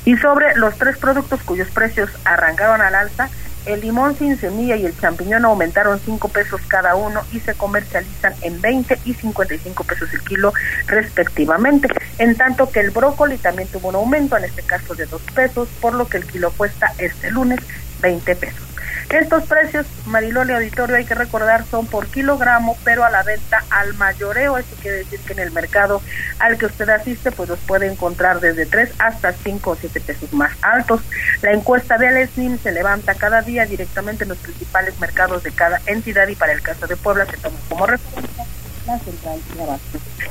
Y 0.05 0.17
sobre 0.17 0.55
los 0.57 0.77
tres 0.77 0.99
productos 0.99 1.41
cuyos 1.43 1.69
precios 1.69 2.11
arrancaron 2.25 2.81
al 2.81 2.95
alza, 2.95 3.31
el 3.67 3.81
limón 3.81 4.17
sin 4.17 4.39
semilla 4.39 4.77
y 4.77 4.85
el 4.85 4.99
champiñón 4.99 5.45
aumentaron 5.45 5.99
5 5.99 6.29
pesos 6.29 6.61
cada 6.69 6.97
uno 6.97 7.23
y 7.33 7.41
se 7.41 7.55
comercializan 7.55 8.35
en 8.43 8.61
20 8.61 8.99
y 9.05 9.15
55 9.15 9.85
pesos 9.85 10.13
el 10.13 10.23
kilo 10.23 10.53
respectivamente. 10.87 11.89
En 12.19 12.37
tanto 12.37 12.71
que 12.71 12.81
el 12.81 12.91
brócoli 12.91 13.39
también 13.39 13.69
tuvo 13.69 13.89
un 13.89 13.95
aumento, 13.95 14.37
en 14.37 14.45
este 14.45 14.63
caso 14.63 14.95
de 14.95 15.07
2 15.07 15.23
pesos, 15.35 15.69
por 15.81 15.95
lo 15.95 16.07
que 16.07 16.19
el 16.19 16.27
kilo 16.27 16.53
cuesta 16.53 16.93
este 16.99 17.31
lunes 17.31 17.61
20 18.03 18.37
pesos. 18.37 18.74
Estos 19.11 19.45
precios, 19.45 19.87
Mariloli 20.07 20.53
Auditorio, 20.53 20.97
hay 20.97 21.05
que 21.05 21.15
recordar, 21.15 21.65
son 21.71 21.87
por 21.87 22.07
kilogramo, 22.09 22.77
pero 22.85 23.05
a 23.05 23.11
la 23.11 23.23
venta 23.23 23.65
al 23.71 23.95
mayoreo. 23.95 24.59
Eso 24.59 24.75
quiere 24.81 24.99
decir 24.99 25.21
que 25.21 25.35
en 25.35 25.41
el 25.41 25.53
mercado 25.53 26.03
al 26.39 26.59
que 26.59 26.67
usted 26.67 26.89
asiste, 26.89 27.31
pues 27.31 27.49
los 27.49 27.59
puede 27.61 27.87
encontrar 27.87 28.41
desde 28.41 28.67
3 28.67 28.91
hasta 28.99 29.33
5 29.33 29.71
o 29.71 29.77
7 29.77 30.01
pesos 30.01 30.33
más 30.33 30.53
altos. 30.63 31.03
La 31.43 31.53
encuesta 31.53 31.99
de 31.99 32.09
Alesnim 32.09 32.59
se 32.59 32.73
levanta 32.73 33.15
cada 33.15 33.43
día 33.43 33.67
directamente 33.67 34.25
en 34.25 34.31
los 34.31 34.39
principales 34.39 34.99
mercados 34.99 35.43
de 35.43 35.53
cada 35.53 35.81
entidad 35.87 36.29
y 36.29 36.35
para 36.35 36.53
el 36.53 36.63
caso 36.63 36.87
de 36.87 36.97
Puebla 36.97 37.27
se 37.27 37.37
toma 37.37 37.57
como 37.69 37.87
referencia 37.87 38.45
la 38.87 38.99
central. 38.99 39.41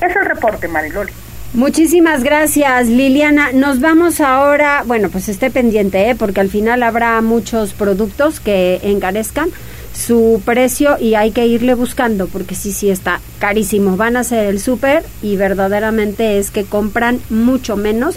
Es 0.01 0.15
el 0.15 0.25
reporte, 0.25 0.67
Mariloli. 0.67 1.13
Muchísimas 1.53 2.23
gracias, 2.23 2.87
Liliana. 2.87 3.51
Nos 3.51 3.79
vamos 3.79 4.21
ahora, 4.21 4.83
bueno, 4.87 5.09
pues 5.09 5.29
esté 5.29 5.51
pendiente, 5.51 6.09
¿eh? 6.09 6.15
porque 6.15 6.39
al 6.39 6.49
final 6.49 6.81
habrá 6.81 7.21
muchos 7.21 7.73
productos 7.73 8.39
que 8.39 8.79
encarezcan 8.81 9.49
su 9.93 10.41
precio 10.43 10.97
y 10.99 11.13
hay 11.13 11.29
que 11.29 11.45
irle 11.45 11.75
buscando, 11.75 12.25
porque 12.25 12.55
sí, 12.55 12.71
sí 12.71 12.89
está 12.89 13.21
carísimo. 13.37 13.97
Van 13.97 14.17
a 14.17 14.21
hacer 14.21 14.47
el 14.47 14.59
súper 14.59 15.03
y 15.21 15.35
verdaderamente 15.35 16.39
es 16.39 16.49
que 16.49 16.63
compran 16.63 17.19
mucho 17.29 17.75
menos 17.77 18.15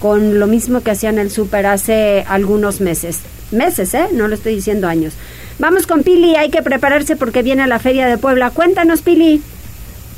con 0.00 0.38
lo 0.40 0.46
mismo 0.46 0.80
que 0.80 0.92
hacían 0.92 1.18
el 1.18 1.30
súper 1.30 1.66
hace 1.66 2.24
algunos 2.26 2.80
meses. 2.80 3.20
Meses, 3.50 3.92
¿eh? 3.92 4.06
No 4.14 4.28
lo 4.28 4.34
estoy 4.34 4.54
diciendo 4.54 4.88
años. 4.88 5.12
Vamos 5.58 5.86
con 5.86 6.04
Pili, 6.04 6.36
hay 6.36 6.48
que 6.48 6.62
prepararse 6.62 7.16
porque 7.16 7.42
viene 7.42 7.66
la 7.66 7.80
Feria 7.80 8.06
de 8.06 8.16
Puebla. 8.16 8.48
Cuéntanos, 8.48 9.02
Pili. 9.02 9.42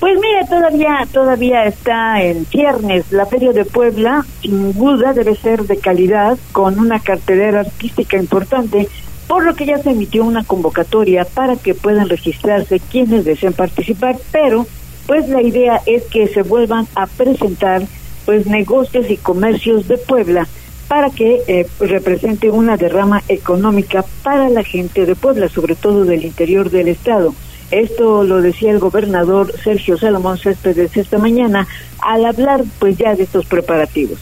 Pues 0.00 0.18
mire, 0.18 0.46
todavía, 0.48 1.06
todavía 1.12 1.66
está 1.66 2.22
el 2.22 2.46
viernes. 2.50 3.12
La 3.12 3.26
Feria 3.26 3.52
de 3.52 3.66
Puebla, 3.66 4.24
sin 4.40 4.72
duda, 4.72 5.12
debe 5.12 5.36
ser 5.36 5.64
de 5.64 5.76
calidad, 5.76 6.38
con 6.52 6.78
una 6.78 7.00
cartelera 7.00 7.60
artística 7.60 8.16
importante, 8.16 8.88
por 9.28 9.44
lo 9.44 9.54
que 9.54 9.66
ya 9.66 9.76
se 9.78 9.90
emitió 9.90 10.24
una 10.24 10.42
convocatoria 10.42 11.26
para 11.26 11.56
que 11.56 11.74
puedan 11.74 12.08
registrarse 12.08 12.80
quienes 12.80 13.26
deseen 13.26 13.52
participar, 13.52 14.16
pero 14.32 14.66
pues 15.06 15.28
la 15.28 15.42
idea 15.42 15.82
es 15.84 16.04
que 16.04 16.28
se 16.28 16.42
vuelvan 16.42 16.86
a 16.94 17.06
presentar 17.06 17.82
pues 18.24 18.46
negocios 18.46 19.10
y 19.10 19.18
comercios 19.18 19.86
de 19.86 19.98
Puebla 19.98 20.48
para 20.88 21.10
que 21.10 21.42
eh, 21.46 21.66
represente 21.78 22.50
una 22.50 22.76
derrama 22.76 23.22
económica 23.28 24.04
para 24.22 24.48
la 24.48 24.64
gente 24.64 25.04
de 25.04 25.14
Puebla, 25.14 25.48
sobre 25.48 25.76
todo 25.76 26.04
del 26.04 26.24
interior 26.24 26.70
del 26.70 26.88
estado. 26.88 27.34
Esto 27.70 28.24
lo 28.24 28.42
decía 28.42 28.72
el 28.72 28.80
gobernador 28.80 29.52
Sergio 29.62 29.96
Salomón 29.96 30.38
Céspedes 30.38 30.96
esta 30.96 31.18
mañana 31.18 31.68
al 32.00 32.26
hablar 32.26 32.64
pues 32.78 32.96
ya 32.96 33.14
de 33.14 33.22
estos 33.22 33.46
preparativos. 33.46 34.18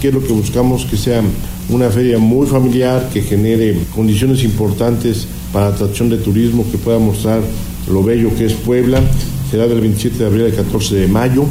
¿Qué 0.00 0.08
es 0.08 0.14
lo 0.14 0.20
que 0.20 0.32
buscamos? 0.32 0.84
Que 0.84 0.96
sea 0.96 1.22
una 1.68 1.88
feria 1.90 2.18
muy 2.18 2.48
familiar, 2.48 3.08
que 3.12 3.22
genere 3.22 3.76
condiciones 3.94 4.42
importantes 4.42 5.28
para 5.52 5.68
atracción 5.68 6.10
de 6.10 6.18
turismo, 6.18 6.66
que 6.70 6.78
pueda 6.78 6.98
mostrar 6.98 7.40
lo 7.88 8.02
bello 8.02 8.34
que 8.36 8.46
es 8.46 8.54
Puebla. 8.54 9.00
Será 9.48 9.68
del 9.68 9.80
27 9.80 10.18
de 10.18 10.26
abril 10.26 10.44
al 10.46 10.54
14 10.54 10.96
de 10.96 11.06
mayo 11.06 11.44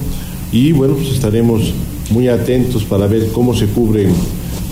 y 0.51 0.73
bueno, 0.73 0.95
pues 0.95 1.09
estaremos 1.09 1.73
muy 2.09 2.27
atentos 2.27 2.83
para 2.83 3.07
ver 3.07 3.31
cómo 3.31 3.55
se 3.55 3.67
cubren 3.67 4.11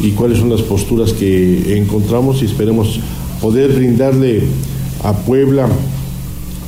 y 0.01 0.11
cuáles 0.11 0.39
son 0.39 0.49
las 0.49 0.61
posturas 0.61 1.13
que 1.13 1.77
encontramos 1.77 2.41
y 2.41 2.45
esperemos 2.45 2.99
poder 3.39 3.71
brindarle 3.71 4.43
a 5.03 5.13
Puebla 5.13 5.69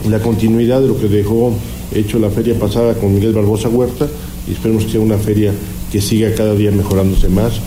la 0.10 0.20
continuidad 0.20 0.82
de 0.82 0.88
lo 0.88 1.00
que 1.00 1.08
dejó 1.08 1.54
hecho 1.94 2.20
la 2.20 2.30
feria 2.30 2.58
pasada 2.58 2.94
con 2.96 3.14
Miguel 3.14 3.34
Barbosa 3.34 3.70
Huerta 3.70 4.08
y 4.48 4.54
esperemos 4.54 4.86
que 4.86 4.92
sea 4.92 5.02
una 5.02 5.18
feria 5.18 5.54
que 5.92 6.02
siga 6.02 6.34
cada 6.34 6.56
día 6.56 6.72
mejorándose 6.72 7.30
más. 7.30 7.60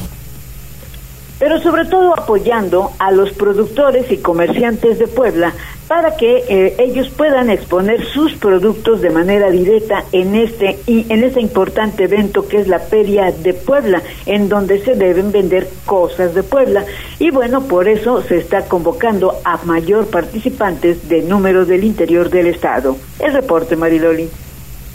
Pero 1.45 1.61
sobre 1.61 1.85
todo 1.85 2.19
apoyando 2.19 2.93
a 2.99 3.11
los 3.11 3.33
productores 3.33 4.11
y 4.11 4.17
comerciantes 4.17 4.99
de 4.99 5.07
Puebla 5.07 5.53
para 5.87 6.17
que 6.17 6.43
eh, 6.49 6.77
ellos 6.79 7.11
puedan 7.11 7.51
exponer 7.51 8.03
sus 8.03 8.33
productos 8.33 9.03
de 9.03 9.11
manera 9.11 9.51
directa 9.51 10.05
en 10.13 10.37
este 10.37 10.79
y 10.87 11.05
en 11.13 11.23
este 11.23 11.43
importante 11.43 12.05
evento 12.05 12.49
que 12.49 12.61
es 12.61 12.67
la 12.67 12.79
Feria 12.79 13.31
de 13.31 13.53
Puebla, 13.53 14.03
en 14.25 14.49
donde 14.49 14.83
se 14.83 14.95
deben 14.95 15.33
vender 15.33 15.69
cosas 15.85 16.35
de 16.35 16.43
Puebla 16.43 16.87
y 17.19 17.29
bueno, 17.29 17.65
por 17.65 17.89
eso 17.89 18.23
se 18.23 18.39
está 18.39 18.63
convocando 18.63 19.35
a 19.45 19.59
mayor 19.67 20.07
participantes 20.07 21.11
de 21.11 21.21
número 21.21 21.67
del 21.67 21.85
interior 21.85 22.31
del 22.31 22.47
estado. 22.47 22.97
El 23.19 23.35
reporte 23.35 23.77
Mariloli. 23.77 24.31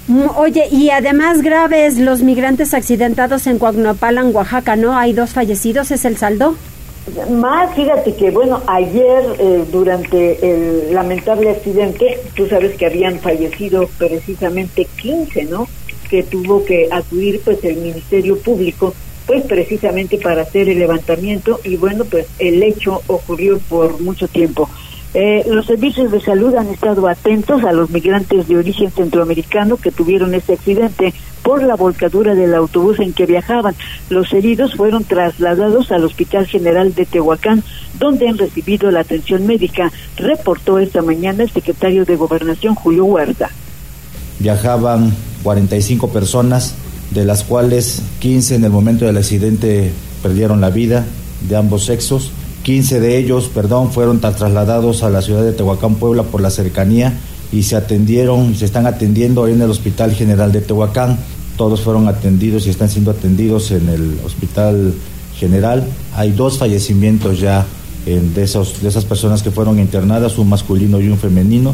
Mm, 0.10 0.26
oye, 0.38 0.68
y 0.72 0.90
además 0.90 1.44
graves 1.44 2.00
los 2.00 2.24
migrantes 2.24 2.74
accidentados 2.74 3.46
en 3.46 3.60
Coagnopalan, 3.60 4.36
Oaxaca, 4.36 4.76
¿no? 4.76 4.98
Hay 4.98 5.14
dos 5.14 5.30
fallecidos, 5.30 5.92
¿es 5.92 6.04
el 6.04 6.18
saldo? 6.18 6.56
Más, 7.30 7.76
fíjate 7.76 8.16
que, 8.16 8.32
bueno, 8.32 8.60
ayer 8.66 9.24
eh, 9.38 9.66
durante 9.72 10.52
el 10.52 10.96
lamentable 10.96 11.52
accidente, 11.52 12.18
tú 12.36 12.48
sabes 12.48 12.76
que 12.76 12.88
habían 12.88 13.20
fallecido 13.20 13.88
precisamente 14.00 14.88
15, 15.00 15.46
¿no? 15.46 15.68
Que 16.10 16.24
tuvo 16.24 16.66
que 16.66 16.90
acudir 16.92 17.42
pues 17.46 17.64
el 17.64 17.78
Ministerio 17.78 18.40
Público, 18.40 18.96
pues 19.28 19.44
precisamente 19.44 20.18
para 20.18 20.42
hacer 20.42 20.70
el 20.70 20.80
levantamiento 20.80 21.60
y 21.64 21.78
bueno, 21.78 22.04
pues 22.06 22.26
el 22.40 22.64
hecho 22.64 23.04
ocurrió 23.06 23.60
por 23.60 24.02
mucho 24.02 24.28
tiempo. 24.28 24.68
Eh, 25.16 25.44
los 25.48 25.66
servicios 25.66 26.12
de 26.12 26.22
salud 26.22 26.54
han 26.56 26.68
estado 26.68 27.08
atentos 27.08 27.64
a 27.64 27.72
los 27.72 27.90
migrantes 27.90 28.48
de 28.48 28.58
origen 28.58 28.92
centroamericano 28.92 29.78
que 29.78 29.92
tuvieron 29.92 30.36
este 30.36 30.54
accidente 30.54 31.16
por 31.42 31.64
la 31.64 31.76
volcadura 31.76 32.36
del 32.36 32.54
autobús 32.54 33.00
en 33.00 33.14
que 33.14 33.26
viajaban. 33.26 33.74
Los 34.10 34.32
heridos 34.34 34.76
fueron 34.76 35.04
trasladados 35.04 35.92
al 35.92 36.04
Hospital 36.04 36.46
General 36.46 36.94
de 36.94 37.08
Tehuacán, 37.08 37.64
donde 37.98 38.28
han 38.28 38.38
recibido 38.38 38.92
la 38.92 39.00
atención 39.00 39.48
médica, 39.48 39.92
reportó 40.16 40.78
esta 40.78 41.02
mañana 41.02 41.44
el 41.44 41.50
secretario 41.50 42.06
de 42.06 42.16
Gobernación 42.16 42.76
Julio 42.76 43.06
Huerta. 43.06 43.50
Viajaban 44.38 45.12
45 45.42 46.10
personas, 46.10 46.76
de 47.10 47.26
las 47.26 47.44
cuales 47.44 48.04
15 48.20 48.56
en 48.56 48.64
el 48.66 48.70
momento 48.70 49.06
del 49.06 49.18
accidente 49.18 49.92
perdieron 50.22 50.62
la 50.62 50.70
vida 50.70 51.06
de 51.48 51.56
ambos 51.56 51.86
sexos 51.86 52.32
15 52.70 53.00
de 53.00 53.18
ellos, 53.18 53.50
perdón, 53.52 53.92
fueron 53.92 54.20
trasladados 54.20 55.02
a 55.02 55.10
la 55.10 55.24
ciudad 55.24 55.42
de 55.42 55.54
Tehuacán, 55.54 55.96
Puebla, 55.96 56.22
por 56.22 56.40
la 56.40 56.52
cercanía 56.52 57.18
y 57.52 57.64
se 57.64 57.76
atendieron, 57.76 58.54
se 58.54 58.66
están 58.66 58.86
atendiendo 58.86 59.48
en 59.48 59.60
el 59.60 59.72
Hospital 59.72 60.14
General 60.14 60.52
de 60.52 60.62
Tehuacán. 60.62 61.18
Todos 61.58 61.82
fueron 61.82 62.08
atendidos 62.08 62.68
y 62.68 62.70
están 62.70 62.88
siendo 62.88 63.10
atendidos 63.10 63.72
en 63.72 63.90
el 63.90 64.20
Hospital 64.24 64.94
General. 65.36 65.84
Hay 66.14 66.32
dos 66.32 66.60
fallecimientos 66.60 67.40
ya 67.40 67.66
de, 68.06 68.44
esos, 68.44 68.84
de 68.84 68.90
esas 68.90 69.04
personas 69.04 69.42
que 69.42 69.50
fueron 69.50 69.80
internadas, 69.80 70.38
un 70.38 70.50
masculino 70.50 71.02
y 71.02 71.08
un 71.10 71.18
femenino. 71.18 71.74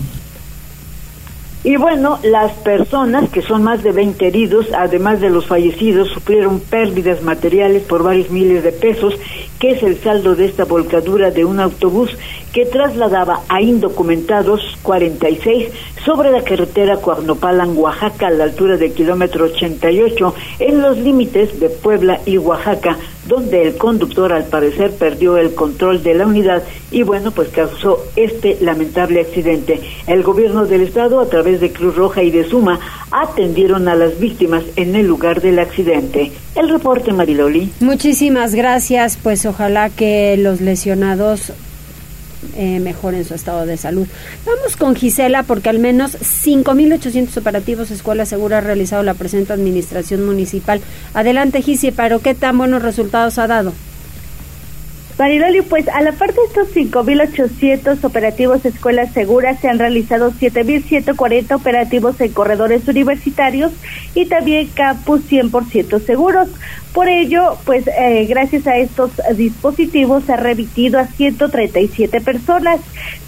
Y 1.65 1.77
bueno, 1.77 2.19
las 2.21 2.51
personas, 2.51 3.27
que 3.31 3.41
son 3.41 3.63
más 3.63 3.81
de 3.81 3.91
20 3.91 4.27
heridos, 4.27 4.67
además 4.71 5.19
de 5.19 5.31
los 5.31 5.47
fallecidos, 5.47 6.09
sufrieron 6.09 6.59
pérdidas 6.59 7.23
materiales 7.23 7.81
por 7.81 8.03
varios 8.03 8.29
miles 8.29 8.63
de 8.63 8.71
pesos, 8.71 9.15
que 9.57 9.71
es 9.71 9.81
el 9.81 9.97
saldo 9.97 10.35
de 10.35 10.45
esta 10.45 10.65
volcadura 10.65 11.31
de 11.31 11.43
un 11.43 11.59
autobús 11.59 12.15
que 12.55 12.65
trasladaba 12.65 13.41
a 13.49 13.61
indocumentados 13.61 14.61
46 14.81 15.67
sobre 16.05 16.31
la 16.31 16.41
carretera 16.41 16.95
Cuarnopalan, 16.95 17.75
Oaxaca, 17.75 18.27
a 18.27 18.29
la 18.29 18.45
altura 18.45 18.77
del 18.77 18.93
kilómetro 18.93 19.43
88, 19.43 20.33
en 20.59 20.81
los 20.81 20.97
límites 20.97 21.59
de 21.59 21.67
Puebla 21.67 22.21
y 22.25 22.37
Oaxaca, 22.37 22.97
donde 23.27 23.61
el 23.61 23.75
conductor 23.75 24.31
al 24.31 24.45
parecer 24.45 24.91
perdió 24.91 25.35
el 25.35 25.53
control 25.53 26.01
de 26.01 26.13
la 26.13 26.27
unidad 26.27 26.63
y 26.91 27.03
bueno, 27.03 27.31
pues 27.31 27.49
causó 27.49 28.05
este 28.15 28.57
lamentable 28.61 29.19
accidente. 29.19 29.81
El 30.07 30.23
gobierno 30.23 30.65
del 30.65 30.83
estado, 30.83 31.19
a 31.19 31.25
través 31.25 31.59
de 31.59 31.73
Cruz 31.73 31.97
Roja 31.97 32.23
y 32.23 32.31
de 32.31 32.47
Suma, 32.47 32.79
atendieron 33.11 33.89
a 33.89 33.95
las 33.95 34.17
víctimas 34.17 34.63
en 34.77 34.95
el 34.95 35.05
lugar 35.07 35.41
del 35.41 35.59
accidente. 35.59 36.31
El 36.55 36.69
reporte, 36.69 37.11
Mariloli. 37.11 37.69
Muchísimas 37.81 38.55
gracias, 38.55 39.17
pues 39.21 39.45
ojalá 39.45 39.89
que 39.89 40.37
los 40.37 40.61
lesionados 40.61 41.51
eh, 42.55 42.79
mejoren 42.79 43.25
su 43.25 43.33
estado 43.33 43.65
de 43.65 43.77
salud. 43.77 44.07
Vamos 44.45 44.75
con 44.75 44.95
Gisela 44.95 45.43
porque 45.43 45.69
al 45.69 45.79
menos 45.79 46.17
5.800 46.17 47.37
operativos 47.37 47.91
Escuela 47.91 48.25
Segura 48.25 48.59
ha 48.59 48.61
realizado 48.61 49.03
la 49.03 49.13
presente 49.13 49.53
administración 49.53 50.25
municipal. 50.25 50.81
Adelante 51.13 51.61
Gise, 51.61 51.91
pero 51.91 52.19
¿qué 52.19 52.33
tan 52.35 52.57
buenos 52.57 52.81
resultados 52.81 53.37
ha 53.37 53.47
dado? 53.47 53.73
Mariloli, 55.17 55.61
pues 55.61 55.87
a 55.87 56.01
la 56.01 56.11
par 56.11 56.33
de 56.33 56.41
estos 56.45 56.75
5.800 56.75 58.03
operativos 58.03 58.65
escuelas 58.65 59.13
seguras, 59.13 59.59
se 59.61 59.69
han 59.69 59.79
realizado 59.79 60.33
7.140 60.33 61.55
operativos 61.55 62.19
en 62.19 62.33
corredores 62.33 62.85
universitarios 62.85 63.71
y 64.13 64.25
también 64.25 64.67
campus 64.73 65.21
100% 65.29 66.05
seguros. 66.05 66.49
Por 66.95 67.09
ello, 67.09 67.57
pues 67.65 67.85
eh, 67.87 68.25
gracias 68.25 68.65
a 68.67 68.77
estos 68.77 69.11
dispositivos 69.35 70.23
se 70.23 70.31
ha 70.31 70.37
remitido 70.37 70.97
a 70.97 71.05
137 71.05 72.21
personas, 72.21 72.79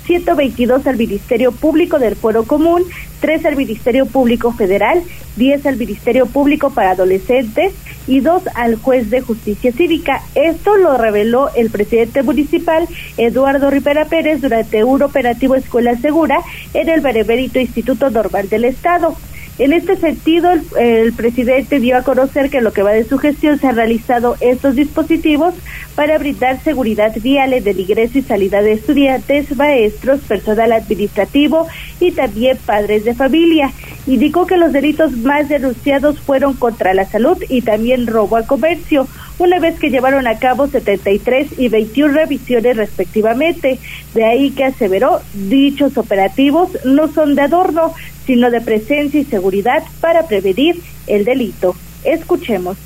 122 0.05 0.87
al 0.87 0.95
Ministerio 0.95 1.51
Público 1.51 1.99
del 1.99 2.15
Fuero 2.15 2.45
Común, 2.45 2.83
3 3.19 3.45
al 3.45 3.57
Ministerio 3.57 4.05
Público 4.05 4.53
Federal, 4.53 5.03
10 5.35 5.65
al 5.65 5.75
Ministerio 5.75 6.27
Público 6.27 6.69
para 6.69 6.91
Adolescentes 6.91 7.73
y 8.07 8.21
2 8.21 8.43
al 8.55 8.77
Juez 8.77 9.09
de 9.09 9.19
Justicia 9.19 9.73
Cívica. 9.73 10.21
Esto 10.33 10.77
lo 10.77 10.97
reveló 10.97 11.49
el 11.53 11.69
presidente 11.69 12.23
municipal 12.23 12.87
Eduardo 13.17 13.69
Rivera 13.69 14.05
Pérez 14.05 14.39
durante 14.39 14.85
un 14.85 15.03
operativo 15.03 15.55
Escuela 15.55 15.93
Segura 15.97 16.39
en 16.73 16.87
el 16.87 17.01
Benemérito 17.01 17.59
Instituto 17.59 18.09
Normal 18.11 18.47
del 18.47 18.63
Estado. 18.63 19.17
En 19.59 19.73
este 19.73 19.95
sentido, 19.95 20.51
el, 20.77 21.13
presidente 21.13 21.79
dio 21.79 21.97
a 21.97 22.03
conocer 22.03 22.51
que 22.51 22.61
lo 22.61 22.73
que 22.73 22.83
va 22.83 22.91
de 22.91 23.05
su 23.05 23.17
gestión 23.17 23.59
se 23.59 23.67
han 23.67 23.75
realizado 23.75 24.35
estos 24.39 24.75
dispositivos 24.75 25.55
para 25.95 26.19
brindar 26.19 26.61
seguridad 26.63 27.15
vial 27.21 27.53
en 27.53 27.67
el 27.67 27.79
ingreso 27.79 28.19
y 28.19 28.21
salida 28.21 28.61
de 28.61 28.73
estudiantes, 28.73 29.55
maestros, 29.57 30.21
personal 30.21 30.71
administrativo 30.73 31.67
y 31.99 32.11
también 32.11 32.57
padres 32.67 33.03
de 33.03 33.15
familia. 33.15 33.71
Indicó 34.05 34.45
que 34.45 34.57
los 34.57 34.71
delitos 34.71 35.17
más 35.17 35.49
denunciados 35.49 36.19
fueron 36.19 36.53
contra 36.53 36.93
la 36.93 37.05
salud 37.05 37.37
y 37.49 37.61
también 37.61 38.05
robo 38.05 38.35
al 38.35 38.45
comercio 38.45 39.07
una 39.39 39.59
vez 39.59 39.79
que 39.79 39.89
llevaron 39.89 40.27
a 40.27 40.39
cabo 40.39 40.67
73 40.67 41.59
y 41.59 41.69
21 41.69 42.13
revisiones 42.13 42.77
respectivamente. 42.77 43.79
De 44.13 44.25
ahí 44.25 44.51
que 44.51 44.65
aseveró, 44.65 45.21
dichos 45.33 45.97
operativos 45.97 46.69
no 46.85 47.07
son 47.11 47.35
de 47.35 47.41
adorno, 47.41 47.93
sino 48.25 48.49
de 48.49 48.61
presencia 48.61 49.19
y 49.19 49.25
seguridad 49.25 49.83
para 50.01 50.27
prevenir 50.27 50.81
el 51.07 51.25
delito. 51.25 51.75
Escuchemos 52.03 52.77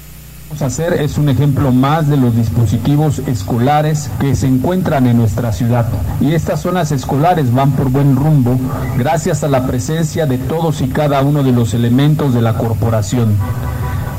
hacer 0.60 0.94
es 0.94 1.18
un 1.18 1.30
ejemplo 1.30 1.72
más 1.72 2.10
de 2.10 2.18
los 2.18 2.36
dispositivos 2.36 3.20
escolares 3.20 4.10
que 4.20 4.36
se 4.36 4.48
encuentran 4.48 5.08
en 5.08 5.18
nuestra 5.18 5.54
ciudad. 5.54 5.88
Y 6.20 6.34
estas 6.34 6.62
zonas 6.62 6.92
escolares 6.92 7.54
van 7.54 7.72
por 7.72 7.90
buen 7.90 8.16
rumbo 8.16 8.60
gracias 8.98 9.44
a 9.44 9.48
la 9.48 9.66
presencia 9.66 10.26
de 10.26 10.38
todos 10.38 10.82
y 10.82 10.90
cada 10.90 11.22
uno 11.22 11.44
de 11.44 11.54
los 11.54 11.74
elementos 11.74 12.34
de 12.34 12.42
la 12.42 12.58
corporación. 12.58 13.38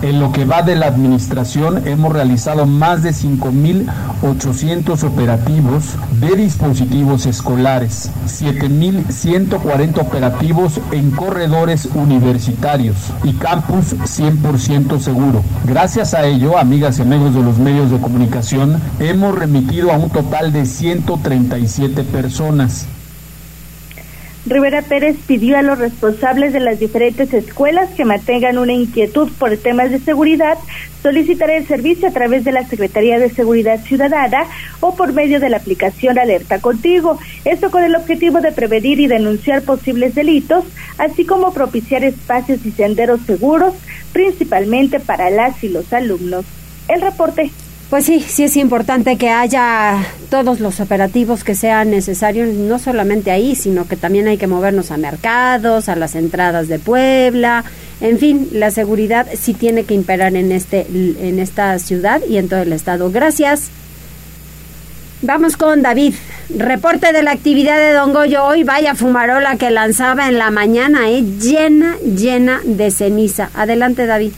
En 0.03 0.19
lo 0.19 0.33
que 0.33 0.45
va 0.45 0.63
de 0.63 0.75
la 0.75 0.87
administración 0.87 1.87
hemos 1.87 2.13
realizado 2.13 2.67
más 2.67 3.05
de 3.05 3.11
5.800 3.11 5.05
operativos 5.05 5.95
de 6.19 6.35
dispositivos 6.35 7.25
escolares, 7.27 8.11
7.140 8.27 10.01
operativos 10.01 10.81
en 10.91 11.13
corredores 11.13 11.89
universitarios 11.95 12.97
y 13.23 13.35
campus 13.35 13.95
100% 13.95 14.99
seguro. 14.99 15.45
Gracias 15.67 16.15
a 16.15 16.27
ello, 16.27 16.59
amigas 16.59 16.99
y 16.99 17.03
amigos 17.03 17.37
de 17.37 17.43
los 17.45 17.59
medios 17.59 17.93
de 17.93 18.01
comunicación, 18.01 18.83
hemos 18.99 19.37
remitido 19.37 19.93
a 19.93 19.99
un 19.99 20.11
total 20.11 20.53
de 20.53 20.67
137 20.67 22.03
personas. 22.03 22.89
Rivera 24.45 24.83
Pérez 24.83 25.17
pidió 25.25 25.57
a 25.57 25.63
los 25.63 25.79
responsables 25.79 26.53
de 26.53 26.59
las 26.59 26.81
diferentes 26.81 27.33
escuelas 27.33 27.91
que 27.91 28.05
mantengan 28.05 28.59
una 28.59 28.73
inquietud 28.73 29.31
por 29.39 29.57
temas 29.57 29.93
de 29.93 30.01
seguridad, 30.01 30.59
solicitar 31.01 31.49
el 31.51 31.65
servicio 31.69 32.09
a 32.09 32.13
través 32.13 32.43
de 32.43 32.51
la 32.51 32.67
Secretaría 32.67 33.21
de 33.21 33.31
Seguridad 33.31 33.81
Ciudadana 33.85 34.47
o 34.81 34.97
por 34.97 35.13
medio 35.13 35.39
de 35.39 35.49
la 35.49 35.59
aplicación 35.59 36.19
Alerta 36.19 36.59
Contigo. 36.59 37.21
Esto 37.45 37.71
con 37.71 37.85
el 37.85 37.95
objetivo 37.95 38.41
de 38.41 38.51
prevenir 38.51 38.99
y 38.99 39.07
denunciar 39.07 39.63
posibles 39.63 40.17
delitos, 40.17 40.65
así 40.99 41.25
como 41.25 41.55
propiciar 41.55 42.03
espacios 42.03 42.67
y 42.67 42.73
senderos 42.73 43.21
seguros, 43.21 43.75
principalmente 44.13 44.99
para 44.99 45.31
las 45.31 45.63
y 45.63 45.69
los 45.69 45.93
alumnos. 45.93 46.45
El 46.89 47.01
reporte. 47.01 47.53
Pues 47.93 48.07
sí, 48.07 48.25
sí 48.27 48.45
es 48.45 48.57
importante 48.57 49.19
que 49.19 49.29
haya 49.29 49.99
todos 50.31 50.61
los 50.61 50.81
operativos 50.81 51.45
que 51.45 51.55
sean 51.55 51.91
necesarios, 51.91 52.49
no 52.49 52.79
solamente 52.79 53.31
ahí, 53.31 53.55
sino 53.55 53.87
que 53.87 53.99
también 53.99 54.29
hay 54.29 54.39
que 54.39 54.47
movernos 54.47 54.91
a 54.91 54.97
mercados, 54.97 55.91
a 55.91 55.95
las 55.95 56.15
entradas 56.15 56.69
de 56.69 56.79
Puebla, 56.79 57.65
en 58.01 58.19
fin, 58.19 58.49
la 58.51 58.71
seguridad 58.71 59.27
sí 59.39 59.53
tiene 59.53 59.85
que 59.85 59.93
imperar 59.93 60.35
en 60.37 60.53
este 60.53 60.87
en 60.89 61.39
esta 61.39 61.79
ciudad 61.79 62.23
y 62.27 62.39
en 62.39 62.49
todo 62.49 62.63
el 62.63 62.73
estado. 62.73 63.11
Gracias. 63.11 63.69
Vamos 65.21 65.59
con 65.59 65.83
David. 65.83 66.15
Reporte 66.49 67.13
de 67.13 67.23
la 67.23 67.33
actividad 67.33 67.77
de 67.77 67.93
Don 67.93 68.15
Goyo 68.15 68.43
hoy. 68.43 68.65
Vaya 68.65 68.95
fumarola 68.95 69.57
que 69.57 69.71
lanzaba 69.71 70.31
en 70.31 70.39
la 70.39 70.51
mañana, 70.51 71.11
¿eh? 71.11 71.23
llena, 71.39 71.99
llena 71.99 72.63
de 72.65 72.91
ceniza. 72.91 73.51
Adelante, 73.53 74.07
David. 74.07 74.33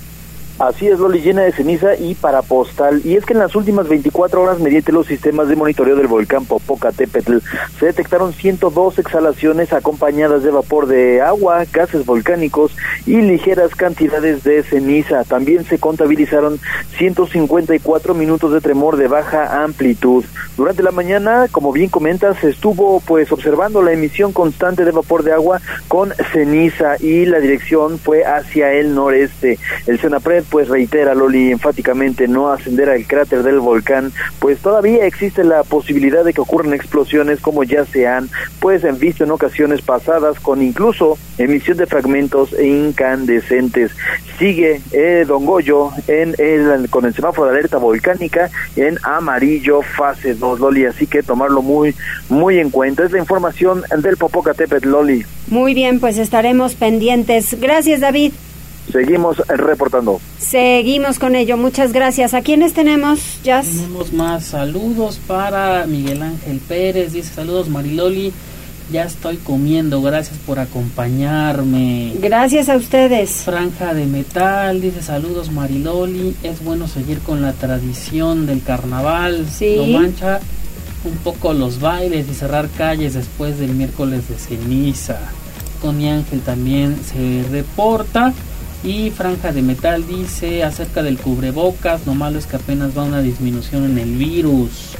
Así 0.59 0.87
es, 0.87 1.01
Loli, 1.01 1.21
llena 1.21 1.43
de 1.43 1.51
ceniza 1.51 1.97
y 1.97 2.15
para 2.15 2.41
postal. 2.43 3.01
Y 3.05 3.17
es 3.17 3.25
que 3.25 3.33
en 3.33 3.41
las 3.41 3.57
últimas 3.57 3.89
24 3.89 4.41
horas, 4.41 4.61
mediante 4.61 4.93
los 4.93 5.09
sistemas 5.09 5.49
de 5.49 5.57
monitoreo 5.57 5.97
del 5.97 6.07
volcán 6.07 6.45
Popocatépetl, 6.45 7.39
se 7.81 7.87
detectaron 7.87 8.33
102 8.33 9.01
exhalaciones 9.01 9.73
acompañadas 9.73 10.45
de 10.45 10.53
vapor 10.53 10.87
de 10.87 11.21
agua, 11.23 11.65
gases 11.73 12.07
volcánicos 12.07 12.77
y 13.05 13.21
ligeras 13.21 13.75
cantidades 13.75 14.45
de 14.45 14.63
ceniza. 14.63 15.25
También 15.25 15.65
se 15.65 15.79
contabilizaron 15.79 16.61
154 16.99 18.15
minutos 18.15 18.53
de 18.53 18.61
tremor 18.61 18.97
de 18.97 19.09
baja 19.09 19.65
amplitud. 19.65 20.25
Durante 20.57 20.85
la 20.85 20.93
mañana, 20.93 21.49
como 21.51 21.73
bien 21.73 21.91
comentas, 21.91 22.45
estuvo 22.45 23.01
pues 23.01 23.33
observando 23.33 23.83
la 23.83 23.93
emisión 23.93 24.33
constante 24.33 24.85
de 24.85 24.93
vapor 24.93 25.25
de 25.25 25.33
agua 25.33 25.61
con 25.89 26.13
ceniza 26.33 26.95
y 27.01 27.27
la 27.27 27.41
dirección 27.41 27.99
fue 27.99 28.25
hacia 28.25 28.73
el 28.73 28.95
noreste. 28.95 29.59
El 29.89 29.99
Senapred 29.99 30.43
pues 30.45 30.68
reitera 30.68 31.14
Loli 31.14 31.51
enfáticamente 31.51 32.28
no 32.28 32.51
ascender 32.51 32.88
al 32.90 33.07
cráter 33.07 33.42
del 33.42 33.61
volcán, 33.61 34.12
pues 34.38 34.59
todavía 34.59 35.07
existe 35.07 35.45
la 35.45 35.62
posibilidad 35.64 36.24
de 36.24 36.32
que 36.32 36.40
ocurran 36.40 36.74
explosiones 36.74 37.40
como 37.40 37.64
ya 37.64 37.84
se 37.84 38.07
han 38.07 38.28
pues 38.61 38.82
visto 38.99 39.24
en 39.24 39.30
ocasiones 39.30 39.82
pasadas 39.82 40.38
con 40.40 40.62
incluso 40.62 41.18
emisión 41.38 41.76
de 41.76 41.86
fragmentos 41.86 42.55
incandescentes. 42.59 43.92
Sigue 44.38 44.80
eh, 44.92 45.24
Don 45.26 45.45
Goyo 45.45 45.90
en 46.07 46.34
el, 46.38 46.88
con 46.90 47.05
el 47.05 47.14
semáforo 47.14 47.51
de 47.51 47.59
alerta 47.59 47.78
volcánica 47.78 48.51
en 48.76 48.99
amarillo 49.03 49.82
fase 49.82 50.34
2 50.34 50.61
Loli, 50.61 50.86
así 50.86 51.07
que 51.07 51.22
tomarlo 51.22 51.62
muy 51.62 51.95
muy 52.28 52.59
en 52.59 52.70
cuenta. 52.70 53.05
Es 53.05 53.12
la 53.12 53.18
información 53.18 53.82
del 53.99 54.16
Popocatépetl 54.16 54.88
Loli. 54.88 55.24
Muy 55.49 55.74
bien, 55.74 56.01
pues 56.01 56.18
estaremos 56.18 56.74
pendientes. 56.74 57.61
Gracias 57.61 58.01
David. 58.01 58.32
Seguimos 58.91 59.39
reportando. 59.49 60.20
Seguimos 60.39 61.18
con 61.18 61.35
ello. 61.37 61.57
Muchas 61.57 61.93
gracias. 61.93 62.35
¿A 62.35 62.43
quiénes 62.43 62.74
tenemos, 62.74 63.39
Jazz? 63.43 63.66
Tenemos 63.66 64.12
más 64.12 64.45
saludos 64.45 65.18
para 65.26 65.87
Miguel 65.87 66.22
Ángel 66.22 66.61
Pérez. 66.61 67.12
Dice 67.12 67.35
saludos 67.35 67.68
Mariloli. 67.68 68.32
Ya 68.93 69.05
estoy 69.05 69.39
comiendo. 69.39 70.03
Gracias 70.03 70.39
por 70.47 70.59
acompañarme. 70.59 72.12
Gracias 72.20 72.68
a 72.68 72.76
ustedes. 72.76 73.30
Franja 73.45 73.95
de 73.95 74.05
Metal. 74.07 74.80
Dice 74.80 75.03
saludos 75.03 75.51
Mariloli. 75.51 76.37
Es 76.43 76.62
bueno 76.62 76.87
seguir 76.87 77.20
con 77.20 77.41
la 77.41 77.53
tradición 77.55 78.47
del 78.47 78.62
carnaval. 78.62 79.47
Sí. 79.51 79.76
Lo 79.76 79.87
mancha 79.87 80.41
un 81.05 81.16
poco 81.18 81.53
los 81.53 81.80
bailes 81.80 82.28
y 82.28 82.35
cerrar 82.35 82.68
calles 82.76 83.14
después 83.14 83.59
del 83.59 83.70
miércoles 83.70 84.28
de 84.28 84.37
ceniza. 84.37 85.18
Tony 85.82 86.09
Ángel 86.09 86.41
también 86.41 86.97
se 87.05 87.45
reporta. 87.51 88.32
Y 88.85 89.11
Franja 89.11 89.51
de 89.51 89.62
Metal 89.62 90.07
dice 90.07 90.62
acerca 90.62 91.03
del 91.03 91.16
cubrebocas, 91.16 92.07
lo 92.07 92.14
malo 92.14 92.39
es 92.39 92.47
que 92.47 92.57
apenas 92.57 92.97
va 92.97 93.05
una 93.05 93.22
disminución 93.22 93.85
en 93.87 93.99
el 93.99 94.16
virus. 94.16 94.93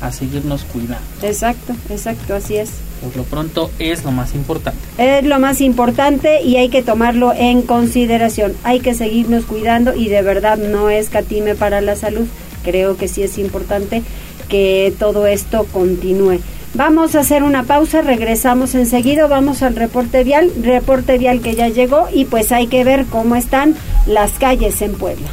A 0.00 0.10
seguirnos 0.10 0.64
cuidando. 0.64 1.04
Exacto, 1.22 1.74
exacto, 1.90 2.34
así 2.34 2.56
es. 2.56 2.70
Por 3.02 3.14
lo 3.16 3.22
pronto 3.24 3.70
es 3.78 4.02
lo 4.02 4.10
más 4.12 4.34
importante. 4.34 4.78
Es 4.96 5.24
lo 5.24 5.38
más 5.38 5.60
importante 5.60 6.42
y 6.42 6.56
hay 6.56 6.70
que 6.70 6.82
tomarlo 6.82 7.34
en 7.34 7.60
consideración. 7.60 8.54
Hay 8.64 8.80
que 8.80 8.94
seguirnos 8.94 9.44
cuidando 9.44 9.94
y 9.94 10.08
de 10.08 10.22
verdad 10.22 10.56
no 10.56 10.88
es 10.88 11.10
catime 11.10 11.54
para 11.54 11.82
la 11.82 11.96
salud. 11.96 12.26
Creo 12.64 12.96
que 12.96 13.08
sí 13.08 13.22
es 13.22 13.36
importante 13.36 14.02
que 14.48 14.92
todo 14.98 15.26
esto 15.26 15.66
continúe. 15.70 16.40
Vamos 16.74 17.14
a 17.14 17.20
hacer 17.20 17.42
una 17.42 17.64
pausa, 17.64 18.00
regresamos 18.00 18.74
enseguida, 18.74 19.26
vamos 19.26 19.62
al 19.62 19.74
reporte 19.74 20.22
vial, 20.22 20.52
reporte 20.62 21.18
vial 21.18 21.40
que 21.40 21.54
ya 21.54 21.68
llegó 21.68 22.06
y 22.12 22.26
pues 22.26 22.52
hay 22.52 22.68
que 22.68 22.84
ver 22.84 23.06
cómo 23.06 23.34
están 23.34 23.74
las 24.06 24.32
calles 24.32 24.80
en 24.80 24.92
Puebla. 24.92 25.28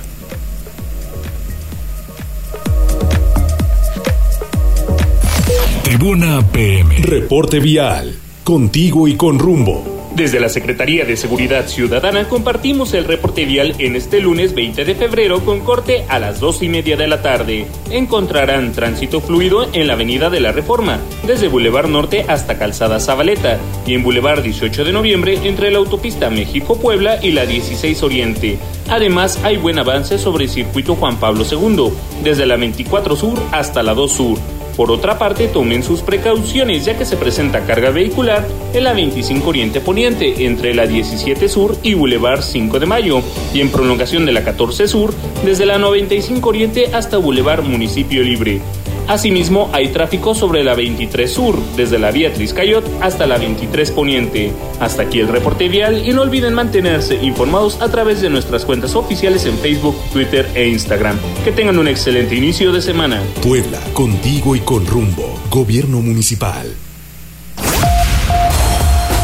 Tribuna 5.84 6.42
PM. 6.52 6.98
Reporte 6.98 7.60
vial. 7.60 8.16
Contigo 8.44 9.08
y 9.08 9.16
con 9.16 9.40
rumbo. 9.40 9.97
Desde 10.18 10.40
la 10.40 10.50
Secretaría 10.50 11.06
de 11.06 11.16
Seguridad 11.16 11.68
Ciudadana 11.68 12.28
compartimos 12.28 12.96
el 12.96 13.06
reporte 13.06 13.46
vial 13.46 13.76
en 13.78 13.96
este 13.96 14.20
lunes 14.20 14.56
20 14.56 14.84
de 14.84 14.96
febrero 14.96 15.46
con 15.46 15.60
corte 15.60 16.06
a 16.10 16.18
las 16.18 16.40
dos 16.40 16.64
y 16.64 16.70
media 16.70 16.98
de 16.98 17.06
la 17.06 17.22
tarde. 17.22 17.68
Encontrarán 17.92 18.72
tránsito 18.72 19.22
fluido 19.22 19.70
en 19.74 19.86
la 19.86 19.94
Avenida 19.94 20.32
de 20.32 20.40
la 20.40 20.52
Reforma, 20.52 21.00
desde 21.28 21.50
Boulevard 21.50 21.88
Norte 21.88 22.26
hasta 22.28 22.58
Calzada 22.58 23.00
Zabaleta, 23.00 23.60
y 23.86 23.94
en 23.94 24.02
Boulevard 24.02 24.42
18 24.42 24.86
de 24.86 24.92
Noviembre 24.92 25.38
entre 25.44 25.70
la 25.70 25.78
autopista 25.78 26.32
México-Puebla 26.32 27.24
y 27.24 27.30
la 27.30 27.46
16 27.46 28.02
Oriente. 28.02 28.58
Además, 28.90 29.40
hay 29.44 29.58
buen 29.58 29.78
avance 29.78 30.18
sobre 30.18 30.46
el 30.46 30.50
circuito 30.50 30.96
Juan 30.96 31.18
Pablo 31.18 31.46
II, 31.48 31.92
desde 32.24 32.48
la 32.48 32.56
24 32.56 33.16
Sur 33.16 33.40
hasta 33.52 33.84
la 33.84 33.94
2 33.94 34.12
Sur. 34.12 34.57
Por 34.78 34.92
otra 34.92 35.18
parte, 35.18 35.48
tomen 35.48 35.82
sus 35.82 36.02
precauciones 36.02 36.86
ya 36.86 36.96
que 36.96 37.04
se 37.04 37.18
presenta 37.18 37.66
carga 37.66 37.90
vehicular 37.90 38.48
en 38.74 38.84
la 38.84 38.94
25 38.94 39.50
Oriente 39.50 39.82
Poniente 39.82 40.46
entre 40.46 40.76
la 40.76 40.86
17 40.86 41.50
Sur 41.50 41.76
y 41.82 41.96
Boulevard 41.96 42.44
5 42.44 42.80
de 42.80 42.86
Mayo 42.86 43.24
y 43.56 43.62
en 43.62 43.72
prolongación 43.72 44.28
de 44.28 44.34
la 44.34 44.44
14 44.44 44.88
Sur 44.88 45.16
desde 45.44 45.66
la 45.66 45.80
95 45.80 46.48
Oriente 46.48 46.92
hasta 46.94 47.18
Boulevard 47.18 47.64
Municipio 47.64 48.22
Libre. 48.22 48.62
Asimismo, 49.08 49.70
hay 49.72 49.90
tráfico 49.90 50.36
sobre 50.36 50.64
la 50.64 50.76
23 50.76 51.32
Sur, 51.32 51.58
desde 51.78 51.98
la 51.98 52.12
vía 52.12 52.34
Triscayot 52.34 52.86
hasta 53.02 53.26
la 53.26 53.38
23 53.38 53.92
Poniente. 53.92 54.52
Hasta 54.82 55.04
aquí 55.04 55.20
el 55.20 55.30
reporte 55.30 55.70
vial 55.70 56.06
y 56.06 56.12
no 56.14 56.24
olviden 56.24 56.54
mantenerse 56.54 57.16
informados 57.24 57.82
a 57.82 57.90
través 57.90 58.20
de 58.22 58.30
nuestras 58.30 58.66
cuentas 58.66 58.96
oficiales 58.96 59.46
en 59.46 59.58
Facebook, 59.60 59.96
Twitter 60.12 60.50
e 60.56 60.68
Instagram. 60.68 61.18
Que 61.46 61.54
tengan 61.54 61.80
un 61.80 61.88
excelente 61.88 62.36
inicio 62.36 62.74
de 62.74 62.82
semana. 62.82 63.24
Puebla, 63.42 63.80
contigo 63.94 64.56
y 64.56 64.60
con 64.60 64.86
rumbo. 64.86 65.40
Gobierno 65.50 66.02
Municipal. 66.02 66.76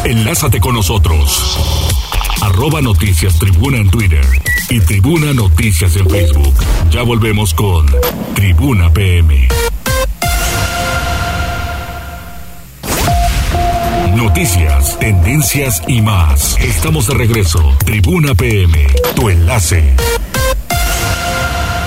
Enlázate 0.04 0.60
con 0.60 0.74
nosotros. 0.74 1.58
Arroba 2.42 2.82
Noticias 2.82 3.38
Tribuna 3.38 3.78
en 3.78 3.90
Twitter 3.90 4.24
y 4.68 4.80
Tribuna 4.80 5.32
Noticias 5.32 5.96
en 5.96 6.08
Facebook. 6.08 6.54
Ya 6.90 7.02
volvemos 7.02 7.54
con 7.54 7.86
Tribuna 8.34 8.92
PM. 8.92 9.48
Noticias, 14.34 14.98
tendencias 14.98 15.80
y 15.86 16.02
más. 16.02 16.58
Estamos 16.58 17.06
de 17.06 17.14
regreso. 17.14 17.60
Tribuna 17.84 18.34
PM, 18.34 18.84
tu 19.14 19.28
enlace. 19.28 19.94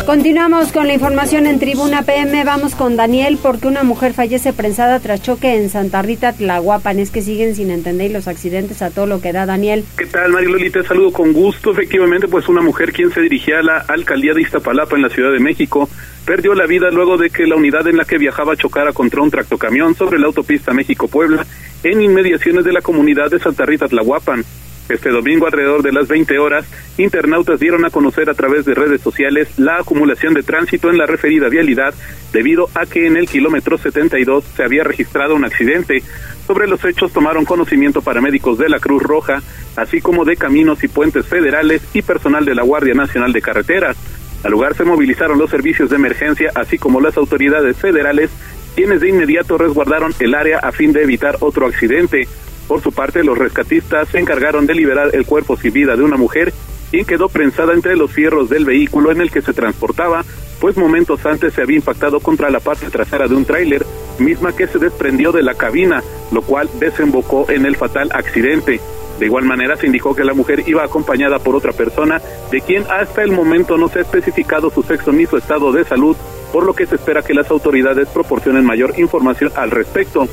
Continuamos 0.07 0.71
con 0.71 0.87
la 0.87 0.93
información 0.93 1.47
en 1.47 1.59
Tribuna 1.59 2.03
PM. 2.03 2.45
Vamos 2.45 2.75
con 2.75 2.95
Daniel 2.95 3.37
porque 3.43 3.67
una 3.67 3.83
mujer 3.83 4.13
fallece 4.13 4.53
prensada 4.53 5.01
tras 5.01 5.21
choque 5.21 5.57
en 5.57 5.69
Santa 5.69 6.01
Rita, 6.01 6.31
Tlahuapan. 6.31 6.99
Es 6.99 7.11
que 7.11 7.21
siguen 7.21 7.55
sin 7.55 7.71
entender 7.71 8.11
los 8.11 8.29
accidentes 8.29 8.81
a 8.81 8.89
todo 8.89 9.05
lo 9.05 9.19
que 9.19 9.33
da 9.33 9.45
Daniel. 9.45 9.83
¿Qué 9.97 10.05
tal, 10.05 10.31
Mariloli? 10.31 10.69
Te 10.69 10.81
saludo 10.83 11.11
con 11.11 11.33
gusto. 11.33 11.71
Efectivamente, 11.71 12.29
pues 12.29 12.47
una 12.47 12.61
mujer 12.61 12.93
quien 12.93 13.11
se 13.11 13.19
dirigía 13.19 13.59
a 13.59 13.63
la 13.63 13.77
alcaldía 13.79 14.33
de 14.33 14.43
Iztapalapa 14.43 14.95
en 14.95 15.01
la 15.01 15.09
Ciudad 15.09 15.33
de 15.33 15.41
México 15.41 15.89
perdió 16.25 16.55
la 16.55 16.67
vida 16.67 16.89
luego 16.89 17.17
de 17.17 17.29
que 17.29 17.45
la 17.45 17.57
unidad 17.57 17.85
en 17.85 17.97
la 17.97 18.05
que 18.05 18.17
viajaba 18.17 18.55
chocara 18.55 18.93
contra 18.93 19.21
un 19.21 19.29
tractocamión 19.29 19.93
sobre 19.93 20.19
la 20.19 20.27
autopista 20.27 20.71
México-Puebla 20.71 21.45
en 21.83 22.01
inmediaciones 22.01 22.63
de 22.63 22.71
la 22.71 22.79
comunidad 22.79 23.29
de 23.29 23.39
Santa 23.39 23.65
Rita, 23.65 23.89
Tlahuapan. 23.89 24.45
Este 24.89 25.09
domingo, 25.09 25.45
alrededor 25.45 25.83
de 25.83 25.91
las 25.91 26.07
20 26.07 26.39
horas, 26.39 26.65
internautas 26.97 27.59
dieron 27.59 27.83
a 27.85 27.89
conocer 27.89 28.29
a 28.29 28.33
través 28.33 28.65
de 28.65 28.73
redes 28.73 29.01
sociales 29.01 29.49
la 29.57 29.77
acumulación 29.79 30.33
de 30.33 30.43
tránsito 30.43 30.89
en 30.89 30.97
la 30.97 31.05
referida 31.05 31.49
vialidad 31.49 31.93
debido 32.31 32.69
a 32.73 32.85
que 32.85 33.05
en 33.05 33.17
el 33.17 33.27
kilómetro 33.27 33.77
72 33.77 34.45
se 34.55 34.63
había 34.63 34.83
registrado 34.83 35.35
un 35.35 35.43
accidente. 35.43 36.03
Sobre 36.45 36.67
los 36.67 36.83
hechos 36.85 37.11
tomaron 37.11 37.43
conocimiento 37.43 38.01
paramédicos 38.01 38.57
de 38.57 38.69
la 38.69 38.79
Cruz 38.79 39.03
Roja, 39.03 39.41
así 39.75 39.99
como 39.99 40.23
de 40.23 40.37
caminos 40.37 40.83
y 40.83 40.87
puentes 40.87 41.25
federales 41.25 41.81
y 41.93 42.01
personal 42.01 42.45
de 42.45 42.55
la 42.55 42.63
Guardia 42.63 42.93
Nacional 42.93 43.33
de 43.33 43.41
Carreteras. 43.41 43.97
Al 44.43 44.51
lugar 44.51 44.75
se 44.75 44.85
movilizaron 44.85 45.37
los 45.37 45.49
servicios 45.49 45.89
de 45.89 45.97
emergencia, 45.97 46.51
así 46.55 46.77
como 46.77 47.01
las 47.01 47.17
autoridades 47.17 47.75
federales, 47.75 48.29
quienes 48.75 49.01
de 49.01 49.09
inmediato 49.09 49.57
resguardaron 49.57 50.13
el 50.19 50.35
área 50.35 50.59
a 50.59 50.71
fin 50.71 50.93
de 50.93 51.03
evitar 51.03 51.35
otro 51.41 51.65
accidente. 51.65 52.27
Por 52.67 52.81
su 52.81 52.91
parte, 52.91 53.23
los 53.23 53.37
rescatistas 53.37 54.09
se 54.09 54.19
encargaron 54.19 54.65
de 54.65 54.75
liberar 54.75 55.11
el 55.13 55.25
cuerpo 55.25 55.55
sin 55.57 55.73
vida 55.73 55.95
de 55.95 56.03
una 56.03 56.17
mujer, 56.17 56.53
quien 56.91 57.05
quedó 57.05 57.29
prensada 57.29 57.73
entre 57.73 57.95
los 57.95 58.11
fierros 58.11 58.49
del 58.49 58.65
vehículo 58.65 59.11
en 59.11 59.21
el 59.21 59.31
que 59.31 59.41
se 59.41 59.53
transportaba, 59.53 60.23
pues 60.59 60.77
momentos 60.77 61.25
antes 61.25 61.53
se 61.53 61.61
había 61.61 61.77
impactado 61.77 62.19
contra 62.19 62.49
la 62.49 62.59
parte 62.59 62.89
trasera 62.89 63.27
de 63.27 63.35
un 63.35 63.45
tráiler, 63.45 63.85
misma 64.19 64.55
que 64.55 64.67
se 64.67 64.79
desprendió 64.79 65.31
de 65.31 65.43
la 65.43 65.53
cabina, 65.53 66.03
lo 66.31 66.41
cual 66.41 66.69
desembocó 66.79 67.49
en 67.49 67.65
el 67.65 67.75
fatal 67.75 68.09
accidente. 68.13 68.79
De 69.19 69.25
igual 69.25 69.45
manera, 69.45 69.75
se 69.75 69.87
indicó 69.87 70.15
que 70.15 70.23
la 70.23 70.33
mujer 70.33 70.63
iba 70.67 70.83
acompañada 70.83 71.39
por 71.39 71.55
otra 71.55 71.73
persona, 71.73 72.21
de 72.51 72.61
quien 72.61 72.83
hasta 72.89 73.23
el 73.23 73.31
momento 73.31 73.77
no 73.77 73.89
se 73.89 73.99
ha 73.99 74.01
especificado 74.03 74.69
su 74.69 74.83
sexo 74.83 75.11
ni 75.11 75.25
su 75.25 75.37
estado 75.37 75.71
de 75.71 75.85
salud, 75.85 76.15
por 76.51 76.65
lo 76.65 76.73
que 76.73 76.85
se 76.85 76.95
espera 76.95 77.23
que 77.23 77.33
las 77.33 77.49
autoridades 77.49 78.07
proporcionen 78.09 78.65
mayor 78.65 78.93
información 78.97 79.51
al 79.55 79.71
respecto. 79.71 80.27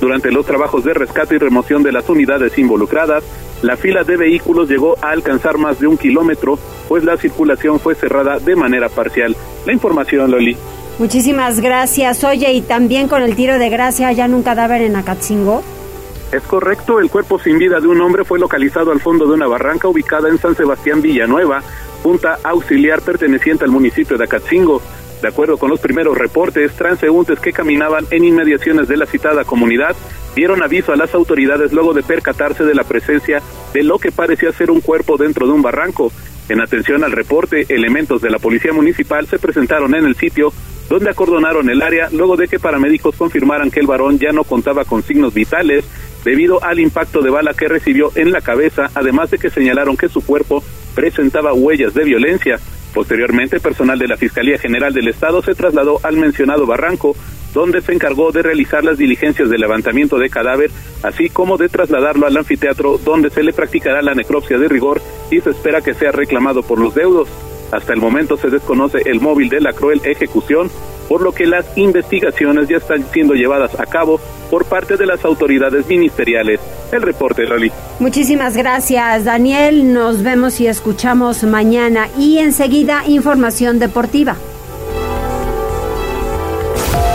Durante 0.00 0.30
los 0.30 0.46
trabajos 0.46 0.84
de 0.84 0.94
rescate 0.94 1.34
y 1.34 1.38
remoción 1.38 1.82
de 1.82 1.92
las 1.92 2.08
unidades 2.08 2.56
involucradas, 2.58 3.24
la 3.62 3.76
fila 3.76 4.04
de 4.04 4.16
vehículos 4.16 4.68
llegó 4.68 4.96
a 5.02 5.10
alcanzar 5.10 5.58
más 5.58 5.80
de 5.80 5.88
un 5.88 5.98
kilómetro, 5.98 6.58
pues 6.88 7.02
la 7.04 7.16
circulación 7.16 7.80
fue 7.80 7.94
cerrada 7.94 8.38
de 8.38 8.54
manera 8.54 8.88
parcial. 8.88 9.36
La 9.66 9.72
información, 9.72 10.30
Loli. 10.30 10.56
Muchísimas 10.98 11.60
gracias. 11.60 12.22
Oye, 12.24 12.52
y 12.52 12.60
también 12.60 13.08
con 13.08 13.22
el 13.22 13.34
tiro 13.34 13.58
de 13.58 13.68
gracia, 13.68 14.12
ya 14.12 14.26
un 14.26 14.42
cadáver 14.42 14.82
en 14.82 14.96
Acatzingo. 14.96 15.62
Es 16.30 16.42
correcto, 16.42 17.00
el 17.00 17.08
cuerpo 17.08 17.38
sin 17.38 17.58
vida 17.58 17.80
de 17.80 17.88
un 17.88 18.00
hombre 18.00 18.24
fue 18.24 18.38
localizado 18.38 18.92
al 18.92 19.00
fondo 19.00 19.26
de 19.26 19.32
una 19.32 19.46
barranca 19.46 19.88
ubicada 19.88 20.28
en 20.28 20.38
San 20.38 20.54
Sebastián 20.54 21.00
Villanueva, 21.00 21.62
punta 22.02 22.38
auxiliar 22.44 23.00
perteneciente 23.00 23.64
al 23.64 23.70
municipio 23.70 24.18
de 24.18 24.24
Acatzingo. 24.24 24.82
De 25.22 25.28
acuerdo 25.28 25.58
con 25.58 25.70
los 25.70 25.80
primeros 25.80 26.16
reportes, 26.16 26.72
transeúntes 26.72 27.40
que 27.40 27.52
caminaban 27.52 28.06
en 28.10 28.24
inmediaciones 28.24 28.86
de 28.86 28.96
la 28.96 29.06
citada 29.06 29.44
comunidad 29.44 29.96
dieron 30.36 30.62
aviso 30.62 30.92
a 30.92 30.96
las 30.96 31.14
autoridades 31.14 31.72
luego 31.72 31.92
de 31.92 32.04
percatarse 32.04 32.64
de 32.64 32.74
la 32.74 32.84
presencia 32.84 33.42
de 33.74 33.82
lo 33.82 33.98
que 33.98 34.12
parecía 34.12 34.52
ser 34.52 34.70
un 34.70 34.80
cuerpo 34.80 35.16
dentro 35.16 35.46
de 35.46 35.52
un 35.52 35.62
barranco. 35.62 36.12
En 36.48 36.60
atención 36.60 37.02
al 37.02 37.12
reporte, 37.12 37.66
elementos 37.68 38.22
de 38.22 38.30
la 38.30 38.38
Policía 38.38 38.72
Municipal 38.72 39.26
se 39.26 39.38
presentaron 39.38 39.94
en 39.94 40.06
el 40.06 40.14
sitio 40.14 40.52
donde 40.88 41.10
acordonaron 41.10 41.68
el 41.68 41.82
área 41.82 42.08
luego 42.12 42.36
de 42.36 42.48
que 42.48 42.58
paramédicos 42.58 43.16
confirmaran 43.16 43.70
que 43.70 43.80
el 43.80 43.86
varón 43.86 44.18
ya 44.18 44.32
no 44.32 44.44
contaba 44.44 44.84
con 44.84 45.02
signos 45.02 45.34
vitales 45.34 45.84
debido 46.24 46.62
al 46.62 46.78
impacto 46.80 47.20
de 47.20 47.30
bala 47.30 47.52
que 47.54 47.68
recibió 47.68 48.10
en 48.14 48.32
la 48.32 48.40
cabeza, 48.40 48.90
además 48.94 49.30
de 49.30 49.38
que 49.38 49.50
señalaron 49.50 49.96
que 49.96 50.08
su 50.08 50.24
cuerpo 50.24 50.62
presentaba 50.94 51.52
huellas 51.52 51.94
de 51.94 52.04
violencia. 52.04 52.58
Posteriormente, 52.94 53.60
personal 53.60 53.98
de 53.98 54.08
la 54.08 54.16
Fiscalía 54.16 54.58
General 54.58 54.92
del 54.92 55.08
Estado 55.08 55.42
se 55.42 55.54
trasladó 55.54 56.00
al 56.02 56.16
mencionado 56.16 56.66
barranco, 56.66 57.14
donde 57.54 57.80
se 57.80 57.92
encargó 57.92 58.32
de 58.32 58.42
realizar 58.42 58.84
las 58.84 58.98
diligencias 58.98 59.50
de 59.50 59.58
levantamiento 59.58 60.18
de 60.18 60.30
cadáver, 60.30 60.70
así 61.02 61.28
como 61.28 61.56
de 61.56 61.68
trasladarlo 61.68 62.26
al 62.26 62.36
anfiteatro, 62.36 62.98
donde 62.98 63.30
se 63.30 63.42
le 63.42 63.52
practicará 63.52 64.02
la 64.02 64.14
necropsia 64.14 64.58
de 64.58 64.68
rigor 64.68 65.00
y 65.30 65.40
se 65.40 65.50
espera 65.50 65.80
que 65.80 65.94
sea 65.94 66.12
reclamado 66.12 66.62
por 66.62 66.78
los 66.78 66.94
deudos. 66.94 67.28
Hasta 67.72 67.92
el 67.92 68.00
momento 68.00 68.36
se 68.36 68.48
desconoce 68.48 68.98
el 69.04 69.20
móvil 69.20 69.48
de 69.48 69.60
la 69.60 69.72
cruel 69.72 70.00
ejecución, 70.04 70.70
por 71.08 71.22
lo 71.22 71.32
que 71.32 71.46
las 71.46 71.66
investigaciones 71.76 72.68
ya 72.68 72.76
están 72.76 73.04
siendo 73.12 73.34
llevadas 73.34 73.78
a 73.80 73.86
cabo 73.86 74.20
por 74.50 74.66
parte 74.66 74.96
de 74.96 75.06
las 75.06 75.24
autoridades 75.24 75.86
ministeriales. 75.86 76.60
El 76.92 77.02
reporte, 77.02 77.44
Loli. 77.44 77.72
Muchísimas 77.98 78.56
gracias, 78.56 79.24
Daniel. 79.24 79.92
Nos 79.92 80.22
vemos 80.22 80.60
y 80.60 80.66
escuchamos 80.66 81.42
mañana 81.44 82.08
y 82.18 82.38
enseguida 82.38 83.02
información 83.06 83.78
deportiva. 83.78 84.36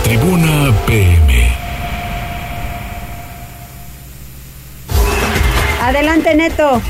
Tribuna 0.04 0.72
PM. 0.86 1.48
Adelante, 5.80 6.34
Neto. 6.34 6.80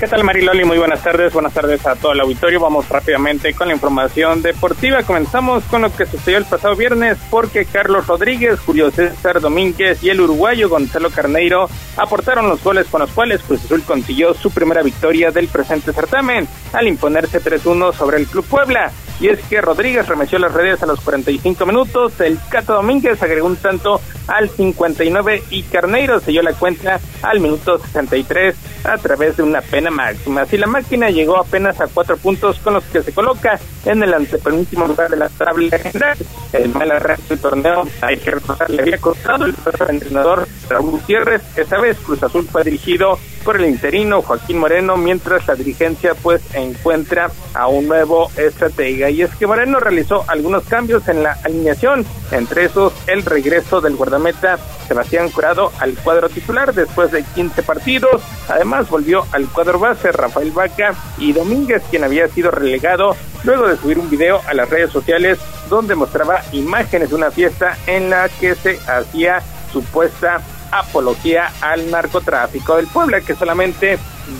¿Qué 0.00 0.08
tal 0.08 0.24
Mariloli? 0.24 0.64
Muy 0.64 0.78
buenas 0.78 1.02
tardes, 1.02 1.30
buenas 1.30 1.52
tardes 1.52 1.86
a 1.86 1.94
todo 1.94 2.12
el 2.12 2.20
auditorio. 2.20 2.58
Vamos 2.58 2.88
rápidamente 2.88 3.52
con 3.52 3.68
la 3.68 3.74
información 3.74 4.40
deportiva. 4.40 5.02
Comenzamos 5.02 5.62
con 5.64 5.82
lo 5.82 5.94
que 5.94 6.06
sucedió 6.06 6.38
el 6.38 6.46
pasado 6.46 6.74
viernes 6.74 7.18
porque 7.28 7.66
Carlos 7.66 8.06
Rodríguez, 8.06 8.58
Julio 8.60 8.90
César 8.90 9.42
Domínguez 9.42 10.02
y 10.02 10.08
el 10.08 10.22
uruguayo 10.22 10.70
Gonzalo 10.70 11.10
Carneiro 11.10 11.68
aportaron 11.98 12.48
los 12.48 12.64
goles 12.64 12.86
con 12.86 13.02
los 13.02 13.10
cuales 13.10 13.42
Cruz 13.42 13.62
Azul 13.62 13.82
consiguió 13.82 14.32
su 14.32 14.50
primera 14.50 14.82
victoria 14.82 15.32
del 15.32 15.48
presente 15.48 15.92
certamen 15.92 16.48
al 16.72 16.88
imponerse 16.88 17.38
3-1 17.38 17.92
sobre 17.92 18.16
el 18.16 18.26
Club 18.26 18.46
Puebla. 18.46 18.90
Y 19.20 19.28
es 19.28 19.38
que 19.50 19.60
Rodríguez 19.60 20.08
remeció 20.08 20.38
las 20.38 20.54
redes 20.54 20.82
a 20.82 20.86
los 20.86 21.02
45 21.02 21.66
minutos, 21.66 22.18
el 22.20 22.38
Cato 22.48 22.72
Domínguez 22.72 23.22
agregó 23.22 23.48
un 23.48 23.56
tanto 23.56 24.00
al 24.28 24.48
59 24.48 25.42
y 25.50 25.62
Carneiro 25.64 26.20
selló 26.20 26.40
la 26.40 26.54
cuenta 26.54 26.98
al 27.20 27.40
minuto 27.40 27.78
63 27.78 28.56
a 28.84 28.98
través 28.98 29.36
de 29.36 29.42
una 29.42 29.60
pena 29.60 29.90
máxima. 29.90 30.46
Si 30.46 30.56
la 30.56 30.66
máquina 30.66 31.10
llegó 31.10 31.38
apenas 31.38 31.80
a 31.80 31.86
cuatro 31.86 32.16
puntos 32.16 32.58
con 32.58 32.74
los 32.74 32.84
que 32.84 33.02
se 33.02 33.12
coloca 33.12 33.58
en 33.84 34.02
el 34.02 34.12
antepenúltimo 34.12 34.86
lugar 34.86 35.10
de 35.10 35.16
la 35.16 35.28
tabla 35.28 35.78
general. 35.78 36.16
El 36.52 36.68
mal 36.70 36.90
arranque 36.90 37.22
del 37.28 37.38
torneo, 37.38 37.86
hay 38.00 38.16
que 38.18 38.32
recordar, 38.32 38.70
le 38.70 38.82
había 38.82 38.98
costado 38.98 39.44
el 39.44 39.54
entrenador 39.88 40.48
Raúl 40.68 40.90
Gutiérrez. 40.92 41.42
Esta 41.56 41.80
vez 41.80 41.96
Cruz 41.98 42.22
Azul 42.22 42.46
fue 42.50 42.64
dirigido 42.64 43.18
por 43.44 43.56
el 43.56 43.66
interino 43.66 44.22
Joaquín 44.22 44.58
Moreno, 44.58 44.96
mientras 44.96 45.46
la 45.46 45.54
dirigencia 45.54 46.14
pues 46.14 46.42
encuentra 46.54 47.30
a 47.54 47.68
un 47.68 47.88
nuevo 47.88 48.30
estratega. 48.36 49.10
Y 49.10 49.22
es 49.22 49.34
que 49.36 49.46
Moreno 49.46 49.80
realizó 49.80 50.24
algunos 50.28 50.64
cambios 50.64 51.08
en 51.08 51.22
la 51.22 51.38
alineación, 51.44 52.04
entre 52.32 52.64
esos 52.64 52.92
el 53.06 53.24
regreso 53.24 53.80
del 53.80 53.96
guardameta 53.96 54.58
Sebastián 54.86 55.30
Curado 55.30 55.72
al 55.78 55.94
cuadro 55.94 56.28
titular 56.28 56.74
después 56.74 57.12
de 57.12 57.22
15 57.22 57.62
partidos. 57.62 58.22
Además 58.48 58.69
volvió 58.88 59.26
al 59.32 59.48
cuadro 59.48 59.78
base 59.78 60.12
Rafael 60.12 60.52
Vaca 60.52 60.94
y 61.18 61.32
Domínguez, 61.32 61.82
quien 61.90 62.04
había 62.04 62.28
sido 62.28 62.50
relegado 62.50 63.16
luego 63.42 63.66
de 63.66 63.76
subir 63.76 63.98
un 63.98 64.08
video 64.08 64.40
a 64.46 64.54
las 64.54 64.70
redes 64.70 64.90
sociales 64.90 65.38
donde 65.68 65.94
mostraba 65.94 66.42
imágenes 66.52 67.10
de 67.10 67.16
una 67.16 67.30
fiesta 67.30 67.76
en 67.86 68.10
la 68.10 68.28
que 68.28 68.54
se 68.54 68.78
hacía 68.86 69.42
supuesta 69.72 70.40
apología 70.70 71.52
al 71.60 71.90
narcotráfico. 71.90 72.76
del 72.76 72.86
Puebla 72.86 73.20
que 73.20 73.34
solamente 73.34 73.98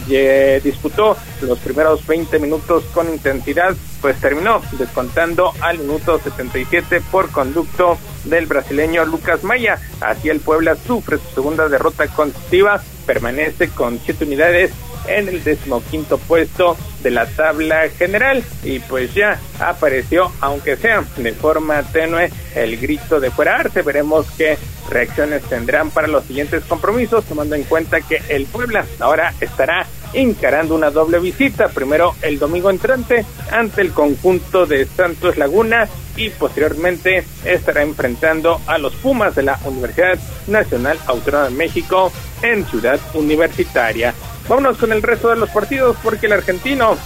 eh, 0.09 0.61
disputó 0.63 1.17
los 1.43 1.59
primeros 1.59 2.07
20 2.07 2.39
minutos 2.39 2.85
con 2.93 3.09
intensidad, 3.09 3.75
pues 4.01 4.21
terminó 4.21 4.63
descontando 4.73 5.53
al 5.61 5.79
minuto 5.79 6.19
77 6.19 7.01
por 7.11 7.31
conducto 7.31 7.99
del 8.25 8.47
brasileño 8.47 9.05
Lucas 9.05 9.43
Maya. 9.45 9.81
Así 10.01 10.29
el 10.29 10.41
Puebla 10.41 10.77
sufre 10.77 11.19
su 11.19 11.35
segunda 11.35 11.69
derrota 11.69 12.07
consecutiva, 12.09 12.83
permanece 13.11 13.71
con 13.71 13.99
siete 13.99 14.25
unidades 14.25 14.71
en 15.09 15.27
el 15.27 15.43
decimoquinto 15.43 16.17
puesto 16.17 16.77
de 17.03 17.11
la 17.11 17.27
tabla 17.27 17.89
general 17.89 18.45
y 18.63 18.79
pues 18.79 19.13
ya 19.15 19.41
apareció, 19.59 20.31
aunque 20.41 20.77
sea 20.77 21.03
de 21.17 21.33
forma 21.33 21.83
tenue, 21.83 22.31
el 22.55 22.77
grito 22.77 23.19
de 23.19 23.33
fuera 23.33 23.57
arte. 23.57 23.83
Veremos 23.83 24.31
qué 24.39 24.57
reacciones 24.89 25.43
tendrán 25.43 25.91
para 25.91 26.07
los 26.07 26.25
siguientes 26.25 26.63
compromisos, 26.67 27.25
tomando 27.25 27.57
en 27.57 27.65
cuenta 27.65 28.01
que 28.01 28.23
el 28.29 28.47
Puebla 28.47 28.87
ahora 29.01 29.35
estará 29.41 29.89
encarando 30.13 30.75
una 30.75 30.91
doble 30.91 31.19
visita, 31.19 31.69
primero 31.69 32.15
el 32.23 32.39
domingo 32.39 32.71
entrante 32.71 33.25
ante 33.51 33.81
el 33.83 33.93
conjunto 33.93 34.67
de 34.67 34.87
Santos 34.87 35.37
Laguna 35.37 35.89
y 36.17 36.31
posteriormente 36.31 37.25
estará 37.45 37.83
enfrentando 37.83 38.61
a 38.67 38.79
los 38.79 38.95
Pumas 38.95 39.35
de 39.35 39.45
la 39.45 39.59
Universidad 39.65 40.19
Nacional 40.47 40.99
Autónoma 41.07 41.45
de 41.45 41.55
México 41.55 42.13
en 42.43 42.67
Ciudad 42.67 42.99
Universitaria. 43.15 44.15
Vámonos 44.49 44.79
con 44.79 44.93
el 44.93 45.03
resto 45.03 45.29
de 45.29 45.37
los 45.37 45.51
partidos 45.51 45.97
porque 46.03 46.27
el 46.27 46.33
argentino 46.33 46.97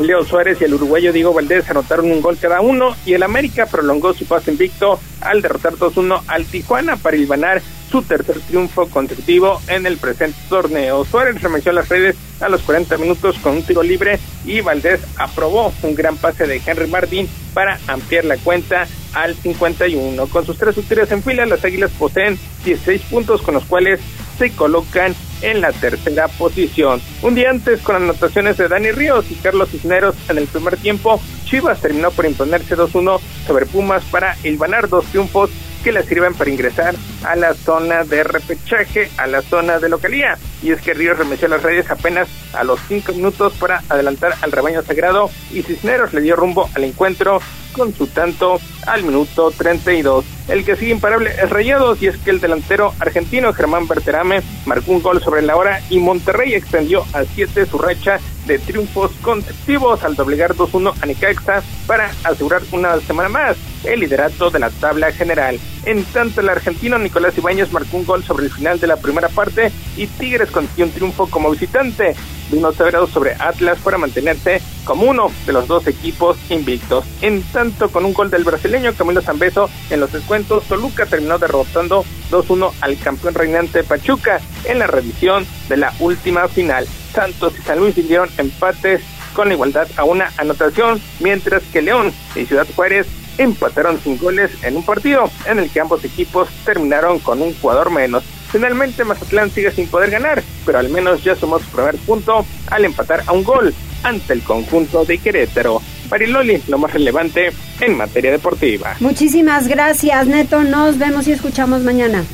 Leo 0.00 0.24
Suárez 0.24 0.60
y 0.60 0.64
el 0.64 0.74
uruguayo 0.74 1.12
Diego 1.12 1.32
Valdés 1.32 1.68
anotaron 1.70 2.10
un 2.10 2.20
gol 2.20 2.36
cada 2.38 2.60
uno 2.60 2.94
y 3.06 3.14
el 3.14 3.22
América 3.22 3.66
prolongó 3.66 4.12
su 4.12 4.26
paso 4.26 4.50
invicto 4.50 5.00
al 5.20 5.40
derrotar 5.40 5.74
2-1 5.74 6.22
al 6.26 6.44
Tijuana 6.44 6.96
para 6.96 7.16
ilvanar 7.16 7.62
su 7.90 8.02
tercer 8.02 8.40
triunfo 8.40 8.88
consecutivo 8.88 9.60
en 9.68 9.86
el 9.86 9.96
presente 9.96 10.38
torneo. 10.48 11.04
Suárez 11.04 11.40
remeció 11.40 11.72
las 11.72 11.88
redes 11.88 12.16
a 12.40 12.48
los 12.48 12.62
40 12.62 12.96
minutos 12.98 13.36
con 13.38 13.56
un 13.56 13.62
tiro 13.62 13.82
libre 13.82 14.18
y 14.44 14.60
Valdés 14.60 15.00
aprobó 15.16 15.72
un 15.82 15.94
gran 15.94 16.16
pase 16.16 16.46
de 16.46 16.60
Henry 16.64 16.88
Martín 16.88 17.28
para 17.54 17.78
ampliar 17.86 18.24
la 18.24 18.36
cuenta 18.36 18.86
al 19.14 19.34
51. 19.34 20.26
Con 20.26 20.44
sus 20.44 20.58
tres 20.58 20.76
victorias 20.76 21.10
en 21.12 21.22
fila, 21.22 21.46
las 21.46 21.64
Águilas 21.64 21.90
poseen 21.98 22.38
16 22.64 23.02
puntos 23.02 23.42
con 23.42 23.54
los 23.54 23.64
cuales 23.64 24.00
se 24.38 24.50
colocan 24.50 25.14
en 25.42 25.60
la 25.60 25.72
tercera 25.72 26.28
posición. 26.28 27.00
Un 27.22 27.34
día 27.34 27.50
antes, 27.50 27.80
con 27.80 27.96
anotaciones 27.96 28.56
de 28.56 28.68
Dani 28.68 28.90
Ríos 28.90 29.30
y 29.30 29.34
Carlos 29.36 29.70
Cisneros 29.70 30.14
en 30.28 30.38
el 30.38 30.46
primer 30.46 30.76
tiempo, 30.76 31.20
Chivas 31.44 31.80
terminó 31.80 32.10
por 32.10 32.26
imponerse 32.26 32.76
2-1 32.76 33.20
sobre 33.46 33.66
Pumas 33.66 34.04
para 34.04 34.36
ilvanar 34.44 34.88
dos 34.88 35.04
triunfos 35.06 35.50
que 35.86 35.92
le 35.92 36.02
sirven 36.02 36.34
para 36.34 36.50
ingresar 36.50 36.96
a 37.22 37.36
la 37.36 37.54
zona 37.54 38.02
de 38.02 38.24
repechaje, 38.24 39.08
a 39.18 39.28
la 39.28 39.40
zona 39.40 39.78
de 39.78 39.88
localía. 39.88 40.36
Y 40.60 40.72
es 40.72 40.80
que 40.80 40.94
Ríos 40.94 41.16
remeció 41.16 41.46
las 41.46 41.62
redes 41.62 41.88
apenas 41.88 42.26
a 42.54 42.64
los 42.64 42.80
cinco 42.88 43.12
minutos 43.12 43.52
para 43.52 43.84
adelantar 43.88 44.34
al 44.42 44.50
rebaño 44.50 44.82
sagrado 44.82 45.30
y 45.52 45.62
Cisneros 45.62 46.12
le 46.12 46.22
dio 46.22 46.34
rumbo 46.34 46.68
al 46.74 46.82
encuentro 46.82 47.40
con 47.72 47.94
su 47.94 48.08
tanto 48.08 48.58
al 48.84 49.04
minuto 49.04 49.52
32. 49.52 50.24
El 50.48 50.64
que 50.64 50.74
sigue 50.74 50.90
imparable 50.90 51.30
es 51.30 51.50
Rayados 51.50 52.02
y 52.02 52.08
es 52.08 52.16
que 52.16 52.30
el 52.30 52.40
delantero 52.40 52.92
argentino 52.98 53.52
Germán 53.52 53.86
Berterame 53.86 54.42
marcó 54.64 54.90
un 54.90 55.02
gol 55.02 55.22
sobre 55.22 55.42
la 55.42 55.54
hora 55.54 55.80
y 55.88 56.00
Monterrey 56.00 56.54
extendió 56.54 57.04
a 57.12 57.22
7 57.22 57.64
su 57.66 57.78
racha 57.78 58.18
de 58.46 58.58
triunfos 58.58 59.12
consecutivos 59.22 60.02
al 60.02 60.16
doblegar 60.16 60.54
2-1 60.54 60.94
a 61.00 61.06
Necaxa 61.06 61.62
para 61.86 62.10
asegurar 62.24 62.62
una 62.72 62.98
semana 63.00 63.28
más 63.28 63.56
el 63.86 64.00
liderato 64.00 64.50
de 64.50 64.58
la 64.58 64.70
tabla 64.70 65.12
general. 65.12 65.58
En 65.84 66.04
tanto, 66.04 66.40
el 66.40 66.48
argentino 66.48 66.98
Nicolás 66.98 67.38
Ibáñez 67.38 67.72
marcó 67.72 67.96
un 67.96 68.04
gol 68.04 68.24
sobre 68.24 68.46
el 68.46 68.52
final 68.52 68.80
de 68.80 68.86
la 68.86 68.96
primera 68.96 69.28
parte 69.28 69.70
y 69.96 70.06
Tigres 70.06 70.50
consiguió 70.50 70.86
un 70.86 70.92
triunfo 70.92 71.26
como 71.28 71.50
visitante 71.50 72.14
de 72.50 72.58
unos 72.58 72.76
sobre 72.76 73.34
Atlas 73.34 73.78
para 73.82 73.98
mantenerse 73.98 74.60
como 74.84 75.06
uno 75.06 75.30
de 75.46 75.52
los 75.52 75.66
dos 75.66 75.86
equipos 75.86 76.36
invictos. 76.48 77.04
En 77.20 77.42
tanto, 77.42 77.90
con 77.90 78.04
un 78.04 78.12
gol 78.12 78.30
del 78.30 78.44
brasileño 78.44 78.94
Camilo 78.94 79.20
Zambeso 79.20 79.68
en 79.90 80.00
los 80.00 80.12
descuentos, 80.12 80.64
Toluca 80.64 81.06
terminó 81.06 81.38
derrotando 81.38 82.04
2-1 82.30 82.72
al 82.80 82.98
campeón 82.98 83.34
reinante 83.34 83.84
Pachuca 83.84 84.40
en 84.64 84.78
la 84.78 84.86
revisión 84.86 85.46
de 85.68 85.76
la 85.76 85.92
última 85.98 86.48
final. 86.48 86.86
Santos 87.12 87.54
y 87.58 87.62
San 87.62 87.78
Luis 87.78 87.94
dieron 87.96 88.28
empates 88.38 89.02
con 89.34 89.52
igualdad 89.52 89.88
a 89.96 90.04
una 90.04 90.32
anotación, 90.38 91.00
mientras 91.20 91.62
que 91.64 91.82
León 91.82 92.12
y 92.34 92.46
Ciudad 92.46 92.66
Juárez 92.74 93.06
empataron 93.38 94.00
sin 94.02 94.18
goles 94.18 94.50
en 94.62 94.76
un 94.76 94.84
partido 94.84 95.30
en 95.46 95.58
el 95.58 95.70
que 95.70 95.80
ambos 95.80 96.04
equipos 96.04 96.48
terminaron 96.64 97.18
con 97.18 97.42
un 97.42 97.54
jugador 97.54 97.90
menos. 97.90 98.24
Finalmente 98.50 99.04
Mazatlán 99.04 99.50
sigue 99.50 99.70
sin 99.70 99.88
poder 99.88 100.10
ganar, 100.10 100.42
pero 100.64 100.78
al 100.78 100.88
menos 100.88 101.22
ya 101.22 101.34
sumó 101.34 101.58
su 101.58 101.66
primer 101.66 101.96
punto 101.96 102.46
al 102.70 102.84
empatar 102.84 103.22
a 103.26 103.32
un 103.32 103.44
gol 103.44 103.74
ante 104.02 104.32
el 104.32 104.42
conjunto 104.42 105.04
de 105.04 105.18
Querétaro. 105.18 105.82
Pariloli, 106.08 106.62
lo 106.68 106.78
más 106.78 106.92
relevante 106.92 107.50
en 107.80 107.96
materia 107.96 108.30
deportiva. 108.30 108.94
Muchísimas 109.00 109.66
gracias, 109.66 110.26
Neto. 110.26 110.62
Nos 110.62 110.98
vemos 110.98 111.26
y 111.26 111.32
escuchamos 111.32 111.82
mañana. 111.82 112.24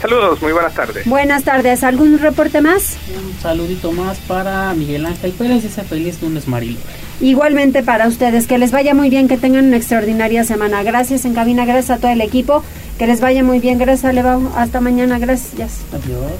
Saludos, 0.00 0.40
muy 0.40 0.52
buenas 0.52 0.74
tardes. 0.74 1.06
Buenas 1.06 1.44
tardes. 1.44 1.84
¿Algún 1.84 2.18
reporte 2.18 2.60
más? 2.62 2.96
Un 3.14 3.38
saludito 3.40 3.92
más 3.92 4.18
para 4.20 4.72
Miguel 4.72 5.04
Ángel 5.04 5.32
Pérez 5.32 5.62
y 5.62 5.66
ese 5.66 5.84
feliz 5.84 6.22
lunes 6.22 6.48
Marilo. 6.48 6.78
Igualmente 7.20 7.82
para 7.82 8.08
ustedes, 8.08 8.46
que 8.46 8.58
les 8.58 8.72
vaya 8.72 8.94
muy 8.94 9.10
bien, 9.10 9.28
que 9.28 9.36
tengan 9.36 9.66
una 9.66 9.76
extraordinaria 9.76 10.44
semana. 10.44 10.82
Gracias 10.82 11.24
en 11.24 11.34
cabina, 11.34 11.64
gracias 11.66 11.90
a 11.90 12.00
todo 12.00 12.10
el 12.10 12.20
equipo, 12.22 12.62
que 12.98 13.06
les 13.06 13.20
vaya 13.20 13.44
muy 13.44 13.58
bien, 13.58 13.78
gracias 13.78 14.14
Levao. 14.14 14.50
Hasta 14.56 14.80
mañana, 14.80 15.18
gracias. 15.18 15.80
Adiós. 15.92 16.32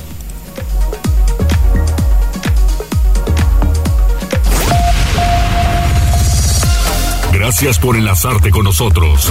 Gracias 7.32 7.78
por 7.78 7.96
enlazarte 7.96 8.50
con 8.50 8.64
nosotros. 8.64 9.30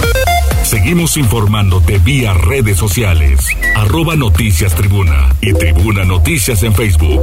Seguimos 0.62 1.16
informándote 1.16 1.98
vía 1.98 2.34
redes 2.34 2.76
sociales. 2.76 3.40
Arroba 3.76 4.16
Noticias 4.16 4.74
Tribuna 4.74 5.34
y 5.40 5.52
Tribuna 5.52 6.04
Noticias 6.04 6.62
en 6.62 6.74
Facebook. 6.74 7.22